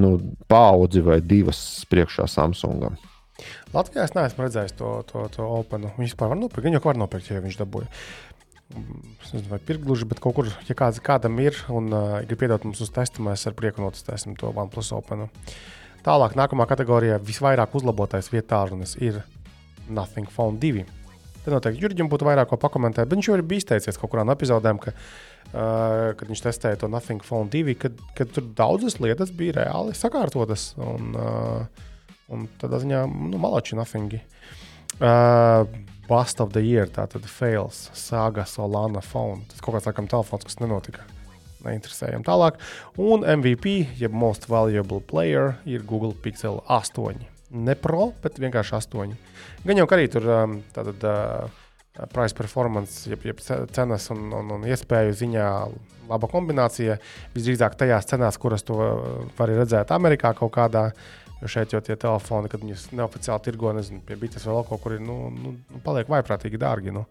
[0.00, 0.16] Nu,
[0.48, 1.60] paudzi vai divas
[1.90, 2.96] priekšā Samsungam.
[3.74, 5.90] Latvijā es neesmu redzējis to, to, to Openu.
[5.98, 6.66] Viņš vispār var nopirkt.
[6.68, 7.88] Viņu var nopirkt, ja viņš dabūja.
[8.70, 12.38] Es nezinu, vai pirkt gluži, bet kaut kur, ja kāds, kādam ir un uh, grib
[12.44, 15.26] piedot mums uz testu, mēs ar prieku notestēsim to OnePlus Openu.
[16.00, 19.20] Tālāk, nākamā kategorijā visvairāk uzlabotais vietārunis ir
[19.90, 20.86] Nothing Phone 2.
[21.44, 24.24] Te noteikti Jurģim būtu vairāk ko pakomentēt, bet viņš jau ir bijis teicies kaut kurā
[24.24, 28.96] no epizodēm, ka, uh, kad viņš testēja to Nothing Phone 2, kad, kad tur daudzas
[29.00, 30.70] lietas bija reāli sakārtotas.
[30.80, 31.86] Un, uh,
[32.32, 34.22] un tādā ziņā, nu, malači Nothingi.
[35.00, 35.64] Uh,
[36.10, 39.44] Bust of the year, tātad fails, Saga Solana phone.
[39.52, 41.04] Tas kaut kāds laikam telefons, kas nenotika.
[41.64, 42.60] Neinteresējam tālāk.
[43.00, 47.26] Un MVP, jeb Most Valuable Player, ir Google Pixel 8.
[47.50, 49.16] Ne pro, bet vienkārši 8.
[49.66, 54.52] Gan jau arī tur um, tātad, uh, price performance, jeb, jeb ce- cenas un, un,
[54.56, 55.48] un iespēju ziņā
[56.10, 56.96] laba kombinācija.
[57.34, 60.90] Visdrīzāk tajās cenās, kuras to uh, var redzēt Amerikā kaut kādā.
[61.40, 64.98] Jo šeit jau tie telefoni, kad viņus neoficiāli tirgo, nezinu, pie bites vēl kaut kur
[64.98, 66.92] ir, nu, nu, nu paliek vaiprātīgi dārgi.
[66.92, 67.06] Nu.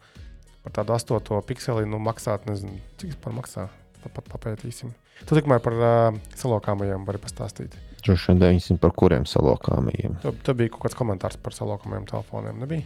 [0.63, 3.65] Par tādu astoto pikseli nu, maksāt, nezinu, cik vispār maksā.
[3.99, 4.93] Pat, papētīsim.
[5.27, 7.75] Tu tikmēr par uh, salokāmajiem vari pastāstīt.
[8.05, 10.19] Droši vien 900 par kuriem salokāmajiem.
[10.23, 12.61] Tur tu bija kaut kāds komentārs par salokāmajiem telefoniem.
[12.63, 12.85] Nebija?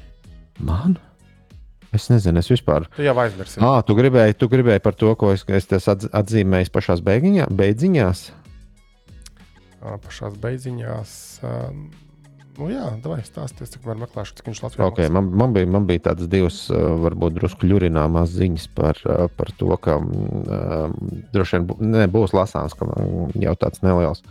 [0.66, 0.98] Man?
[1.94, 2.88] Es nezinu, es vispār.
[2.96, 3.60] Tu jau aizmirsi.
[3.62, 8.24] Ah, tu gribēji, tu gribēji par to, ko es, es atzīmēju pašā beigiņā, beidziņās.
[9.84, 11.14] Ā, Pašās beidziņās.
[11.46, 12.02] Uh,
[12.58, 15.88] nu jā, vai stāsties, cik var meklēšu, cik viņš Latvijā Okay, man, man, bija, man
[15.90, 20.98] bija tādas divas, uh, varbūt drusku ļurināmās ziņas par, uh, par to, ka um,
[21.34, 22.90] droši vien ne, būs lasāms, ka
[23.42, 24.24] jau tāds neliels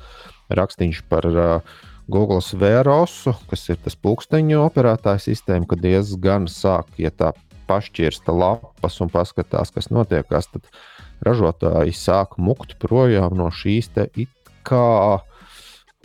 [0.52, 1.80] rakstīns par uh,
[2.12, 7.32] Google Vērosu, kas ir tas pulksteņu operētāja sistēma, ka diezgan sāk, ja tā
[7.70, 10.66] pašķirsta lapas un paskatās, kas notiekās, tad
[11.24, 14.32] ražotāji sāk mukt projām no šīs te it
[14.66, 15.22] kā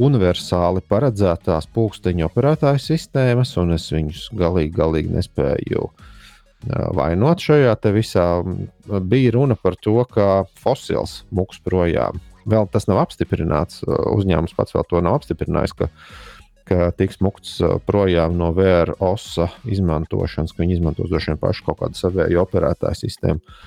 [0.03, 5.89] universāli paredzētās pulksteņa operētāju sistēmas, un es viņus galīgi, galīgi nespēju
[6.97, 8.27] vainot šajā visā.
[9.01, 12.21] Bija runa par to, ka fosils muks projām.
[12.47, 13.83] Vēl tas nav apstiprināts.
[13.87, 15.89] Uzņēmums pats vēl to nav apstiprinājis, ka,
[16.69, 17.57] ka tiks mukts
[17.89, 23.57] projām no VROSA izmantošanas, ka viņi izmantos droši vien pašu kaut kādu savēju operētāju sistēmu.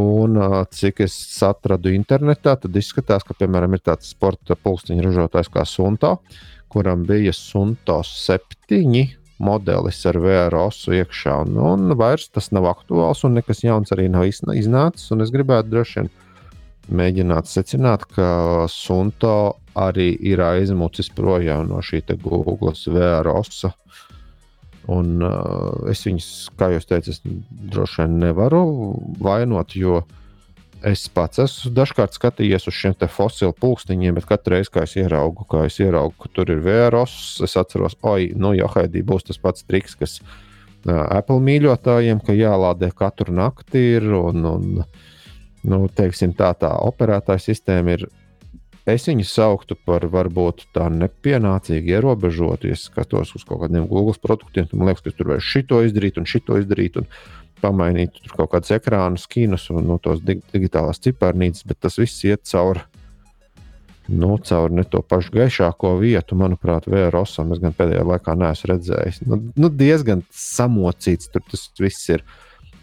[0.00, 0.38] Un,
[0.74, 1.14] cik es
[1.46, 6.16] atradu internetā, tad izskatās, ka, piemēram, ir tāds sporta pulksteņa ražotājs kā Sunto,
[6.72, 9.04] kuram bija Sunto 7
[9.44, 11.36] modelis ar VROSu iekšā.
[11.46, 15.10] Un, un vairs tas nav aktuāls, un nekas jauns arī nav iznācis.
[15.14, 16.10] Es gribētu droši vien
[16.90, 23.72] mēģināt secināt, ka Sunto arī ir aizmucis projām no šī Google VROSa.
[24.92, 26.28] Un, uh, es viņus,
[26.60, 27.14] kā jau teicu,
[27.72, 28.60] droši vien nevaru
[29.24, 30.02] vainot, jo
[30.84, 35.46] es pats esmu dažkārt skatījies uz šiem fosilu pulksteņiem, bet katru reizi, kad es ieraugu,
[35.48, 37.14] kā es ieraugu, ka tur ir vēros,
[37.44, 42.36] es atceros, oi, nu jau haidī būs tas pats triks, kas uh, Apple mīļotājiem, ka
[42.36, 44.10] jālādē katru nakti ir.
[44.12, 44.84] Un, un,
[45.64, 48.06] nu, teiksim, tā, tā operētāja sistēma ir
[48.84, 52.68] Es viņu sauktu par varbūt tā nepienācīgi ierobežotu.
[52.74, 56.28] Es skatos uz kaut kādiem Google produktiem, man liekas, ka tur vajag šito izdarīt un
[56.28, 56.98] šito izdarīt.
[57.00, 57.08] Un
[57.64, 62.44] pamainīt kaut kādus ekrānu skinus un no tos dig digitālās ciparnīcas, bet tas viss iet
[62.50, 62.84] cauri.
[64.04, 69.22] Nu, caur ne to pašu gaišāko vietu, manuprāt, Vērosam es gan pēdējā laikā neesmu redzējis.
[69.24, 72.24] Nu, nu, diezgan samocīts tur tas viss ir.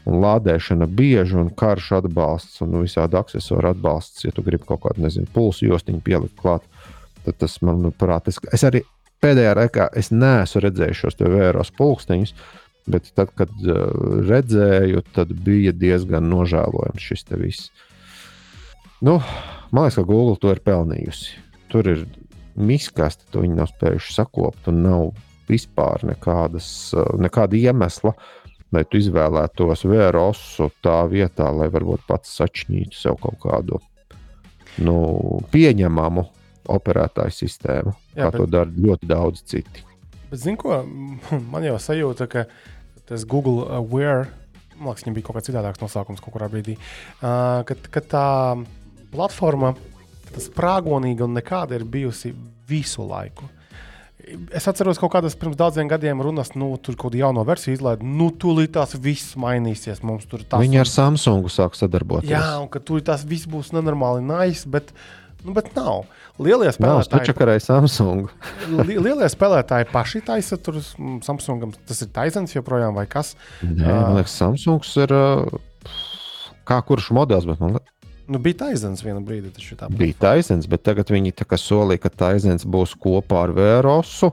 [0.09, 4.25] Un lādēšana bieži un karš atbalsts un visādi accessoru atbalsts.
[4.25, 6.65] Ja tu gribi kaut kādu, nezinu, pulsu jostiņu pielikt klāt,
[7.25, 8.81] tad tas, manuprāt, es, es arī
[9.21, 12.33] pēdējā laikā es neesmu redzējis šos vēros pulksteņus,
[12.91, 13.83] bet tad, kad uh,
[14.25, 17.69] redzēju, tad bija diezgan nožēlojams šis te viss.
[19.01, 19.19] Nu,
[19.71, 21.37] man liekas, ka Google to ir pelnījusi.
[21.71, 22.05] Tur ir
[22.57, 25.11] miskasti, to viņi nav spējuši sakopt, un nav
[25.51, 28.15] vispār nekādas, uh, nekāda iemesla,
[28.71, 33.79] lai tu izvēlētos vērosu tā vietā, lai varbūt pats sačņītu sev kaut kādu
[34.81, 34.95] nu,
[35.51, 36.23] pieņemamu
[36.71, 39.83] operētāju sistēmu, Jā, kā bet- to dara ļoti daudz citi.
[40.31, 40.83] Bet, zini, ko
[41.51, 42.45] man jau sajūta, ka
[43.09, 44.29] tas Google Aware,
[44.77, 48.27] man liekas, viņam bija kaut kāds citādāks nosaukums kaut kurā brīdī, uh, ka, ka tā
[49.11, 49.73] platforma,
[50.31, 52.31] tas prāgonīga un nekāda ir bijusi
[52.69, 53.49] visu laiku.
[54.53, 57.77] Es atceros, ka kaut kādas pirms daudziem gadiem runas, nu, tur kaut kāda jauna versija
[57.77, 58.05] izlaida.
[58.05, 60.03] Nu, tūlīt tās viss mainīsies.
[60.05, 62.29] Mums tur tas Viņi ar Samsungu sāk sadarboties.
[62.31, 64.93] Jā, un ka tur tas viss būs nenormāli nice, bet,
[65.45, 66.05] nu, bet nav.
[66.41, 68.29] Lielie Nav spēlētāji, stačakarēji Samsungu.
[68.87, 71.73] li, lielie spēlētāji paši taisa tur mm, Samsungam.
[71.89, 73.33] Tas ir taisnība joprojām vai kas.
[73.65, 75.15] Nē, man liekas, Samsungs ir
[76.67, 77.97] kā kurš modelis, bet man liekas,
[78.29, 79.53] Nu, bija taisnība vienā brīdī.
[79.55, 84.31] taču tā bija taisnība, bet tagad viņi solīja, ka taisnība būs kopā ar Vērosu.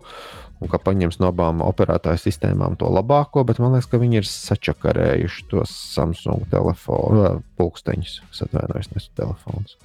[0.58, 4.26] Un ka paņems no abām operētāju sistēmām to labāko, bet man liekas, ka viņi ir
[4.26, 8.16] sačakarējuši tos Samsung telefonu, pulksteņus.
[8.32, 9.76] Es atvainojos, nesu telefons.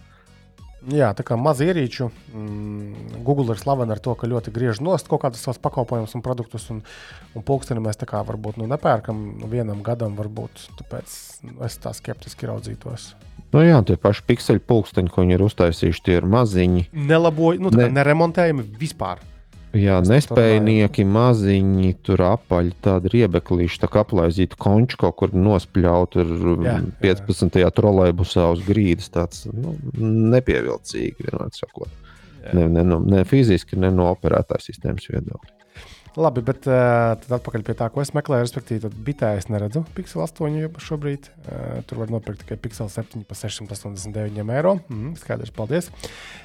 [0.91, 2.09] Jā, tā kā maz ierīču.
[2.35, 6.23] Mm, Google ir slavena ar to, ka ļoti griež nost kaut kādus savus pakalpojumus un
[6.25, 6.65] produktus.
[6.73, 6.81] Un,
[7.37, 11.15] un pulksteni mēs tā kā varbūt nu, nepērkam nu, vienam gadam, varbūt tāpēc
[11.47, 13.13] nu, es tā skeptiski raudzītos.
[13.53, 16.87] Nu, jā, tie paši pikseļu pulksteņi, ko viņi ir uztaisījuši, tie ir maziņi.
[16.93, 19.21] Nelaboju, nu, Ne- neremontējami vispār.
[19.73, 26.17] Jā, tur nespējnieki, maziņi, tur apaļi, tādi riebeklīši, tā kā aplaizīta konča kaut kur nospļaut
[26.21, 27.57] ar Jā, jā, 15.
[27.73, 29.09] trolēļbusā uz grīdas.
[29.13, 31.89] Tāds nu, nepievilcīgi, vienmēr sakot.
[32.53, 35.62] Ne, ne, no, ne fiziski, ne no operētāja sistēmas viedokļa.
[36.13, 38.45] Labi, bet uh, tad atpakaļ pie tā, ko es meklēju.
[38.45, 41.29] Respektīvi, tad bitē es neredzu Pixel 8 jau šobrīd.
[41.41, 44.75] Uh, tur var nopirkt tikai Pixel 7 par 689 eiro.
[44.93, 45.89] Mm, skaidrs, paldies.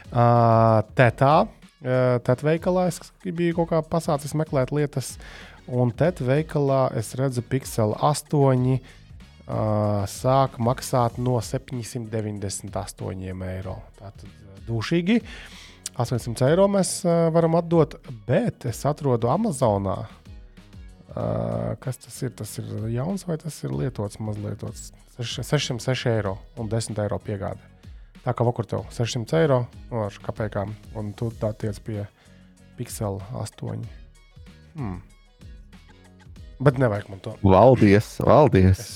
[0.09, 2.97] Uh, Tētā, uh, tēt veikalā es
[3.27, 5.21] biju kaut kā pasācis meklēt lietas,
[5.69, 8.81] un tēt veikalā es redzu Pixel 8.
[9.49, 13.77] Uh, sāk maksāt no 798 eiro.
[14.01, 14.29] Tātad
[14.69, 15.21] dušīgi.
[15.99, 17.97] 800 eiro mēs uh, varam atdot,
[18.29, 19.97] bet es atrodu Amazonā.
[21.09, 22.31] Uh, kas tas ir?
[22.39, 24.93] Tas ir jauns vai tas ir lietots, mazlietots?
[25.19, 27.59] 606 eiro un 10 eiro piegāde.
[28.23, 29.59] Tā kā vakur tev 600 eiro
[29.91, 32.05] no ar kāpēkām, un tu tā tiec pie
[32.79, 33.83] Pixel 8.
[34.79, 35.01] Hmm.
[36.63, 37.35] Bet nevajag man to.
[37.43, 38.87] Valdies, valdies!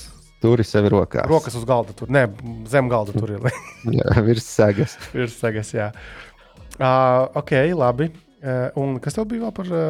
[0.43, 1.27] Turi sevi rokās.
[1.27, 2.25] Rokas uz galda tur, ne
[2.67, 3.45] zem galda tur ir.
[3.99, 4.97] Jā, virs segas.
[5.15, 5.85] ir segas, jā.
[5.91, 6.32] Uh,
[6.79, 8.11] ok, labi.
[8.43, 9.83] Uh, un kas tev bija vēl par uh,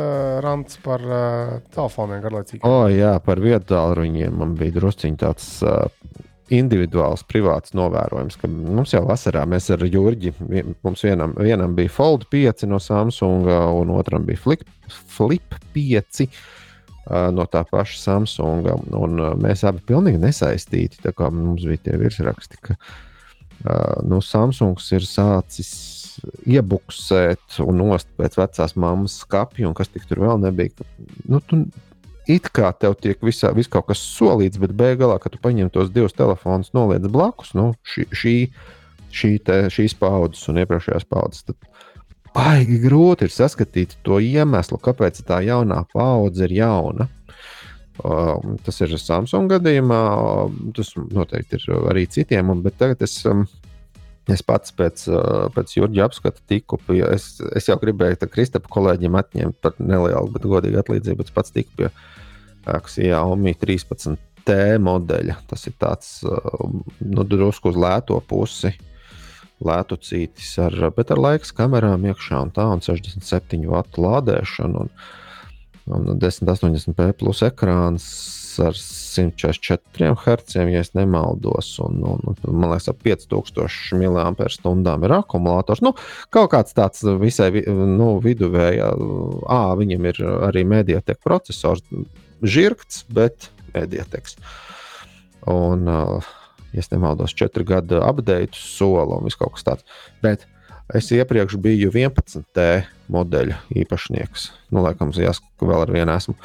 [0.45, 2.61] rants par uh, telefoniem garlaicīgi?
[2.69, 5.87] O, jā, par vietāluņiem man bija drusciņš tāds uh,
[6.53, 10.35] individuāls, privāts novērojums, ka mums jau vasarā mēs ar Jurģi,
[10.85, 14.67] mums vienam, vienam bija Fold 5 no Samsung, un otram bija Flip,
[15.15, 18.69] Flip 5 uh, no tā paša Samsung.
[18.93, 21.01] Un uh, mēs abi pilnīgi nesaistīti.
[21.07, 26.02] Tā kā mums bija tie virsraksti, ka uh, nu, Samsungs ir sācis
[26.49, 30.85] iebuksēt un nost pēc vecās mammas skapja, un kas tik tur vēl nebija.
[31.29, 31.63] Nu, tu,
[32.29, 35.91] it kā tev tiek visā, vis kaut kas solīts, bet beigās, kad tu paņem tos
[35.93, 38.35] divus telefonus, noliec blakus, nu, šī, šī,
[39.13, 41.69] šī te, šīs paudzes un iepriekšējās paudzes, tad
[42.33, 47.09] baigi grūti ir saskatīt to iemeslu, kāpēc tā jaunā paudze ir jauna.
[48.01, 49.99] Um, tas ir Samsung gadījumā,
[50.47, 53.19] um, tas noteikti ir arī citiem, bet tagad es.
[53.29, 53.45] Um,
[54.31, 55.01] Es pats pēc,
[55.51, 60.29] pēc Jurģa apskata tiku pie, es, es jau gribēju tam Kristapam kolēģiem atņemt par nelielu,
[60.31, 61.89] bet godīgu atlīdzību, bet es pats tiku pie
[62.63, 65.35] Xiaomi 13T modeļa.
[65.49, 68.71] Tas ir tāds nu, drusku uz lēto pusi,
[69.63, 74.87] lētu cītis, ar, bet ar laikas kamerām iekšā un tā, un 67 vatu lādēšanu.
[74.87, 78.07] Un, un 1080p plus ekrāns
[78.61, 81.71] ar 144 Hz, ja nemaldos.
[81.83, 85.81] Un, un, un, man liekas, ap 5000 mAh ir akumulators.
[85.85, 85.93] Nu,
[86.33, 88.91] kaut kāds tāds visai vi- nu, viduvējā,
[89.47, 91.83] à, viņam ir arī mediatek processors,
[92.43, 94.37] žirgts, bet mediateks.
[95.47, 96.23] Un, uh,
[96.73, 99.83] ja nemaldos, 4 gadu update sola un viss kaut kas tāds.
[100.21, 100.47] Bet
[100.93, 102.83] es iepriekš biju 11T
[103.13, 104.49] modeļa īpašnieks.
[104.71, 106.35] Nu, laikam, jāsaka, ka vēl ar vienu esmu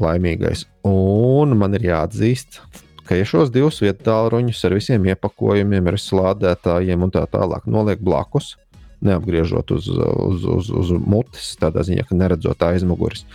[0.00, 0.66] laimīgais.
[0.88, 2.60] Un man ir jāatzīst,
[3.08, 8.02] ka ja šos divus vietu tālruņus ar visiem iepakojumiem, ar slādētājiem un tā tālāk noliek
[8.02, 8.54] blakus,
[9.02, 13.26] neapgriežot uz, uz, uz, uz mutes, tādā ziņā, ka neredzot aizmugures,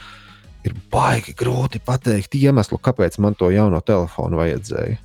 [0.65, 5.01] ir baigi grūti pateikt iemeslu, kāpēc man to jauno telefonu vajadzēja.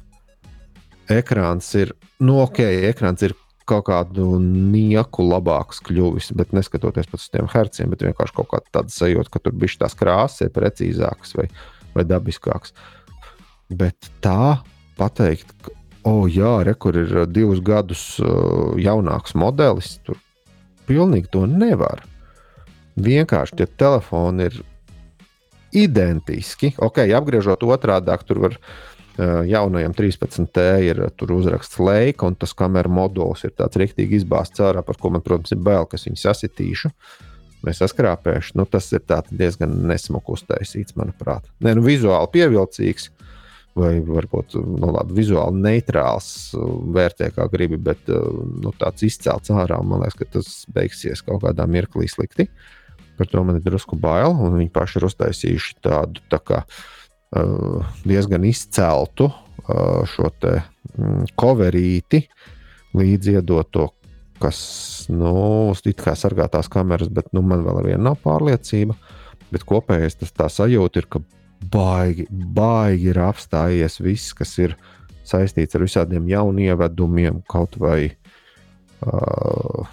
[1.13, 1.93] Ekrāns ir,
[2.23, 3.35] nu, ok, ekrāns ir
[3.73, 8.93] kaut kādu nieku labāks kļuvis, bet neskatoties uz tiem herciem, bet vienkārši kaut kāda tāda
[8.93, 11.49] sajūta, ka tur bija tās krāsas, ir precīzākas vai,
[11.97, 12.75] vai dabiskākas.
[13.73, 14.61] Bet tā
[15.01, 15.73] pateikt, ka,
[16.09, 20.21] oh, jā, re, kur ir uh, divus gadus uh, jaunāks modelis, tur
[20.89, 22.05] pilnīgi to nevar.
[23.01, 24.61] Vienkārši tie telefoni ir
[25.73, 26.75] identiski.
[26.85, 28.59] Ok, apgriežot otrādi, tur var
[29.19, 31.03] jaunajam 13T ir
[31.35, 35.53] uzraksts Leika, un tas kameras modulis ir tāds rīktīgi izbāzts ārā, par ko man, protams,
[35.53, 36.93] ir bail, kas viņu sasitīšu.
[37.63, 38.57] Mēs saskrāpējuši.
[38.59, 41.47] Nu, tas ir diezgan nesmuki uztaisīts, manuprāt.
[41.63, 43.11] Nē, nu, vizuāli pievilcīgs,
[43.79, 46.33] vai varbūt nu, labi, vizuāli neitrāls,
[46.97, 49.79] vērtē kā gribi, bet nu, tāds izcelts ārā.
[49.87, 52.49] Man liekas, ka tas beigsies kaut kādā mirklī slikti.
[53.21, 56.63] Par to man ir drusku bail, un viņi paši ir uztaisījuši tādu tā kā,
[58.05, 60.59] diezgan izceltu uh, šo te
[60.99, 62.23] mm, coverīti
[62.99, 63.89] līdz iedoto,
[64.43, 64.59] kas,
[65.13, 68.97] nu, it kā sargā tās kameras, bet nu, man vēl ar vienu nav pārliecība.
[69.53, 71.23] Bet kopējais tas tā sajūta ir, ka
[71.73, 74.77] baigi, baigi ir apstājies viss, kas ir
[75.29, 79.91] saistīts ar visādiem jaunievedumiem, kaut vai uh,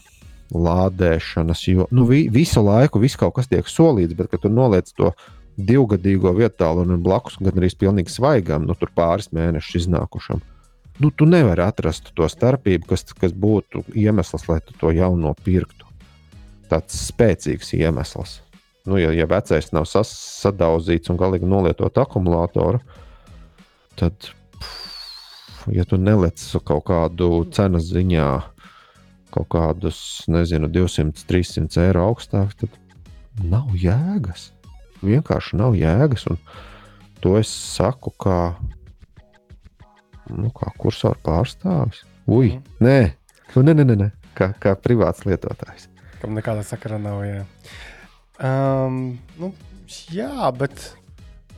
[0.55, 4.89] lādēšanas, jo nu, vi, visu laiku viss kaut kas tiek solīts, bet, kad tu noliec
[4.97, 5.11] to
[5.59, 10.41] divgadīgo vietu un blakus gan arī pilnīgi svaigam, nu, tur pāris mēnešus iznākušam.
[10.99, 15.87] Nu, tu nevari atrast to starpību, kas, kas būtu iemesls, lai tu to jauno pirktu.
[16.69, 18.41] Tāds spēcīgs iemesls.
[18.87, 22.81] Nu, ja, ja vecais nav sas, sadauzīts un galīgi nolietot akumulātoru,
[23.99, 28.29] tad, pff, ja tu neliec kaut kādu cenas ziņā,
[29.35, 29.99] kaut kādus,
[30.31, 32.79] nezinu, 200, 300 eiro augstāk, tad
[33.39, 34.49] nav jēgas.
[35.05, 36.27] Vienkārši nav jēgas.
[37.23, 38.37] To es saku kā,
[40.31, 42.03] nu, kā kursoru pārstāvis.
[42.29, 42.77] Ui, mm.
[42.83, 42.97] nē,
[43.55, 44.09] nu, nē, nē, nē, nē.
[44.37, 45.89] Kā, kā privāts lietotājs.
[46.21, 47.23] Kam nekāda sakara nav.
[47.27, 47.43] Jā,
[48.39, 49.51] um, nu,
[50.13, 50.91] jā bet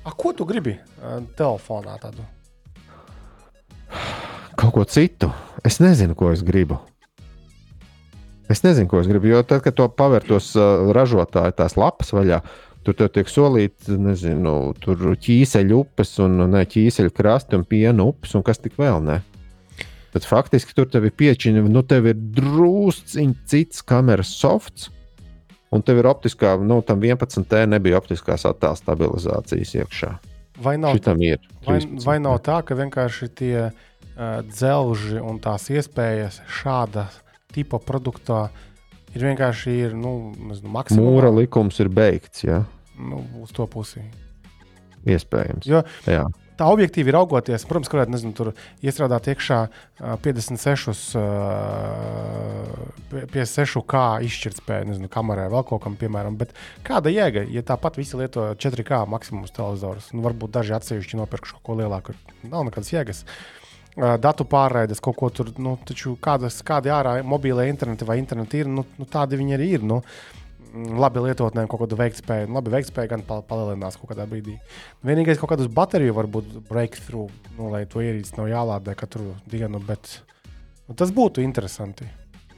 [0.01, 1.97] a, ko tu gribi uh, telefonā?
[2.01, 2.25] Tādu?
[4.57, 5.29] Kaut ko citu.
[5.65, 6.79] Es nezinu, ko es gribu.
[8.49, 9.29] Es nezinu, ko es gribu.
[9.29, 12.41] Jo tad, kad to pavērtos uh, ražotāji tās lapas vaļā,
[12.85, 18.45] tur tiek solīts, nezinu, tur ķīseļu upes un ne, ķīseļu krasti un piena upes un
[18.45, 19.19] kas tik vēl ne.
[20.11, 24.89] Bet faktiski tur tev ir piečiņa, nu tev ir drusciņš cits kameras softs.
[25.71, 30.09] Un tev ir optiskā, nu, tam 11T nebija optiskās attēlu stabilizācijas iekšā.
[30.61, 36.41] Vai nav, ir, vai, vai nav tā, ka vienkārši tie uh, dzelži un tās iespējas
[36.59, 37.21] šādas
[37.55, 38.49] tipa produktā
[39.15, 41.07] ir vienkārši ir, nu, nezinu, maksimāli.
[41.07, 42.45] Mūra likums ir beigts.
[42.47, 42.63] Ja?
[42.99, 44.03] Nu, uz to pusi.
[45.07, 45.65] Iespējams.
[45.69, 46.27] Jo, jā.
[46.59, 47.63] Tā objektīvi ir augoties.
[47.65, 48.51] Protams, ka varētu nezinu, tur
[48.85, 49.57] iestrādāt iekšā
[50.21, 51.15] 56,
[53.09, 56.37] 56 kā izšķirtspēju, nezinu, kamerai vēl kaut kam, piemēram.
[56.37, 56.53] Bet
[56.85, 60.11] kāda jēga, ja tāpat visi lieto 4K maksimums televizorus?
[60.13, 62.17] Nu, varbūt daži atsevišķi nopirkuši kaut ko lielāku.
[62.45, 63.25] Nav nekādas jēgas.
[63.25, 63.60] Uh,
[63.95, 68.69] datu pārraides, kaut ko tur, nu, taču kādas, kādi ārā mobīlē interneti vai interneti ir,
[68.71, 69.83] nu, nu tādi viņi arī ir.
[69.83, 70.01] Nu,
[70.71, 74.55] labi lietotnēm kaut kāda veiktspēja, nu, labi veiktspēja gan palielinās kaut kādā brīdī.
[75.03, 80.21] Vienīgais kaut kādus bateriju varbūt breakthrough, nu, lai to ierīci nav jālādē katru dienu, bet
[80.87, 82.07] nu, tas būtu interesanti.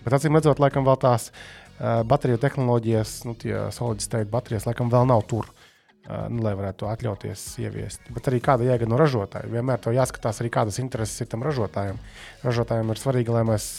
[0.03, 4.93] Bet acīm redzot, laikam vēl tās uh, bateriju tehnoloģijas, nu, tie solid state baterijas, laikam
[4.93, 5.49] vēl nav tur.
[5.49, 5.62] Uh,
[6.03, 8.07] nu, lai varētu atļauties ieviest.
[8.13, 9.49] Bet arī kāda jēga no ražotāja.
[9.51, 11.99] Vienmēr to jāskatās arī kādas intereses ir tam ražotājam.
[12.43, 13.69] Ražotājiem ir svarīgi, lai mēs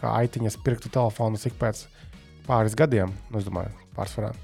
[0.00, 1.86] kā aitiņas pirktu telefonus ik pēc
[2.48, 4.34] pāris gadiem, nu, domāju, pārsvarā.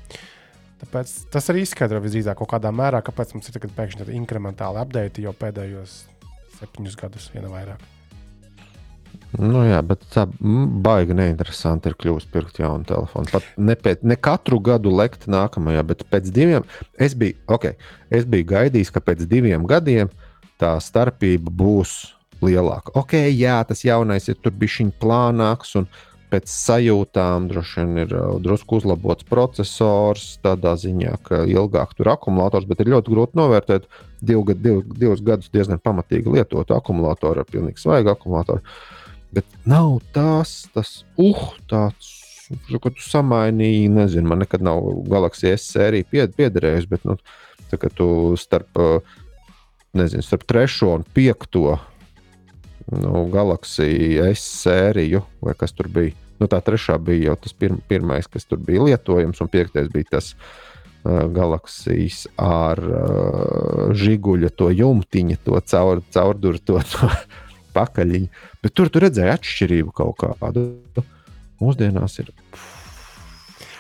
[0.81, 5.27] Tāpēc tas arī izskaidro visdrīzāk kaut kādā mērā, kāpēc mums ir pēkšņi tādi incrementāli update
[5.27, 6.03] jau pēdējos
[6.57, 7.99] septiņus gadus, ne vairāk.
[9.39, 13.31] Nu, jā, bet tā baigi neinteresanti ir kļuvusi pirkt jaunu telefonu.
[13.31, 16.66] Pat ne, pēc, ne katru gadu lekt nākamajā, bet pēc diviem.
[16.99, 17.76] Es biju, okay,
[18.11, 20.11] es biju gaidījis, ka pēc diviem gadiem
[20.61, 21.95] tā starpība būs
[22.43, 22.93] lielāka.
[22.99, 25.87] Ok, jā, tas jaunais ir tur bijis plānāks un
[26.31, 32.68] pēc sajūtām droši vien ir uh, drusku uzlabots processors, tādā ziņā, ka ilgāk tur akumulators,
[32.70, 33.89] bet ir ļoti grūti novērtēt
[34.22, 38.62] divu, divu, divus gadus diezgan pamatīgi lietotu akumulātoru ar pilnīgi svaigu akumulātoru.
[39.35, 42.11] Bet nav tās, tas, uh, tāds,
[42.72, 43.91] ko tu samainīji.
[43.95, 47.16] Nezinu, man nekad nav Galaxy S sērija pied, piederējusi, bet nu,
[47.70, 48.09] tā, tu
[48.41, 48.81] starp,
[49.97, 51.78] nezinu, starp trešo un piekto
[52.91, 56.16] nu, Galaxy S sēriju, vai kas tur bija.
[56.41, 60.16] Nu, tā trešā bija jau tas pir pirmais, kas tur bija lietojams, un piektais bija
[60.16, 66.81] tas uh, Galaxijas ar uh, žiguļa to jumtiņu, to caur, caurdurto.
[66.81, 67.11] To,
[67.75, 68.29] pakaļiņu.
[68.64, 70.68] Bet tur tu redzēji atšķirību kaut kādu.
[71.61, 72.31] Mūsdienās ir.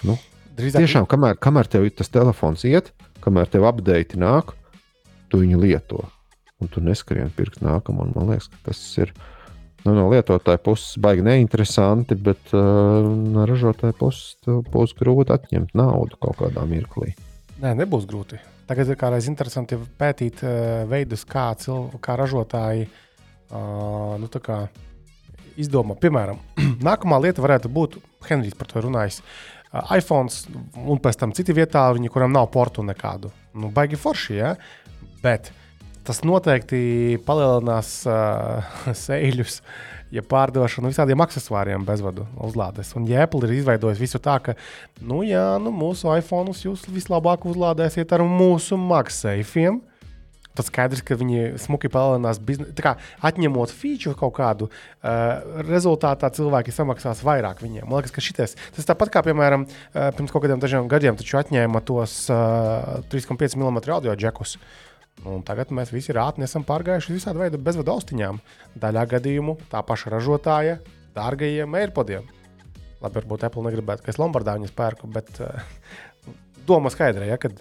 [0.04, 0.16] Nu,
[0.60, 0.84] Drīzāk...
[0.84, 2.92] Tiešām, kamēr, kamēr tev tas telefons iet,
[3.24, 4.54] kamēr tev update nāk,
[5.32, 6.04] tu viņu lieto.
[6.60, 8.04] Un tu neskrien pirkt nākamo.
[8.12, 9.14] Man liekas, ka tas ir
[9.86, 16.20] nu, no lietotāja puses baigi neinteresanti, bet uh, no ražotāja puses būs grūti atņemt naudu
[16.20, 17.14] kaut kādā mirklī.
[17.62, 18.40] Nē, nebūs grūti.
[18.68, 22.98] Tagad ir kādreiz interesanti pētīt uh, veidus, kā, cil, kā ražotāji uh,
[23.50, 24.60] nu, kā
[25.60, 25.96] izdomā.
[26.00, 26.40] Piemēram,
[26.88, 27.98] nākamā lieta varētu būt,
[28.28, 29.60] Henrijs par to runājis, uh,
[29.96, 30.30] iPhone
[30.86, 33.30] un pēc tam citi vietāluņi, kuriem nav portu nekādu.
[33.54, 34.54] Nu, baigi forši, ja?
[35.22, 35.52] bet
[36.06, 39.60] tas noteikti palielinās uh, sēļus.
[40.10, 42.88] Ja pārdošana visādiem accessoriem bezvadu uzlādes.
[42.98, 44.56] Un ja Apple ir izveidojis visu tā, ka,
[44.98, 49.78] nu, jā, nu, mūsu iPhone jūs vislabāk uzlādēsiet ar mūsu MagSafe'iem,
[50.60, 52.94] tad skaidrs, ka viņi smuki palielinās biznesu.
[53.26, 57.88] Atņemot feature kaut kādu, uh, rezultātā cilvēki samaksās vairāk viņiem.
[57.88, 62.22] Man liekas, ka šitais, tas tāpat kā, piemēram, uh, pirms kaut kādiem gadiem atņēma tos
[62.30, 64.56] uh, 3,5 mm audio džekus.
[64.60, 64.90] Uh,
[65.28, 68.38] Un tagad mēs visi rātni esam pārgājuši visādi veidu bezvadu austiņām.
[68.80, 70.78] Daļā gadījumu tā paša ražotāja
[71.16, 72.28] dārgajiem AirPodiem.
[73.00, 75.60] Labi, varbūt Apple negribētu, ka es Lombardā viņus pērku, bet uh,
[76.68, 77.52] doma skaidra, ja, ka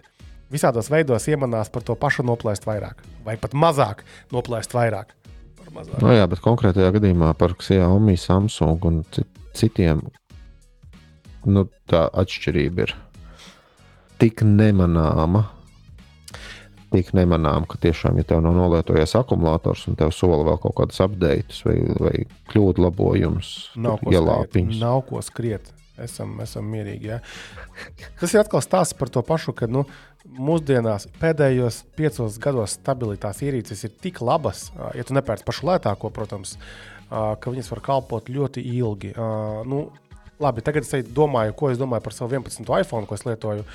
[0.54, 5.16] visādos veidos iemanās par to pašu noplēst vairāk, vai pat mazāk noplēst vairāk.
[6.02, 9.04] No jā, bet konkrētajā gadījumā par Xiaomi, Samsung un
[9.58, 10.02] citiem
[11.46, 12.96] nu, tā atšķirība ir
[14.20, 15.46] tik nemanāma
[16.94, 21.02] tik nemanām, ka tiešām, ja tev nav nolietojies akumulators un tev sola vēl kaut kādas
[21.06, 22.14] updates vai, vai
[22.50, 23.52] kļūdu labojumus,
[24.74, 24.82] skriet.
[24.82, 25.76] Nav ko skriet.
[26.00, 27.10] Esam, esam mierīgi.
[27.12, 27.18] Ja?
[28.22, 29.84] Tas ir atkal stāsts par to pašu, ka nu,
[30.28, 34.68] mūsdienās pēdējos piecos gados stabilitātes ierīces ir tik labas,
[34.98, 36.58] ja tu nepērci pašu lētāko, protams,
[37.10, 39.14] ka viņas var kalpot ļoti ilgi.
[39.70, 39.88] Nu,
[40.42, 42.68] labi, tagad es domāju, ko es domāju par savu 11.
[42.68, 43.66] iPhone, ko es lietoju.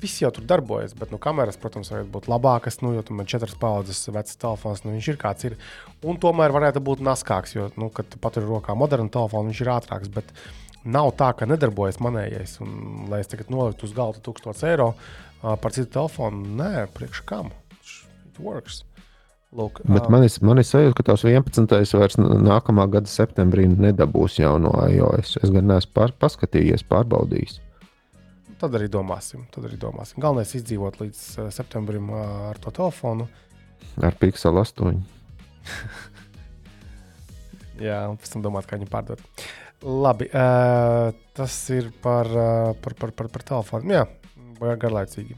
[0.00, 2.78] Viss jau tur darbojas, bet nu, kameras, protams, varētu būt labākas.
[2.78, 5.56] Nu, jo tam ir četras paudzes vecs telefons, nu, viņš ir kāds ir.
[6.06, 9.72] Un tomēr varētu būt naskāks, jo, nu, kad pat ir rokā moderna telefona, viņš ir
[9.74, 10.12] ātrāks.
[10.14, 10.30] Bet
[10.86, 12.60] nav tā, ka nedarbojas manējais.
[12.62, 12.70] Un,
[13.10, 14.92] lai es tagad noliktu uz galda 1000 eiro
[15.40, 17.50] par citu telefonu, nē, priekš kam?
[18.28, 18.84] It works.
[19.50, 21.72] Lūk, Bet man ir, man ir sajūta, ka tās 11.
[21.98, 25.40] vairs nākamā gada septembrī nedabūs jauno iOS.
[25.42, 27.56] Es gan neesmu pār, paskatījies, pārbaudījis.
[28.60, 29.48] Tad arī domāsim.
[29.50, 30.20] Tad arī domāsim.
[30.22, 32.22] Galvenais ir izdzīvot līdz uh, septembrim uh,
[32.52, 33.26] ar to telefonu.
[33.98, 35.00] Ar Pixel 8.
[37.88, 39.26] Jā, un pēc tam domāt, kā viņu pārdot.
[39.82, 43.96] Labi, uh, tas ir par, uh, par, par, par, par telefonu.
[43.96, 44.04] Jā,
[44.60, 45.36] garlaicīgi.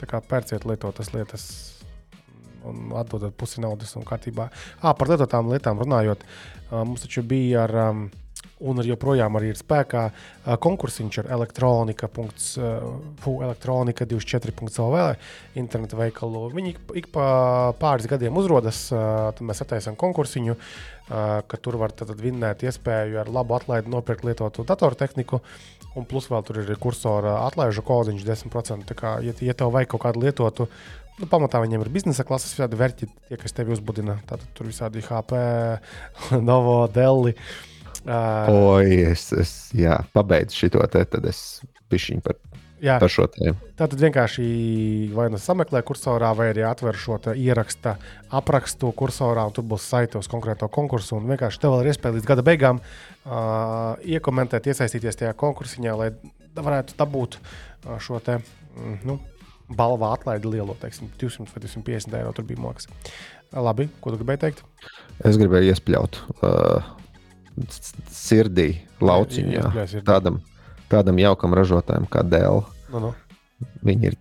[0.00, 1.44] Tā kā pērciet lietotas lietas
[2.64, 4.48] un atdodat pusi naudas un kārtībā.
[4.80, 8.08] Ah, par lietotām lietām runājot, uh, mums taču bija ar.
[8.60, 12.08] Un arī joprojām arī ir spēkā uh, konkursiņš ar elektronika.
[12.12, 16.42] Uh, elektronika 24.CLV internetu veikalu.
[16.52, 20.56] Viņi ik, pa pāris gadiem uzrodas, uh, tad mēs attaisām konkursiņu,
[21.10, 25.42] ka tur var vinnēt iespēju ar labu atlaidi nopirkt lietotu datortehniku.
[25.98, 28.86] Un plus vēl tur ir kursora atlaižu kodiņš 10%.
[28.86, 30.70] Tā kā, ja, ja tev vajag kaut kādu lietotu
[31.20, 34.14] Nu, pamatā viņiem ir biznesa klases, visādi vērķi, tie, kas tevi uzbudina.
[34.24, 35.36] Tātad tur visādi HP,
[36.48, 37.34] Novo, Deli.
[37.34, 41.60] Uh, Uh, Oi, es, es jā, pabeidzu šo te, tad es
[41.92, 42.38] pišķiņu par,
[42.82, 43.56] jā, par šo tēmu.
[43.78, 44.44] Tad vienkārši
[45.14, 47.96] vai nu sameklē kursorā, vai arī atver šo ieraksta
[48.40, 51.18] aprakstu kursorā, un tur būs saite uz konkrēto konkursu.
[51.18, 56.12] Un vienkārši tev vēl ir iespēja līdz gada beigām uh, iekomentēt, iesaistīties tajā konkursiņā, lai
[56.56, 58.40] varētu dabūt uh, šo te.
[58.76, 59.18] Mm, nu,
[59.70, 62.32] balvā atlaidi lielo, teiksim, 200 vai 250 eiro.
[62.34, 62.96] Tur bija māksla.
[63.66, 64.64] Labi, ko tu gribēji teikt?
[65.26, 66.18] Es gribēju iespļaut.
[66.40, 66.96] Uh,
[68.14, 68.68] sirdī,
[69.02, 69.58] lauciņā.
[69.58, 70.40] Jā, jā, jā, tādam,
[70.90, 72.64] tādam jaukam ražotājam kā Dēlā.
[72.90, 73.12] Nu, nu.
[73.86, 74.18] Viņi ir.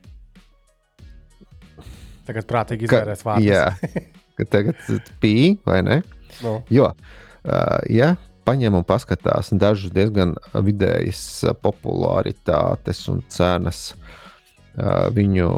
[2.30, 3.47] Tagad prātīgi izvērties vārdus.
[3.49, 3.65] jā,
[4.38, 4.82] ka tagad
[5.24, 6.01] pīņi vai ne?
[6.45, 6.59] Nu.
[6.70, 8.13] Jo, uh, ja
[8.45, 11.24] paņem un paskatās dažus diezgan vidējas
[11.63, 15.49] popularitātes un cenas uh, viņu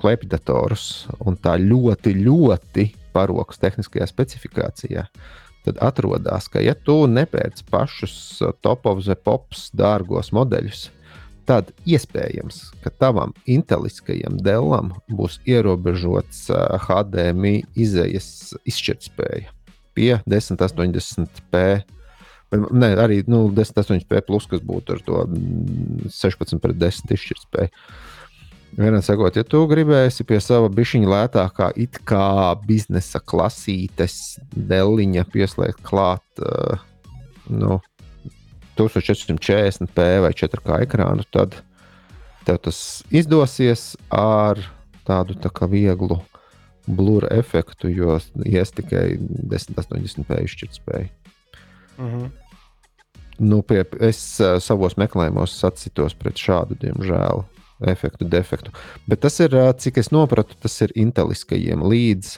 [0.00, 5.04] klepdatorus un tā ļoti, ļoti paroks tehniskajā specifikācijā.
[5.04, 10.88] Uh, tad atrodas, ka, ja tu nepērci pašus uh, top of the pops dārgos modeļus,
[11.48, 16.46] tad iespējams, ka tavam inteliskajam dēlam būs ierobežots
[16.86, 18.28] HDMI uh, izējas
[18.64, 19.52] izšķirtspēja
[19.94, 21.60] pie 1080p.
[22.54, 25.22] Ne, arī nu, 1080p, plus, kas būtu ar to
[26.14, 27.72] 16 pret 10 izšķirtspēju.
[28.74, 35.84] Vienā sakot, ja tu gribēsi pie sava bišķiņa lētākā, it kā biznesa klasītes deliņa pieslēgt
[35.86, 36.82] klāt uh,
[37.54, 37.78] nu,
[38.74, 41.54] 1440p vai 4K ekrānu, tad
[42.48, 42.80] tev tas
[43.14, 44.58] izdosies ar
[45.06, 46.18] tādu tā kā vieglu
[46.90, 49.06] blūru efektu, jo ies tikai
[49.54, 51.08] 1080p izšķirtspēju.
[51.94, 52.30] Mm -hmm.
[53.38, 57.44] nu, pie, es uh, savos meklējumos sacitos pret šādu, diemžēl
[57.80, 58.72] efektu, defektu.
[59.10, 62.36] Bet tas ir, cik es sapratu, tas ir inteliskajiem līdz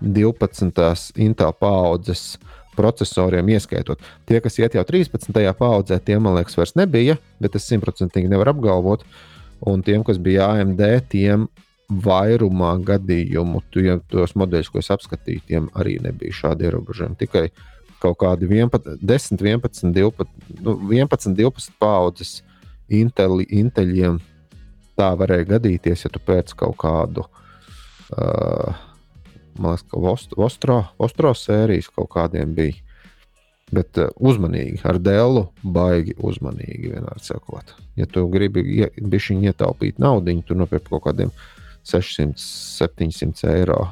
[0.00, 1.12] 12.
[1.18, 2.38] Intel paudzes
[2.78, 4.02] procesoriem ieskaitot.
[4.28, 5.34] Tie, kas iet jau 13.
[5.58, 9.02] paudzē, tiem man liekas, vairs nebija, bet es simtprocentīgi nevaru apgalvot.
[9.66, 11.48] Un tiem, kas bija AMD, tiem
[11.88, 17.18] vairumā gadījumu, ja tos modeļus, ko es apskatīju, tiem arī nebija šādi ierobežojumi.
[17.18, 17.48] Tikai
[18.02, 20.28] kaut kādi 11, 10, 11, 12,
[20.62, 22.42] nu, 11, 12 paudzes
[22.88, 24.20] inteli, inteļiem
[24.98, 27.24] tā varēja gadīties, ja tu pēc kaut kādu.
[28.08, 28.76] Uh,
[29.58, 30.02] man liekas, ka
[30.38, 32.80] Vostro, Vostro sērijas kaut kādiem bija.
[33.74, 37.74] Bet uh, uzmanīgi, ar dēlu baigi uzmanīgi vienmēr sakot.
[38.00, 38.64] Ja tu gribi
[38.96, 41.32] bišķiņi ietaupīt naudu, tu nopirki kaut kādiem
[41.88, 43.82] 600, 700 eiro.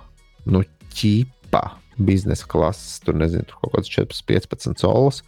[0.48, 0.62] Nu,
[0.96, 1.62] ķīpa
[1.98, 5.22] biznesa klases, tur nezinu, tur kaut kāds 14, 15 solis.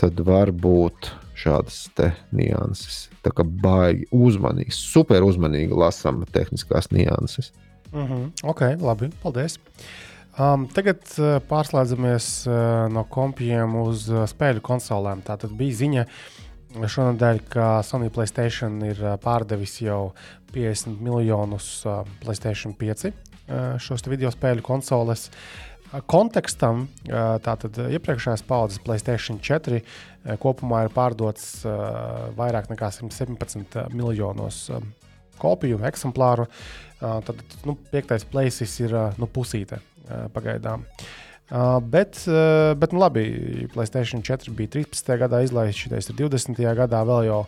[0.00, 1.88] Tad var būt šādas
[2.34, 3.08] nianses.
[3.24, 7.52] Tā kā baigi uzmanīgi, super uzmanīgi lasām tehniskās nianses.
[7.92, 8.30] Mm -hmm.
[8.42, 9.58] Ok, labi, paldies.
[10.38, 15.22] Um, tagad uh, pārslēdzamies uh, no kompijiem uz uh, spēļu konsolēm.
[15.22, 16.06] Tā tad bija ziņa
[16.74, 20.12] šonadēļ, ka Sony Playstation ir uh, pārdevis jau
[20.52, 23.14] 50 miljonus uh, Playstation 5 uh,
[23.78, 25.28] šos video spēļu konsoles.
[25.28, 25.73] Uh,
[26.10, 31.64] kontekstam uh, tātad iepriekšējās paudzes Playstation 4 uh, kopumā ir pārdots
[32.38, 34.68] vairāk nekā 117 miljonos
[35.38, 36.46] kopiju, eksemplāru.
[37.00, 39.80] Tad nu, piektais plēsis ir nu, pusīte
[40.32, 40.86] pagaidām.
[41.50, 43.22] Uh, bet, uh, bet nu, labi,
[43.74, 45.10] Placēta 4 bija 13.
[45.20, 46.62] gadā izlaists, šis ir 20.
[46.78, 47.02] gadā.
[47.04, 47.42] Vēl jau,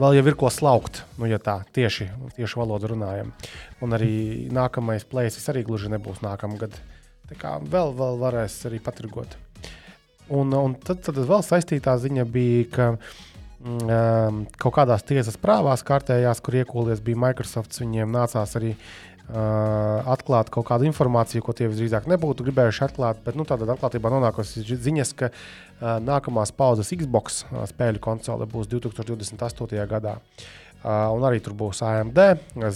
[0.00, 3.34] vēl jau ir ko slaukt, nu, ja tā tieši, tieši valodu runājam.
[3.84, 6.72] Un arī nākamais plēsis arī gluži nebūs nākamgad.
[7.30, 9.38] Tā kā vēl, vēl varēs arī paturgot.
[10.32, 16.40] Un, un tad, tad vēl saistītā ziņa bija, ka um, kaut kādās tiesas prāvās kārtējās,
[16.44, 21.64] kur iekūlies bija Microsoft, viņiem nācās arī uh, Uh, atklāt kaut kādu informāciju, ko tie
[21.70, 23.22] visdrīzāk nebūtu gribējuši atklāt.
[23.24, 28.68] Bet nu, tādā atklātībā nonākusi ziņas, ka uh, nākamās paudzes Xbox uh, spēļu konsole būs
[28.68, 29.80] 2028.
[29.88, 30.18] gadā.
[30.84, 32.20] Uh, un arī tur būs AMD,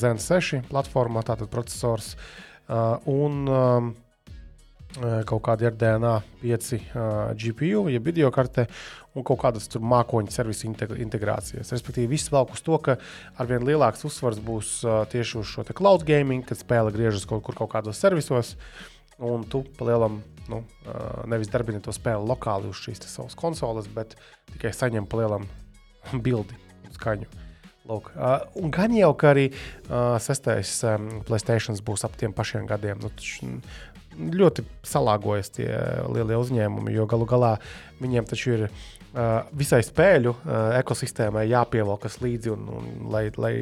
[0.01, 2.15] Zen 6 platforma, tātad processors.
[2.65, 3.93] Uh, un, um,
[4.97, 6.81] kaut kāda RDNA 5 uh,
[7.37, 8.65] GPU, jeb video karte
[9.15, 11.73] un kaut kādas mākoņu servisu integrācijas.
[11.75, 12.97] Respektīvi, viss velk uz to, ka
[13.37, 17.59] arvien lielāks uzsvars būs uh, tieši uz šo cloud gaming, kad spēle griežas kaut kur
[17.59, 18.57] kaut kādos servisos,
[19.19, 20.23] un tu palielam.
[20.49, 24.17] Nu, uh, nevis darbini to spēli lokāli uz šīs savas konsoles, bet
[24.55, 25.45] tikai saņem palielam
[26.25, 27.29] bildi un skaņu.
[27.89, 32.67] Lūk, uh, un gan jau, ka arī uh, sestais um, Playstation būs ap tiem pašiem
[32.69, 33.01] gadiem.
[33.01, 33.49] Nu, tš,
[34.19, 35.69] ļoti salāgojas tie
[36.13, 37.55] lielie uzņēmumi, jo galu galā
[38.03, 42.55] viņiem taču ir uh, visai spēļu uh, ekosistēmai jāpievelkas līdzi.
[42.55, 43.53] Un, un, lai, lai,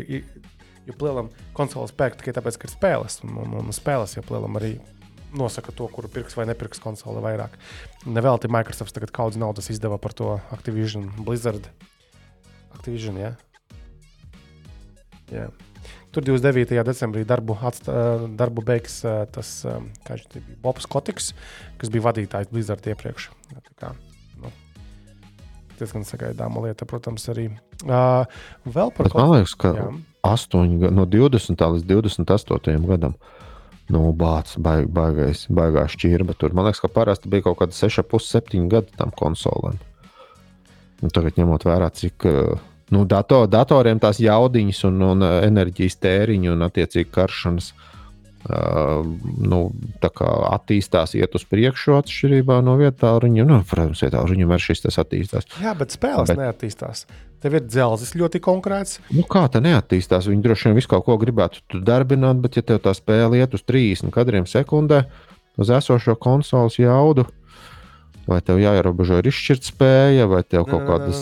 [0.88, 4.58] jo plēlam konsoles pērk tikai tāpēc, ka ir spēles, un, un, un spēles jau plēlam
[4.60, 4.76] arī
[5.36, 7.56] nosaka to, kuru pirks vai nepirks konsole vairāk.
[8.08, 11.68] Nevelti Microsoft tagad kaudz naudas izdeva par to Activision, Blizzard.
[12.76, 13.34] Activision, jā.
[15.32, 15.50] Yeah.
[16.16, 16.80] Tur 29.
[16.88, 17.92] decembrī darbu, atstā,
[18.40, 19.02] darbu beigs
[19.34, 19.48] tas
[20.64, 21.34] Bobs Kotiks,
[21.76, 23.26] kas bija vadītājs Blizzard iepriekš.
[23.76, 23.90] Kā,
[24.40, 24.48] nu,
[25.76, 27.50] diezgan sagaidāma lieta, protams, arī.
[27.84, 28.24] Uh,
[28.64, 29.18] vēl par to.
[29.20, 29.90] Man liekas, ka jā.
[30.24, 31.66] 8, no 20.
[31.74, 32.78] līdz 28.
[32.88, 33.18] gadam.
[33.92, 36.38] Nu, bācis, baig, baigais, baigā šķirba.
[36.40, 39.76] Tur man liekas, ka parasti bija kaut kāda 6,5, 7 gadi tam konsolēm.
[41.04, 42.56] Un tagad ņemot vērā, cik uh,
[42.94, 47.72] nu, dator, datoriem tās jaudiņas un, un uh, enerģijas tēriņu un attiecīgi karšanas.
[48.46, 49.00] Uh,
[49.42, 49.60] nu,
[49.98, 53.46] attīstās, iet uz priekšu, atšķirībā no vietāluņa.
[53.48, 55.48] Nu, protams, vietāluņam arī šis tas attīstās.
[55.62, 56.38] Jā, bet spēles bet...
[56.44, 57.06] neattīstās.
[57.42, 59.00] Tev ir dzelzs ļoti konkrēts.
[59.12, 60.28] Nu, kā tā neattīstās?
[60.30, 63.66] Viņi droši vien visu kaut ko gribētu darbināt, bet ja tev tā spēle iet uz
[63.66, 65.02] 30 kadriem sekundē,
[65.60, 67.26] uz esošo konsoles jaudu,
[68.26, 71.20] Vai tev jāierobežo ir izšķirtspēja, vai tev kaut nē, kādas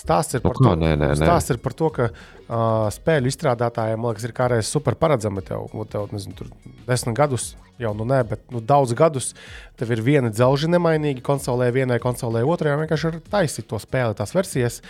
[0.00, 1.28] stāsts ir, nu, kā, to, nē, nē, nē.
[1.52, 5.44] Ir par to, ka uh, spēļu izstrādātājiem, man liekas, ir kādreiz super paredzami.
[5.44, 6.48] Tev, tev nezinu, tur
[6.88, 7.50] desmit gadus,
[7.82, 9.34] jau nu nē, bet nu, daudz gadus
[9.76, 14.32] tev ir viena dzelži nemainīga konsolē, vienai konsolē, otrajai vienkārši ir taisīt to spēli, tās
[14.32, 14.80] versijas.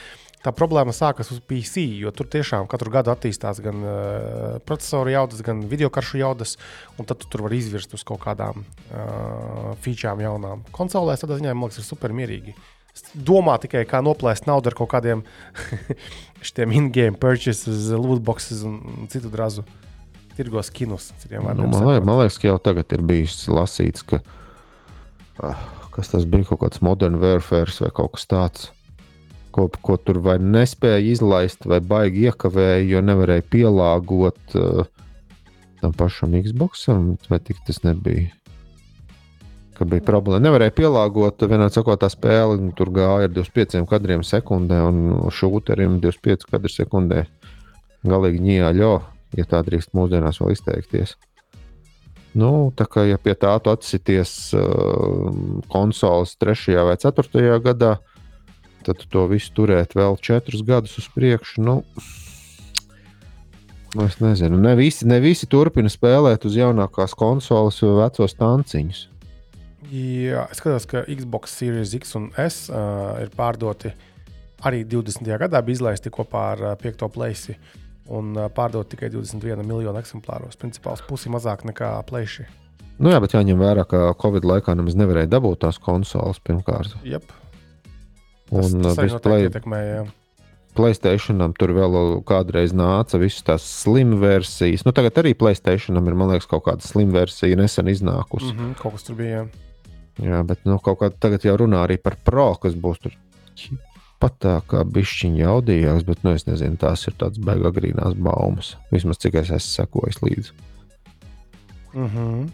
[0.42, 5.42] Tā problēma sākas uz PC, jo tur tiešām katru gadu attīstās gan uh, procesoru jaudas,
[5.46, 6.56] gan video karšu jaudas,
[6.98, 10.64] un tad tu tur var izvirst uz kaut kādām uh, featurēm jaunām.
[10.74, 12.56] Konsolēs tādā ziņā, man liekas, ir super mierīgi.
[13.14, 15.22] Domā tikai, kā noplēst naudu ar kaut kādiem
[16.50, 19.64] šiem in-game purchases, lootboxes un citu drazu.
[20.34, 21.10] Tirgos kinus.
[21.28, 24.18] Nu, man, liek, man liekas, ka jau tagad ir bijis lasīts, ka
[25.38, 28.70] uh, tas bija kaut kāds modern warfare vai kaut kas tāds
[29.52, 34.84] ko, ko tur vai nespēja izlaist, vai baigi iekavēja, jo nevarēja pielāgot uh,
[35.82, 38.30] tam pašam Xboxam, vai tik tas nebija.
[39.76, 40.44] Ka bija problēma.
[40.44, 45.98] Nevarēja pielāgot, vienā sakot, tā spēle nu, tur gāja ar 25 kadriem sekundē, un šūterim
[46.04, 47.26] 25 kadru sekundē.
[48.06, 48.94] Galīgi ņēļo,
[49.38, 51.16] ja tā drīkst mūsdienās vēl izteikties.
[52.38, 55.26] Nu, tā kā ja pie tā tu atsities uh,
[55.72, 56.78] konsoles 3.
[56.88, 57.58] vai 4.
[57.64, 57.96] gadā,
[58.86, 61.62] tad to visu turēt vēl 4 gadus uz priekšu.
[61.64, 61.80] Nu,
[63.92, 69.02] Nu, es nezinu, ne visi, ne visi turpina spēlēt uz jaunākās konsoles vai vecos tanciņus.
[69.92, 73.92] Jā, es skatos, ka Xbox Series X un S uh, ir pārdoti
[74.64, 75.28] arī 20.
[75.42, 77.04] gadā, bija izlaisti kopā ar uh, 5.
[77.12, 77.58] plēsi
[78.16, 80.56] un uh, pārdot tikai 21 miljonu eksemplāros.
[80.56, 82.48] Principā pusi mazāk nekā plēši.
[83.02, 86.96] Nu jā, bet jāņem vērā, ka Covid laikā nemaz nevarēja dabūt tās konsoles pirmkārt.
[87.04, 87.41] Yep.
[88.52, 89.94] Tas, Un tas uh, arī play, ietekmēja.
[90.02, 90.10] jā.
[90.76, 94.86] Playstationam tur vēl kādreiz nāca visas tās slim versijas.
[94.86, 98.52] Nu, tagad arī Playstationam ir, man liekas, kaut kāda slim versija nesen iznākusi.
[98.52, 99.42] Mm -hmm, kaut kas tur bija.
[99.42, 99.46] jā.
[100.22, 103.12] Jā, bet nu, kaut kā tagad jau runā arī par pro, kas būs tur
[104.20, 108.76] pat tā kā bišķiņa jaudīgāks, bet nu, es nezinu, tās ir tādas baigā grīnās baumas.
[108.90, 110.52] Vismaz cik es esmu sekojis līdzi.
[111.94, 112.48] Mm -hmm.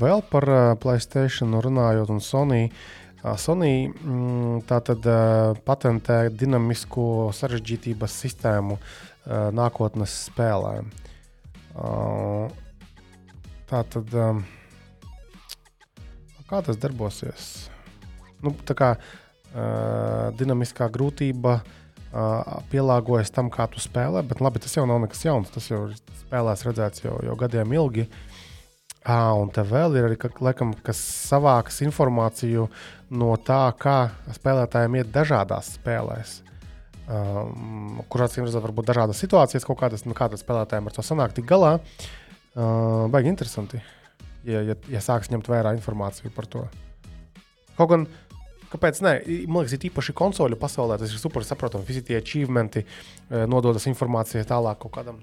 [0.00, 2.64] Vēl par uh, Playstation runājot, un Sony.
[2.64, 10.90] Uh, Sony mm, tātad uh, patentē dinamisko sarežģītības sistēmu uh, nākotnes spēlēm.
[11.72, 12.52] Uh,
[13.70, 14.42] tātad, um,
[16.50, 17.46] kā tas darbosies?
[18.44, 24.76] Nu, tā kā uh, dinamiskā grūtība uh, pielāgojas tam, kā tu spēlē, bet labi, tas
[24.76, 25.48] jau nav nekas jauns.
[25.54, 25.96] Tas jau ir
[26.26, 28.04] spēlēs redzēts jau, jau gadiem ilgi.
[29.04, 30.96] À, un te vēl ir arī, ka, laikam, kas
[31.28, 32.70] savāks informāciju
[33.12, 33.98] no tā, kā
[34.32, 36.38] spēlētājiem iet dažādās spēlēs.
[37.04, 41.44] Um, kurās ir varbūt dažādas situācijas, kaut kādas, nu, kādas spēlētājiem ar to sanāk tik
[41.50, 41.74] galā.
[42.56, 43.82] Uh, baigi interesanti,
[44.48, 46.62] ja, ja, ja sāks ņemt vērā informāciju par to.
[47.76, 48.06] Kaut gan,
[48.72, 49.18] kāpēc ne?
[49.44, 51.84] Man liekas, ir īpaši konsoļu pasaulē, tas ir super saprotami.
[51.90, 55.20] Visi tie achievementi uh, nododas informācijai tālāk kaut kādam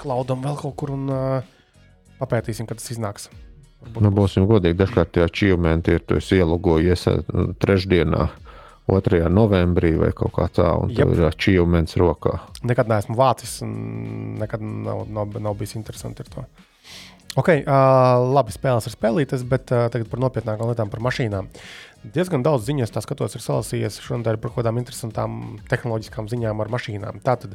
[0.00, 1.56] klaudam vēl kaut kur un uh,
[2.20, 3.30] papētīsim, kad tas iznāks.
[3.80, 7.20] Varbūt Nu, būsim godīgi, dažkārt tie achievementi ir, tu esi ielogojies eh,
[7.64, 8.28] trešdienā,
[8.90, 9.28] 2.
[9.30, 11.04] novembrī vai kaut kā tā, un Jep.
[11.04, 12.40] tev ir achievements rokā.
[12.66, 16.44] Nekad neesmu vācis, un nekad nav, nav, nav bijis interesanti ar to.
[17.38, 21.46] Ok, uh, labi, spēlēs ir spēlītas, bet uh, tagad par nopietnākām lietām, par mašīnām.
[22.02, 26.72] Diezgan daudz ziņas, tā skatos, ir salasījies šodien par kaut kādām interesantām tehnoloģiskām ziņām ar
[26.74, 27.20] mašīnām.
[27.22, 27.54] Tātad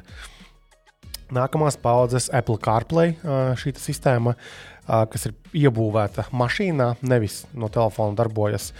[1.34, 8.18] nākamās paudzes Apple CarPlay uh, šī sistēma, uh, kas ir iebūvēta mašīnā, nevis no telefona
[8.18, 8.72] darbojas.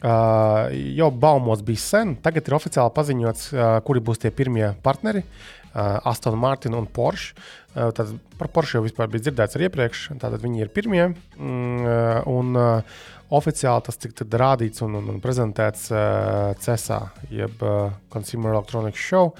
[0.00, 5.24] Uh, jau baumos bija sen, tagad ir oficiāli paziņots, uh, kuri būs tie pirmie partneri.
[5.70, 7.36] Uh, Aston Martin un Porsche.
[7.76, 8.08] Uh, tad
[8.40, 10.08] par Porsche jau bija dzirdēts arī iepriekš.
[10.18, 11.04] Tātad viņi ir pirmie.
[11.36, 17.00] Mm, uh, un uh, oficiāli tas tika rādīts un, un, un prezentēts uh, CESA,
[17.30, 19.30] jeb uh, Consumer Electronics Show,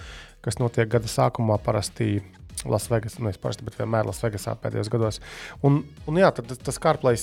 [0.45, 2.21] kas notiek gada sākumā parasti.
[2.69, 5.17] Lasvegas, nu, es parasti, bet vienmēr Lasvegasā pēdējos gados.
[5.65, 7.17] Un, un jā, tad tas, CarPlay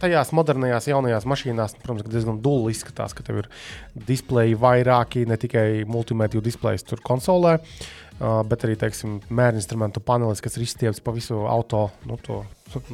[0.00, 3.50] tajās modernajās, jaunajās mašīnās, protams, diezgan dūli izskatās, ka tev ir
[4.08, 7.58] displeji vairāki, ne tikai multimediju displejs tur konsolē,
[8.48, 12.42] bet arī, teiksim, mēra instrumentu panelis, kas ir izstiepts pa visu auto, nu, to,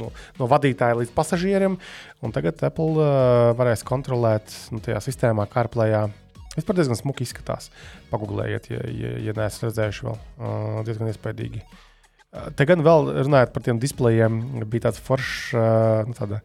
[0.01, 1.77] no, no vadītāja līdz pasažieriem.
[2.25, 6.09] Un tagad Apple uh, varēs kontrolēt nu, tajā sistēmā, CarPlayā.
[6.57, 7.71] Vispār diezgan smuki izskatās.
[8.11, 10.19] Pagūglējiet, ja, ja, ja neesat redzējuši vēl.
[10.41, 11.63] Uh, diezgan iespaidīgi.
[11.63, 11.87] Uh,
[12.31, 14.37] Te gan vēl runājot par tiem displejiem,
[14.71, 16.39] bija tāds foršs, uh, nu, tāda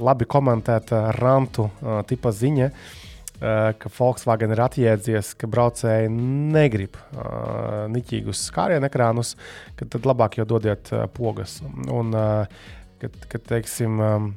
[0.00, 7.86] labi komentēta rantu uh, tipa ziņa, uh, ka Volkswagen ir atjēdzies, ka braucēji negrib uh,
[7.92, 9.32] niķīgus skārienu ekrānus,
[9.80, 11.62] ka tad labāk jau dodiet uh, pogas.
[11.88, 12.68] Un, uh,
[13.00, 14.30] kad, kad teiksim, um,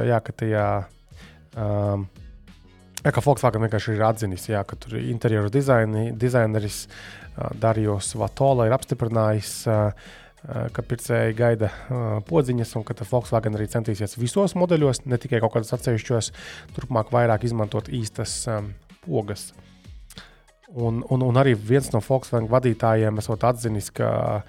[0.00, 0.66] jā, ka tajā.
[1.52, 2.08] Um,
[3.02, 6.84] Jā, ka Volkswagen vienkārši ir atzinis, jā, ka tur interjeru dizaini, dizaineris
[7.58, 9.56] Darījos Vatola ir apstiprinājis,
[10.42, 11.72] ka pircēji gaida
[12.28, 16.30] podziņas, un ka Volkswagen arī centīsies visos modeļos, ne tikai kaut kādos atsevišķos,
[16.78, 18.44] turpmāk vairāk izmantot īstas
[19.02, 19.50] pogas.
[20.72, 24.44] Un, un, un arī viens no Volkswagen vadītājiem esot atzinis, ka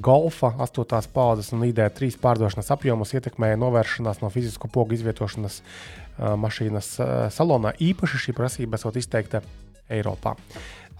[0.00, 1.12] Golfa 8.
[1.12, 6.90] paudzes un ID3 pārdošanas apjomus ietekmēja novēršanās no fizisko pogu izvietošanas uh, mašīnas
[7.34, 7.74] salonā.
[7.82, 9.42] Īpaši šī prasība esot izteikta
[9.88, 10.34] Eiropā.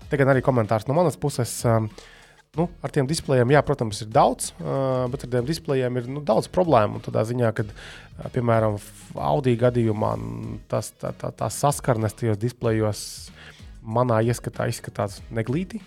[0.09, 1.61] Tagad arī komentārs no manas puses.
[2.57, 4.55] Nu, ar tiem displejiem, jā, protams, ir daudz,
[5.13, 7.03] bet ar tiem displejiem ir nu, daudz problēmu.
[7.05, 7.67] Tādā ziņā, ka,
[8.35, 8.79] piemēram,
[9.21, 10.15] Audi gadījumā
[10.73, 13.03] tas, tā, tā, tā saskarnes tajos displejos
[13.85, 15.83] manā ieskatā izskatās neglīti,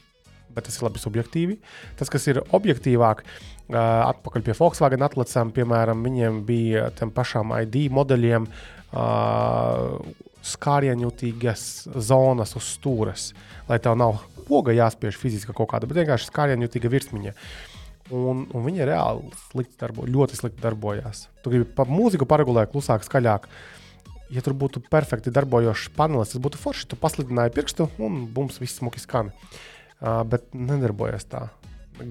[0.54, 1.58] bet tas ir labi subjektīvi.
[2.00, 3.26] Tas, kas ir objektīvāk,
[3.74, 8.81] atpakaļ pie Volkswagen atlicām, piemēram, viņiem bija tam pašām ID modeļiem uh,
[10.42, 11.66] skārienjutīgas
[11.96, 13.32] zonas uz stūres,
[13.70, 17.36] lai tev nav poga jāspiež fiziski kaut kāda, bet vienkārši skārienjutīga virsmiņa.
[18.12, 21.30] Un, un viņi reāli slikti darbo, ļoti slikti darbojās.
[21.44, 23.48] Tu gribi pa mūziku paregulēt, klusāk, skaļāk.
[24.32, 26.90] Ja tur būtu perfekti darbojošs panelis, tas būtu forši.
[26.92, 29.32] Tu pasludināji pirkstu un bums, viss smuki skan.
[30.02, 31.46] Uh, bet nedarbojas tā.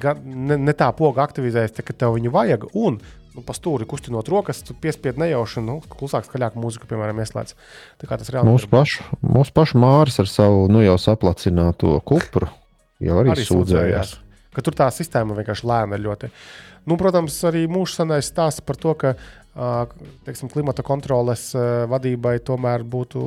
[0.00, 2.68] Gan, ne, ne tā poga aktivizējas, tā, ka tev viņu vajag.
[2.78, 3.00] Un
[3.34, 7.54] nu, pa stūri kustinot rokas, tu piespied nejauši, nu, klusāk, skaļāk mūziku, piemēram, ieslēdz.
[8.00, 12.50] Tā kā tas reāli Mūsu pašu, mūsu pašu māris ar savu nu, jau saplacināto kupru
[13.00, 14.16] jau arī, arī sūdzējās.
[14.16, 14.16] sūdzējās.
[14.50, 16.30] Ka tur tā sistēma vienkārši lēna ļoti.
[16.90, 19.14] Nu, protams, arī mūsu senais stāsts par to, ka
[20.24, 21.50] teiksim, klimata kontroles
[21.90, 23.20] vadībai tomēr būtu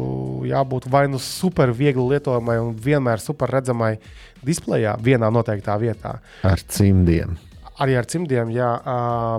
[0.47, 3.97] jābūt vai nu super viegli lietojamai un vienmēr super redzamai
[4.43, 6.17] displejā vienā noteiktā vietā.
[6.47, 7.35] Ar cimdiem.
[7.81, 8.69] Arī ar cimdiem, jā,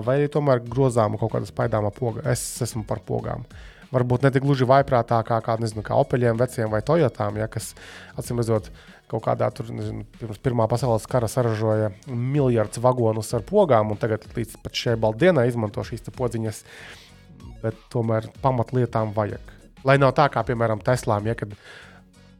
[0.03, 2.25] vai arī tomēr grozāma kaut kāda spaidāma poga.
[2.33, 3.45] Es esmu par pogām.
[3.95, 7.71] Varbūt ne tik gluži vaiprātākā kā, nezinu, kā Opeliem, veciem vai Toyotām, ja, kas
[8.19, 8.67] acīm redzot
[9.07, 14.25] kaut kādā tur, nezinu, pirms Pirmā pasaules kara saražoja miljardus vagonus ar pogām, un tagad
[14.35, 16.63] līdz pat šai baldienai izmanto šīs podziņas.
[17.63, 19.53] Bet tomēr pamatlietām vajag.
[19.85, 21.53] Lai nav tā kā, piemēram, Teslām, ja, kad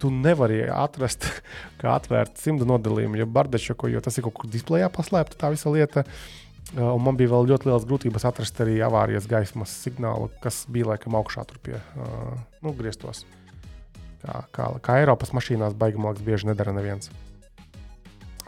[0.02, 1.28] tu nevari atrast,
[1.82, 5.74] kā atvērt simtu nodalījumu, ja bardečuku, jo tas ir kaut kur displejā paslēpta tā visa
[5.74, 6.06] lieta.
[6.06, 10.90] Uh, Un man bija vēl ļoti liels grūtības atrast arī avārijas gaismas signālu, kas bija
[10.90, 12.32] laikam augšā tur pie uh,
[12.66, 13.22] nu, griestos.
[14.24, 17.12] Kā, kā, kā Eiropas mašīnās liekas, bieži nedara neviens.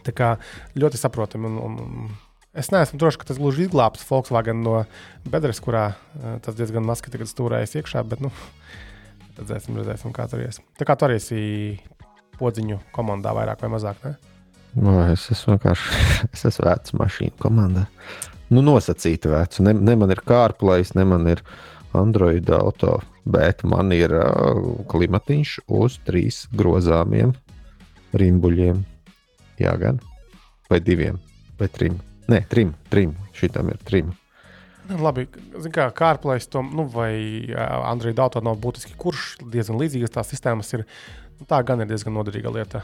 [0.01, 0.31] Tā kā
[0.73, 1.51] ļoti saprotami.
[1.61, 2.09] Un, un,
[2.57, 4.81] es neesmu drošs, ka tas gluži izglābs Volkswagen no
[5.29, 8.33] bedres, kurā uh, tas diezgan maski tagad stūrējas iekšā, bet nu,
[9.39, 10.59] redzēsim, redzēsim, kā tur ies.
[10.79, 11.41] Tā kā tu arī esi
[12.37, 14.03] podziņu komandā vairāk vai mazāk.
[14.05, 14.15] Ne?
[14.77, 16.01] No, es esmu vienkārši
[16.35, 17.87] es esmu vecs mašīnu komandā.
[18.53, 19.63] Nu, nosacīta veca.
[19.65, 21.41] Ne, ne man ir kārplais, ne man ir
[21.97, 24.61] Android auto, bet man ir uh,
[24.91, 27.33] klimatiņš uz trīs grozāmiem
[28.17, 28.83] rimbuļiem.
[29.59, 29.99] Jā, gan.
[30.71, 31.17] Vai diviem,
[31.59, 31.97] vai trim.
[32.31, 33.15] Nē, trim, trim.
[33.35, 34.11] Šitam ir trim.
[34.87, 35.25] Nu, Labi,
[35.59, 37.11] zin kā CarPlay tam, nu, vai
[37.51, 40.85] ā, Android auto nav būtiski, kurš diezgan līdzīgas tās sistēmas ir.
[41.37, 42.79] Nu, Tā gan ir diezgan noderīga lieta.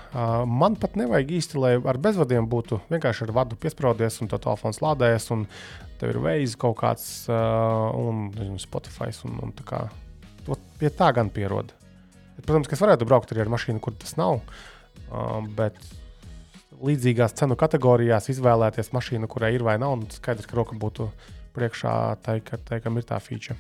[0.46, 4.78] Man pat nevajag īsti, lai ar bezvadiem būtu vienkārši ar vadu piesprādzies, un tā telefons
[4.84, 5.48] lādējas, un
[5.98, 9.10] tev ir veids kaut kāds, un nezinu, Spotify.
[9.26, 9.82] Un, un tā kā,
[10.78, 11.74] pie tā gan pierod.
[12.44, 14.44] Protams, ka es varētu braukt arī ar mašīnu, kur tas nav.
[15.58, 15.82] Bet
[16.84, 21.10] līdzīgās cenu kategorijās izvēlēties mašīnu, kurai ir vai nav, un skaidrs, ka roka būtu
[21.54, 21.94] priekšā
[22.26, 23.58] tai, ka, tai kam ir tā feature.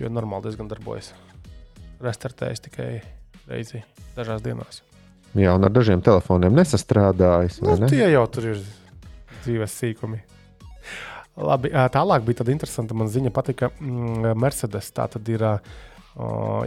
[0.00, 1.12] Jo normāli diezgan darbojas.
[2.02, 2.90] Restartējis tikai
[3.48, 3.82] reizi
[4.16, 4.82] dažās dienās.
[5.36, 7.60] Jā, un ar dažiem telefoniem nesastrādājis.
[7.60, 7.90] vai Nu, ne?
[7.92, 8.62] tie jau tur ir
[9.44, 10.22] dzīves sīkumi.
[11.36, 14.88] Labi, tālāk bija tāda interesanta man ziņa, patika mm, Mercedes.
[14.96, 15.56] Tā tad ir, ā,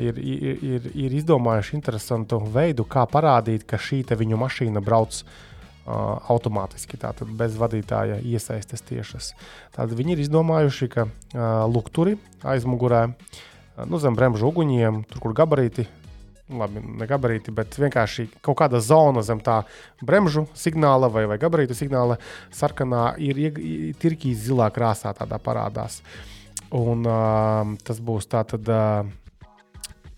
[0.06, 5.49] ir, ir, ir, ir izdomājuši interesantu veidu, kā parādīt, ka šī viņu mašīna brauc ā,
[5.90, 9.34] automātiski, tātad bez vadītāja iesaistes tiešas.
[9.76, 11.08] Tad viņi ir izdomājuši, ka
[11.70, 13.08] lukturi aizmugurē,
[13.90, 15.88] nu, zem bremžu uguņiem, tur, kur gabarīti
[16.50, 19.62] labi, ne gabarīti, bet vienkārši kaut kāda zona zem tā
[20.02, 22.18] bremžu signāla vai, vai gabarītu signāla
[22.56, 23.40] sarkanā ir
[24.02, 26.02] tirkīs zilā krāsā, tādā parādās.
[26.76, 29.08] Un uh, tas būs tātad uh,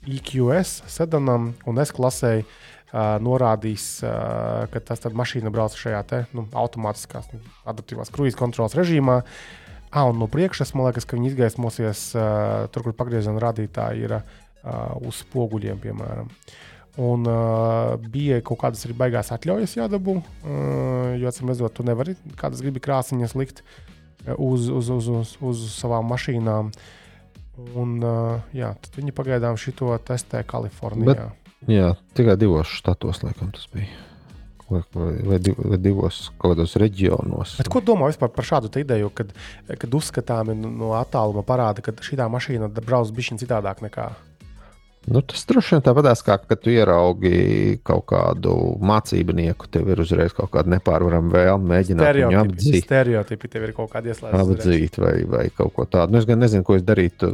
[0.08, 2.34] EQS sedanam un S klasē.
[2.42, 7.40] Uh, norādīs, uh, ka tas mašīna brauc šajā te, nu, automātiskās, nu,
[7.72, 9.22] adaptīvās kruīzes kontrolas režīmā.
[9.92, 14.18] Ah, un no priekšas man liekas, ka viņi izgaismosies uh, tur, kur pagrieziena rādītāji ir
[14.18, 14.26] uh,
[15.04, 16.32] uz spoguļiem, piemēram.
[17.00, 22.18] Un uh, bija kaut kādas arī baigās atļaujas jādabū, uh, jo, atcīm redzot, tu nevari
[22.40, 23.64] kādas gribi krāsiņas likt
[24.36, 26.72] uz, uz, uz, uz, uz savām mašīnām.
[27.76, 31.32] Un, uh, jā, tad viņi pagaidām šo testē Kalifornijā.
[31.32, 31.41] Bet...
[31.70, 33.92] Jā, tikai divos štatos, laikam, tas bija.
[34.72, 37.58] Vai, vai, vai, div, vai divos kaut kādos reģionos.
[37.60, 39.34] Bet ko domā vispār par šādu ideju, kad,
[39.68, 44.14] kad uzskatāmi no attāluma parāda, ka šī mašīna brauc bišķiņ citādāk nekā
[45.10, 48.54] Nu, tas droši vien tāpat kā, kad tu ieraugi kaut kādu
[48.86, 52.42] mācībnieku, tev ir uzreiz kaut kāda nepārvarama vēlme mēģināt viņu stereotipi.
[52.44, 52.86] apdzīt.
[52.86, 54.42] Stereotipi tev ir kaut kādi ieslēgti.
[54.44, 56.14] Apdzīt vai, vai kaut ko tādu.
[56.14, 57.32] Nu, es gan nezinu, ko es darītu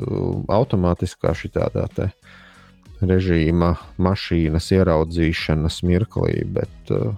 [0.47, 2.07] automātiskā šitādā te
[3.01, 7.13] režīma mašīnas ieraudzīšanas mirklī, bet uh,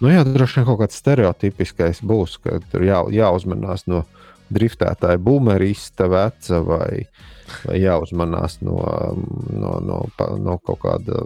[0.00, 4.04] nu, jā, droši vien kaut kāds stereotipiskais būs, ka tur jā, jāuzmanās no
[4.52, 7.04] driftētāja boomerista veca vai,
[7.66, 8.78] vai jāuzmanās no,
[9.52, 11.22] no, no, pa- no kaut kāda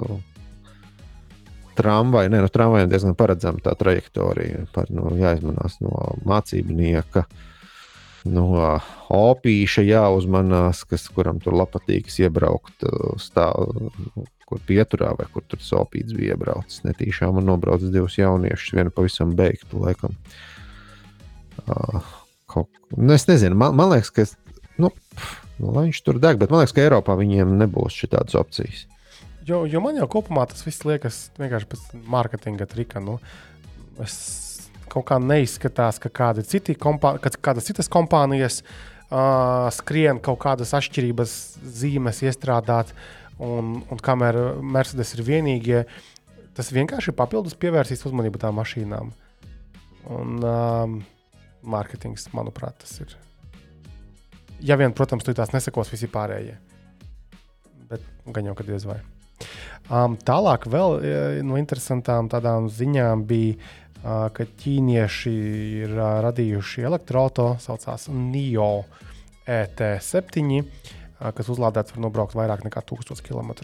[1.78, 4.66] tramvaju, ne, no tramvajiem diezgan paredzama tā trajektorija.
[4.74, 7.24] Par, nu, jāizmanās no mācībnieka,
[8.28, 8.47] no
[9.12, 12.86] opīša jāuzmanās, kas, kuram tur patīk iebraukt
[13.20, 13.90] stāv,
[14.47, 16.82] kur pieturā vai kur tur sopīts bija iebraucis.
[16.86, 20.16] Netīšām un nobraucis divus jauniešus, vienu pavisam beigtu laikam.
[21.62, 22.03] Uh,
[22.51, 24.27] kaut, nu, es nezinu, man, man liekas, ka
[24.82, 24.90] nu,
[25.59, 28.86] nu, viņš tur deg, bet man liekas, ka Eiropā viņiem nebūs šādas opcijas.
[29.47, 33.03] Jo, jo man jau kopumā tas viss liekas vienkārši pēc mārketinga trika.
[33.03, 33.19] Nu,
[34.03, 34.15] es
[34.93, 41.35] kaut kā neizskatās, ka kāda citi kompā, kādas citas kompānijas uh, skrien kaut kādas atšķirības
[41.81, 42.93] zīmes iestrādāt,
[43.43, 45.85] un, un kamēr Mercedes ir vienīgie,
[46.56, 49.12] tas vienkārši papildus pievērsīs uzmanību tām mašīnām.
[50.12, 50.98] Un um,
[51.62, 53.14] mārketings, manuprāt, tas ir.
[54.62, 56.56] Ja vien, protams, tu tās nesakos visi pārējie.
[57.90, 58.05] Bet
[58.35, 58.98] gan jau, kad diez vai.
[59.90, 61.01] Um, tālāk vēl
[61.47, 65.33] no interesantām tādām ziņām bija, uh, ka ķīnieši
[65.85, 68.85] ir uh, radījuši elektroautorātu, saucās NIO
[69.47, 73.55] ET7, uh, kas uzlādēts var nobraukt vairāk nekā 1000 km.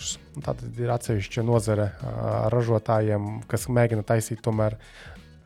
[0.45, 4.79] Tad ir atsevišķa nozare uh, ražotājiem, kas mēģina taisīt tomēr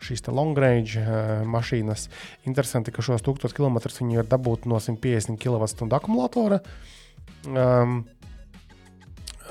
[0.02, 2.08] šīs long range uh, mašīnas.
[2.50, 6.60] Interesanti, ka šos 1000 km viņi var dabūt no 150 kWh akumulatora.
[7.48, 8.02] Um,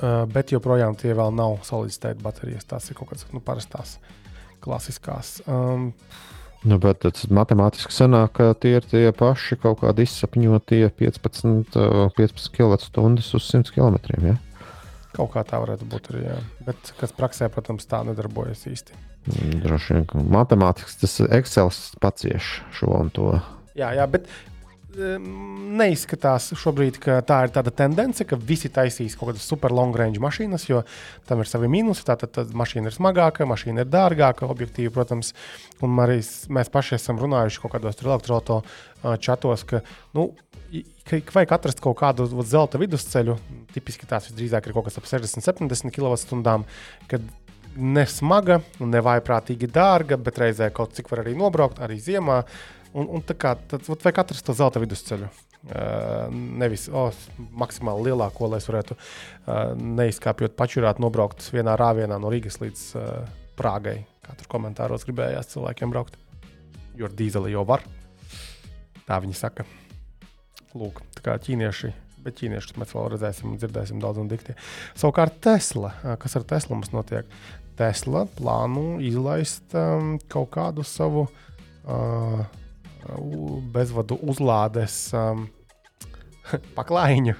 [0.02, 2.64] Uh, bet joprojām tie vēl nav solid state baterijas.
[2.66, 4.00] Tās ir kaut kādas nu, parastās,
[4.62, 5.40] klasiskās.
[5.46, 5.90] Um,
[6.62, 11.74] Nu, bet tas matemātiski sanāk, ka tie ir tie paši kaut kādi izsapņotie 15,
[12.14, 13.98] 15 kWh uz 100 km.
[14.22, 14.36] Ja?
[15.12, 16.22] Kaut kā tā varētu būt arī.
[16.28, 16.36] Jā.
[16.68, 18.94] Bet kas praksē, protams, tā nedarbojas īsti.
[19.26, 23.34] Mm, droši vien, matemātiski tas Excel pats cieš šo un to.
[23.78, 24.30] Jā, jā, bet
[24.92, 30.20] neizskatās šobrīd, ka tā ir tāda tendence, ka visi taisīs kaut kādas super long range
[30.22, 30.82] mašīnas, jo
[31.28, 32.04] tam ir savi mīnusi.
[32.08, 35.32] Tātad tā mašīna ir smagāka, mašīna ir dārgāka, objektīvi, protams.
[35.82, 36.20] Un arī
[36.52, 39.80] mēs paši esam runājuši kaut kādos elektroautorāta čatos, ka,
[40.16, 40.28] nu,
[41.08, 43.38] ka vajag atrast kaut kādu zelta vidusceļu.
[43.72, 46.58] Tipiski tās visdrīzāk ir kaut kas ap 60, 70 kWh.
[47.10, 47.32] Kad
[47.76, 52.42] nesmaga un nevaiprātīgi dārga, bet reizē kaut cik var arī nobraukt, arī ziemā.
[52.92, 55.30] Un, un tā kā tad vajag atrast to zelta vidusceļu.
[55.62, 56.26] Uh,
[56.58, 57.14] nevis oh,
[57.54, 63.12] maksimāli lielāko, lai es varētu uh, neizkāpjot pačurāt, nobraukt vienā rāvienā no Rīgas līdz uh,
[63.56, 64.00] Prāgai.
[64.26, 66.18] Kā tur komentāros gribējās cilvēkiem braukt.
[66.98, 67.86] Jo ar dīzeli jau var.
[69.06, 69.66] Tā viņi saka.
[70.74, 71.92] Lūk, tā kā ķīnieši
[72.22, 74.54] bet ķīniešus mēs vēl redzēsim un dzirdēsim daudz un dikti.
[74.98, 75.92] Savukārt Tesla,
[76.22, 77.26] kas ar Teslu mums notiek?
[77.78, 82.42] Tesla plāno izlaist um, kaut kādu savu uh,
[83.74, 85.46] bezvadu uzlādes um,
[86.78, 87.34] paklājiņu,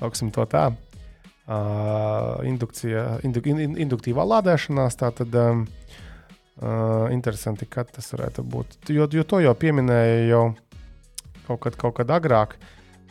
[0.00, 0.70] sauksim to tā.
[1.50, 4.94] Uh, indukcija, indu, in, induktīvā lādēšanās.
[5.00, 5.64] Tātad um,
[6.62, 8.76] uh, interesanti, kad tas varētu būt.
[8.94, 10.44] Jo, jo to jau pieminēja jau
[11.48, 12.54] kaut kad, kaut kad agrāk.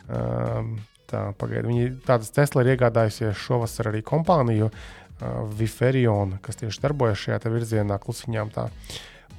[0.08, 0.78] Um,
[1.10, 7.20] tā, pagaid, viņi tādas Tesla ir iegādājusies šovasar arī kompāniju uh, Viferion, kas tieši darbojas
[7.20, 8.54] šajā virzienā, klusiņām.
[8.56, 8.70] Tā.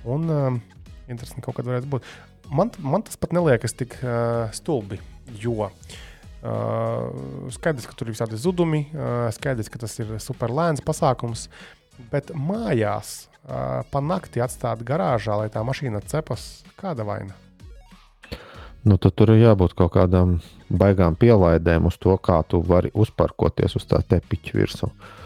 [0.05, 0.61] Un um,
[1.09, 2.05] interesanti, kaut kad varētu būt
[2.51, 4.99] man, man tas pat neliekas tik uh, stulbi.
[5.41, 5.71] Jo uh,
[7.53, 11.47] skaidrs, ka tur ir visādi zudumi, uh, skaidrs, ka tas ir super lēns pasākums,
[12.11, 13.13] bet mājās
[13.45, 17.37] uh, pa nakti atstāt garāžā, lai tā mašīna cepas, kāda vaina?
[18.81, 23.77] Nu, tad tur ir jābūt kaut kādām baigām pielaidēm uz to, kā tu vari uzparkoties
[23.77, 24.89] uz tā tepiņa virsmu.
[24.89, 25.17] Uh,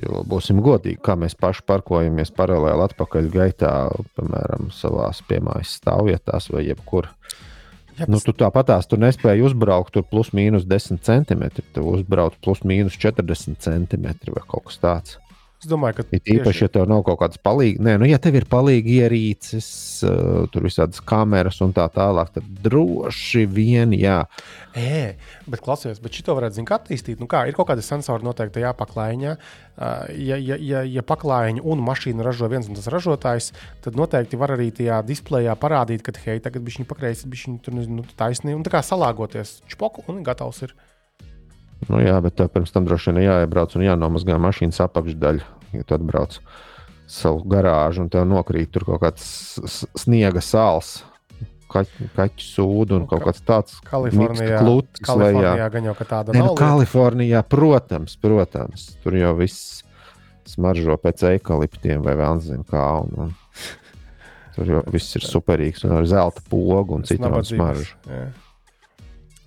[0.00, 3.72] Jo būsim godīgi, kā mēs paši parkojamies paralēli atpakaļ gaitā,
[4.16, 7.10] piemēram, savā piemājas stāvvietās vai jebkur.
[7.98, 11.64] Jā, nu, tu tāpatās tu nespēji uzbraukt tur plus mīnus 10 centimetri.
[11.74, 15.18] Tu uzbrauc plus mīnus 40 centimetri vai kaut kas tāds.
[15.62, 18.34] Es domāju, ka ir īpaši, ja tev nav kaut kādas palīgas, nē, nu, ja tev
[18.34, 19.68] ir palīgi ierīces,
[20.02, 24.16] uh, tur visādas kameras un tā tālāk, tad droši vien, jā.
[24.74, 25.14] E,
[25.46, 27.22] bet klausies, bet šito varētu zināt, attīstīt.
[27.22, 29.38] Nu, kā, ir kaut kādi sensori noteikti jāpaklājiņā.
[29.38, 33.52] Uh, ja, ja, ja, ja paklājiņu un mašīnu ražo viens un tas ražotājs,
[33.86, 38.02] tad noteikti var arī tajā displejā parādīt, ka, hei, tagad viņš pakreis, viņš tur nu,
[38.18, 39.60] taisnība un tā kā salāgoties.
[39.70, 40.74] Čpoku un gatavs ir.
[41.88, 45.96] Nu, jā, bet tev pirms tam droši vien jāiebrauc un jānomazgā mašīnas apakšdaļa, ja tu
[45.96, 46.38] atbrauc
[47.12, 49.24] savu garāžu un tev nokrīt tur kaut kāds
[49.98, 51.00] sniega sāls.
[51.72, 54.58] Kaķu, kaķu sūdu un kaut kāds tāds- Kalifornijā.
[54.60, 55.68] Klutis, Kalifornijā jā.
[55.72, 56.50] gan jau tāda nav.
[56.50, 59.80] Nu, Kalifornijā, protams, protams, tur jau viss
[60.52, 62.84] smaržo pēc eikaliptiem vai vēl nezinu kā.
[63.00, 63.32] Un, un.
[64.52, 67.96] Tur jau viss ir superīgs un ar zelta pogu un citu smaržu.
[68.04, 68.26] Jā.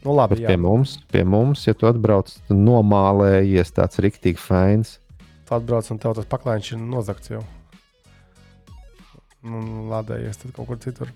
[0.06, 5.00] Nu, labi, pie mums, pie mums, ja tu atbrauc, tad nomālējies tāds rīktīgi fēns.
[5.50, 7.42] tu atbrauc un tev tas paklājiņš ir nozagts jau.
[9.46, 11.10] Un lādējies tad kaut kur citur.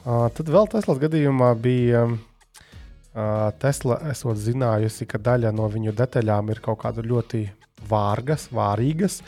[0.00, 2.18] Uh, tad vēl Teslas gadījumā bija uh,
[3.62, 7.44] Tesla, esot zinājusi, ka daļa no viņu detaļām ir kaut kāda ļoti
[7.88, 9.20] vārgas, vārīgas,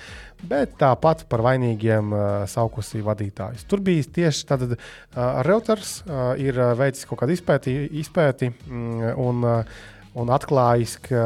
[0.48, 3.64] bet tāpat par vainīgiem uh, saukusi vadītājus.
[3.70, 9.46] Tur bija tieši tāds uh, Reuters, uh, ir veicis kaut kādu izpēti, izpēti mm, un,
[9.46, 9.82] uh,
[10.18, 11.24] un atklājis, ka,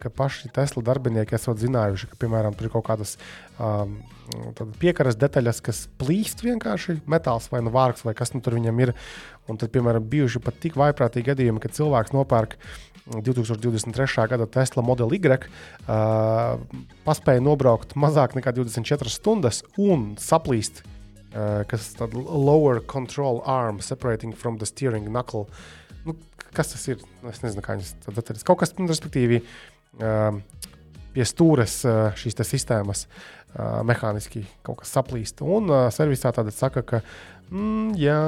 [0.00, 3.16] ka paši Tesla darbinieki esat zinājuši, ka, piemēram, tur ir kaut kādas
[3.58, 3.98] um,
[4.80, 8.94] piekaras detaļas, kas plīst vienkārši metāls vai nu vārks, vai kas nu tur viņam ir.
[9.50, 12.56] Un tad, piemēram, bijuši pat tik vaiprātīgi gadījumi, kad cilvēks nopērk
[13.12, 14.28] 2023.
[14.30, 16.56] gada Tesla Model Y, uh,
[17.04, 20.80] paspēja nobraukt mazāk nekā 24 stundas un saplīst.
[21.34, 25.48] Uh, kas tāds lower control arm separating from the steering knuckle.
[26.06, 26.14] Nu,
[26.56, 27.02] kas tas ir?
[27.30, 28.46] Es nezinu, kā viņas tā detaļas.
[28.46, 29.40] Kaut kas, nu, respektīvi,
[30.00, 30.38] uh,
[31.14, 35.42] pie stūres uh, šīs sistēmas uh, mehāniski kaut kas saplīst.
[35.44, 37.00] Un uh, servisā tāda saka, ka
[37.50, 38.20] mm, jā,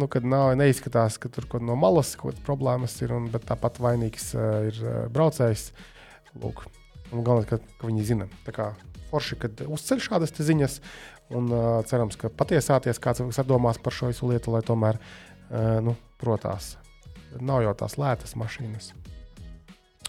[0.00, 3.46] nu, kad nav, neizskatās, ka tur kaut no malas kaut kādas problēmas ir, un, bet
[3.50, 4.32] tāpat vainīgs
[4.70, 4.82] ir
[5.14, 5.70] braucējs.
[6.40, 6.64] Lūk,
[7.10, 8.28] un galvenais, ka, ka viņi zina.
[8.46, 8.70] Tā kā
[9.10, 10.78] forši, kad uzceļ šādas ziņas,
[11.36, 15.98] un uh, cerams, ka patiesāties kāds domās par šo visu lietu, lai tomēr uh, nu,
[16.22, 16.76] protās
[17.38, 18.92] nav jau tās lētas mašīnas.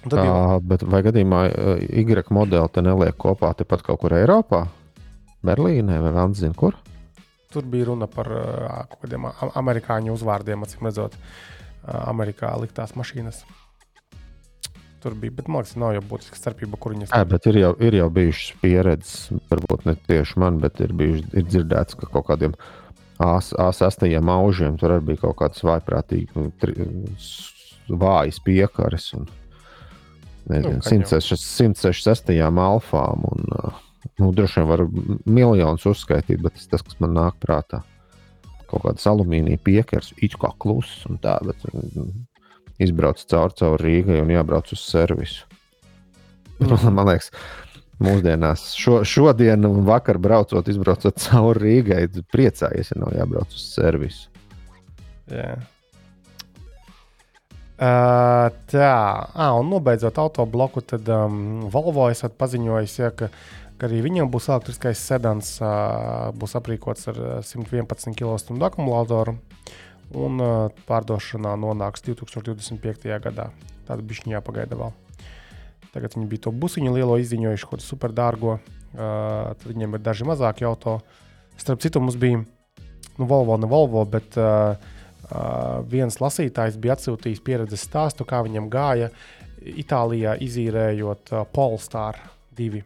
[0.01, 0.59] Tā, jau...
[0.65, 1.41] bet vai gadījumā
[1.85, 4.65] Y modeli te neliek kopā tepat kaut kur Eiropā?
[5.45, 6.77] Berlīnē vai vēl nezinu, kur?
[7.51, 9.27] Tur bija runa par uh, kaut kādiem
[9.59, 11.17] amerikāņu uzvārdiem, acīm redzot,
[11.83, 13.41] Amerikā liktās mašīnas.
[15.01, 17.13] Tur bija, bet man liekas, nav jau būtiska starpība, kur viņas.
[17.29, 19.15] Bet ir jau, ir jau bijušas pieredzes,
[19.49, 22.80] varbūt ne tieši man, bet ir, bijuši, ir dzirdēts, ka kaut kādiem uh,
[23.21, 26.49] A6 aužiem tur arī bija kaut kāds vaiprātīgs, nu,
[28.01, 29.11] vājas piekares.
[29.17, 29.29] Un,
[30.49, 33.25] nezinu, nu, 166 alfām.
[33.29, 33.45] Un,
[34.19, 34.85] nu, droši vien var
[35.25, 37.83] miljonus uzskaitīt, bet tas, tas kas man nāk prātā.
[38.71, 41.65] Kaut kāds alumīnija piekars, it kā kluss un tā, bet
[42.81, 45.45] izbrauc caur, caur Rīgai un jābrauc uz servisu.
[46.61, 46.93] Mm.
[46.97, 47.31] man liekas,
[48.03, 48.71] mūsdienās.
[48.77, 54.27] Šo, šodien, vakar braucot, izbraucot cauri Rīgai, priecājies, ja nav jābrauc uz servisu.
[55.31, 55.55] Jā.
[57.81, 58.89] Uh, tā,
[59.33, 63.31] ah, un nobeidzot autobloku, tad um, Volvo esat paziņojis, ja, ka,
[63.81, 69.33] ka arī viņam būs elektriskais sedans, uh, būs aprīkots ar 111 kWh akumulātoru
[70.13, 73.09] un uh, pārdošanā nonāks 2025.
[73.23, 73.49] gadā.
[73.87, 74.93] Tāda bišķiņā jāpagaida vēl.
[75.91, 78.57] Tagad viņi bija to busiņu lielo izziņojuši, ko super dārgo.
[78.91, 80.99] Uh, tad viņiem ir daži mazāki auto.
[81.59, 87.43] Starp citu, mums bija nu, Volvo, ne Volvo, bet uh, uh, viens lasītājs bija atsūtījis
[87.43, 89.11] pieredzes stāstu, kā viņam gāja
[89.61, 92.17] Itālijā izīrējot uh, Polestar
[92.57, 92.81] 2.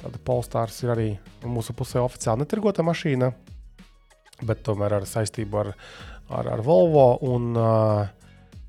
[0.00, 1.08] Tāda Polestars ir arī
[1.44, 3.30] mūsu pusē oficiāli netirgota mašīna,
[4.48, 5.74] bet tomēr ar saistību ar,
[6.32, 7.12] ar, ar Volvo.
[7.28, 8.19] Un, uh,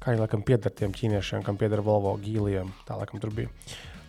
[0.02, 2.72] kā jau laikam pieder tiem ķīniešiem, kam pieder Volvo gīliem.
[2.88, 3.52] Tā laikam tur bija.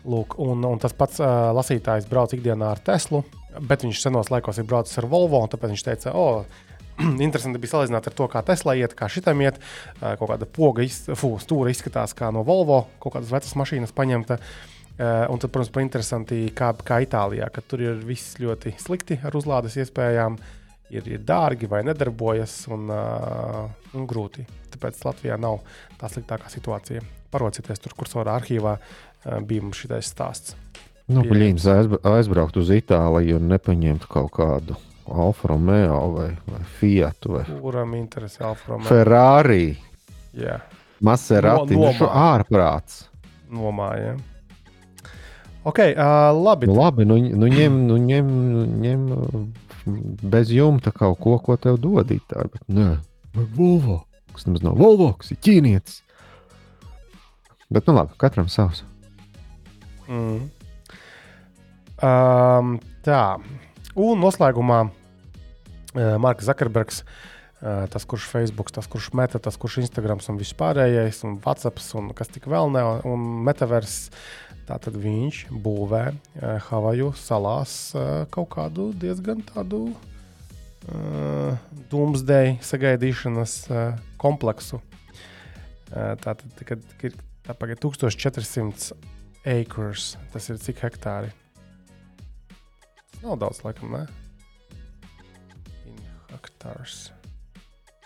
[0.08, 3.22] Lūk, un, un tas pats uh, lasītājs brauc ikdienā ar Teslu,
[3.60, 6.64] bet viņš senos laikos ir braucis ar Volvo, un tāpēc viņš teica, o, oh,
[7.26, 9.60] interesanti bija salīdzināt ar to, kā Tesla iet, kā šitam iet.
[10.00, 14.40] Kaut kāda poga, iz, fū, stūra izskatās kā no Volvo, kaut kādas vecas mašīnas paņemta.
[15.02, 19.38] Un tad, protams, par interesanti, kā, kā Itālijā, ka tur ir viss ļoti slikti ar
[19.38, 20.36] uzlādes iespējām.
[20.36, 20.58] Uh,
[20.92, 23.64] ir, ir dārgi vai nedarbojas un, uh,
[23.96, 24.44] un grūti.
[24.72, 25.60] Tāpēc Latvijā nav
[26.00, 27.02] tā sliktākā situācija.
[27.32, 30.56] Parocieties tur, kur savā arhīvā uh, bija mums šis stāsts.
[31.12, 34.76] Nu, Blīns aizbraukt uz Itāliju un nepaņemt kaut kādu
[35.10, 37.26] Alfa Romeo vai, vai Fiat.
[37.28, 38.88] Vai Kuram interesē Alfa Romeo?
[38.88, 39.72] Ferrari.
[40.38, 40.60] Jā.
[41.02, 41.74] Maserati.
[41.74, 43.08] No, nu, ārprāts.
[43.52, 44.22] Nomājam.
[45.62, 46.66] Ok, uh, labi.
[46.66, 48.30] Nu, labi, nu, nu ņem, nu, ņem,
[48.82, 49.02] ņem
[49.86, 52.50] bez jumta kaut ko, ko tev dod Itālijā.
[52.52, 52.88] Bet nē,
[53.36, 54.02] vai Volvo,
[54.34, 56.00] kas nemaz nav Volvo, kas ir ķīnietis.
[57.72, 58.84] Bet nu labi, katram savs.
[60.10, 60.48] Mm.
[62.02, 62.72] Um,
[63.06, 63.20] tā,
[63.94, 67.04] un noslēgumā uh, Marks Zakarbergs.
[67.62, 71.78] Uh, tas, kurš Facebook, tas, kurš meta, tas, kurš Instagram un viss pārējais, un WhatsApp,
[71.94, 74.10] un kas tik vēl ne, un Metaverse
[74.68, 81.58] Tātad viņš būvē uh, Havaju salās uh, kaut kādu diezgan tādu uh,
[81.90, 83.82] dūmsdēju sagaidīšanas uh,
[84.22, 84.78] kompleksu.
[85.92, 88.94] Uh, tātad, kad ir tā pagaid 1400
[89.42, 91.32] acres, tas ir cik hektāri?
[93.10, 94.06] Tas nav daudz, laikam, ne?
[95.90, 95.98] In
[96.30, 97.10] hektārs.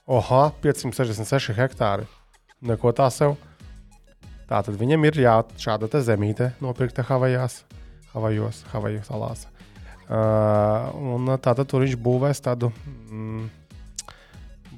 [0.06, 2.08] Oha, 566 hektāri.
[2.64, 3.36] Neko tā sev.
[4.46, 7.64] Tātad viņam ir jā, šāda zemīte nopirkta Havajās,
[8.12, 9.46] Havajos, Havaju salās.
[10.06, 12.68] Uh, un tātad tur viņš būvēs tādu
[13.10, 13.48] mm,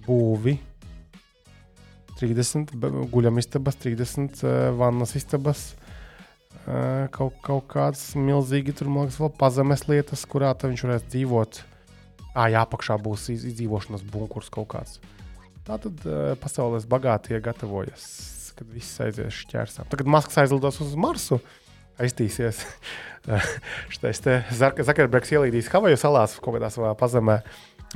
[0.07, 0.55] būvi.
[2.19, 2.73] 30
[3.12, 5.61] guļamistabas, 30 uh, vannas istabas,
[6.65, 11.05] uh, kaut, kaut kādas milzīgi tur, man liekas, vēl pazemes lietas, kurā tad viņš varēs
[11.12, 11.61] dzīvot.
[12.32, 14.97] Ah, jā, apakšā būs iz- izdzīvošanas bunkurs kaut kāds.
[15.69, 18.09] Tā tad uh, pasaules bagātie gatavojas,
[18.59, 19.89] kad viss aizies šķērsām.
[19.93, 21.39] Tagad Maskis aizlidos uz Marsu,
[22.02, 22.64] aiztīsies.
[23.93, 27.40] Šitais te Zak- Zakarbergs ielīdīs Havaju salās kaut kādā savā pazemē.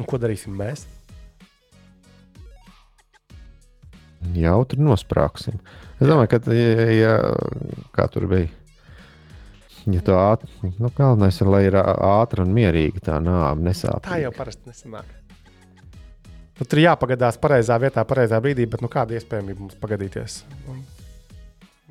[0.00, 0.86] Un ko darīsim mēs?
[4.38, 5.58] Jautri nosprāgsim.
[6.00, 7.14] Es domāju, ka, ja, ja,
[7.94, 8.48] kā tur bija,
[9.90, 14.06] ja tā ātri, nu, galvenais ir, lai ir ātra un mierīga tā nāve, nesāpīga.
[14.08, 15.10] Tā jau parasti nesanāk.
[16.62, 20.36] Nu, tur jāpagadās pareizā vietā, pareizā brīdī, bet nu, kāda iespējamība mums pagadīties?
[20.70, 20.84] Un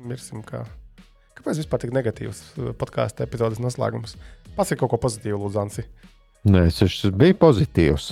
[0.08, 0.62] Mirsim, kā.
[1.36, 4.16] Kāpēc vispār tik negatīvs uh, podkāstu epizodes noslēgums?
[4.56, 5.84] Pasaki kaut ko pozitīvu, Lūdzu.
[6.48, 8.08] Nē, esmu bijis pozitīvs.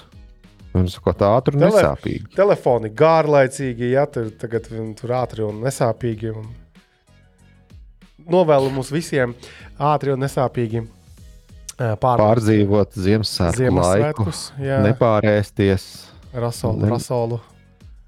[0.76, 2.28] Un kā ātri un Tele- nesāpīgi.
[2.36, 4.68] Telefoni garlaicīgi, ja tur tagad
[5.00, 6.34] tur ātri un nesāpīgi.
[6.36, 6.52] Un...
[8.28, 9.32] Novēlu mums visiem
[9.80, 12.20] ātri un nesāpīgi uh, pār...
[12.20, 14.28] Pārdzīvot Ziemassvētku laiku,
[14.60, 15.88] nepārēsties,
[16.34, 17.40] rasolu, ne- rasolu.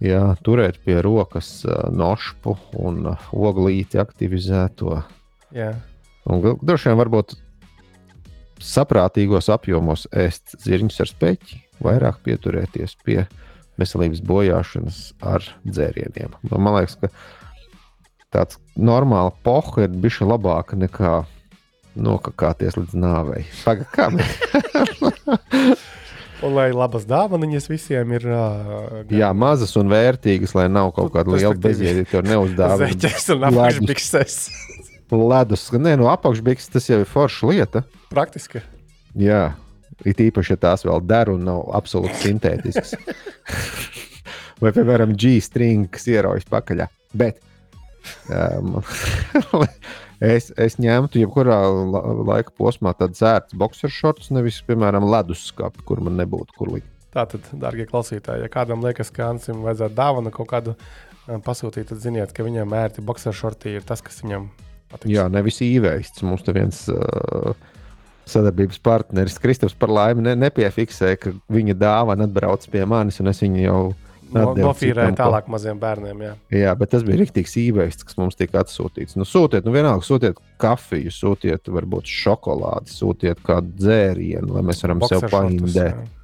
[0.02, 5.02] jā, turēt pie rokas ā, nošpu un ā, oglīti aktivizēto.
[5.54, 5.72] Jā.
[6.30, 7.34] Un droši vien varbūt
[8.62, 13.24] saprātīgos apjomos ēst zirņus ar speķi, vairāk pieturēties pie
[13.80, 16.34] veselības bojāšanas ar dzērieniem.
[16.46, 17.08] Nu, Man liekas, ka
[18.32, 21.24] tāds normāls poha ir bijis labāka nekā
[21.98, 23.42] nokakāties līdz nāvei.
[23.66, 24.20] Pagaidām,
[26.42, 28.26] Un lai labas dāvanas visiem ir.
[28.26, 32.08] Uh, jā, mazas un vērtīgas, lai nav kaut kāda liela bezjēdzīga.
[32.10, 34.38] Tur neuzdāvina Zeķes un apakšbikses.
[35.12, 35.68] ledus.
[35.76, 37.84] Nē, no apakšbiks tas jau ir forša lieta.
[38.10, 38.62] Praktiski.
[39.18, 39.52] Jā,
[40.08, 42.96] it īpaši, ja tās vēl der un nav absolūti sintētisks.
[44.62, 46.86] Vai, piemēram, G-string, kas ieraujas pakaļ.
[47.18, 47.40] Bet
[48.30, 48.78] um,
[50.22, 51.58] es, es ņemtu, jebkurā
[51.92, 56.88] la laika posmā, tādu zērtu boxer shorts, nevis, piemēram, leduskapi, kur man nebūtu kur likt.
[57.12, 62.00] Tātad, darbie klausītāji, ja kādam liekas, ka Ansim vajadzētu dāvanu kaut kādu uh, pasūtīt, tad
[62.00, 64.48] ziniet, ka viņam ērti boxer shorti ir tas, kas viņam
[64.92, 65.10] patīk.
[65.12, 66.24] Jā, nevis īveists.
[66.24, 67.52] Mums te viens uh,
[68.32, 73.42] sadarbības partneris, Kristofers, par laimi ne, nepiefiksēja, ka viņa dāvana atbrauc pie manis, un es
[73.44, 76.22] viņu jau atdevu nofīrēja tālāk maziem bērniem.
[76.26, 76.32] Jā.
[76.54, 79.16] Jā, bet tas bija rīktīgs īveists, kas mums tika atsūtīts.
[79.20, 85.04] Nu, sūtiet, nu vienalga, sūtiet kafiju, sūtiet, varbūt šokolādi, sūtiet kādu dzērienu, lai mēs varam
[85.06, 85.94] sev Boxer shortus, paindēt.
[86.02, 86.18] jā.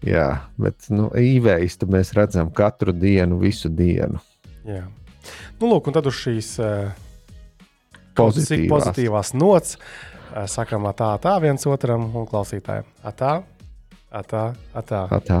[0.00, 4.16] Jā, bet nu, īveistu mēs redzam katru dienu, visu dienu.
[4.64, 4.86] Jā.
[5.60, 6.94] Nu, lūk, un tad uz šīs uh,
[8.16, 8.70] Pozitīvās.
[8.72, 12.88] pozitīvās nots uh, sakām tā, tā viens otram un klausītājiem.
[13.04, 13.34] Atā,
[14.08, 15.02] atā, atā.
[15.12, 15.40] Tā, tā.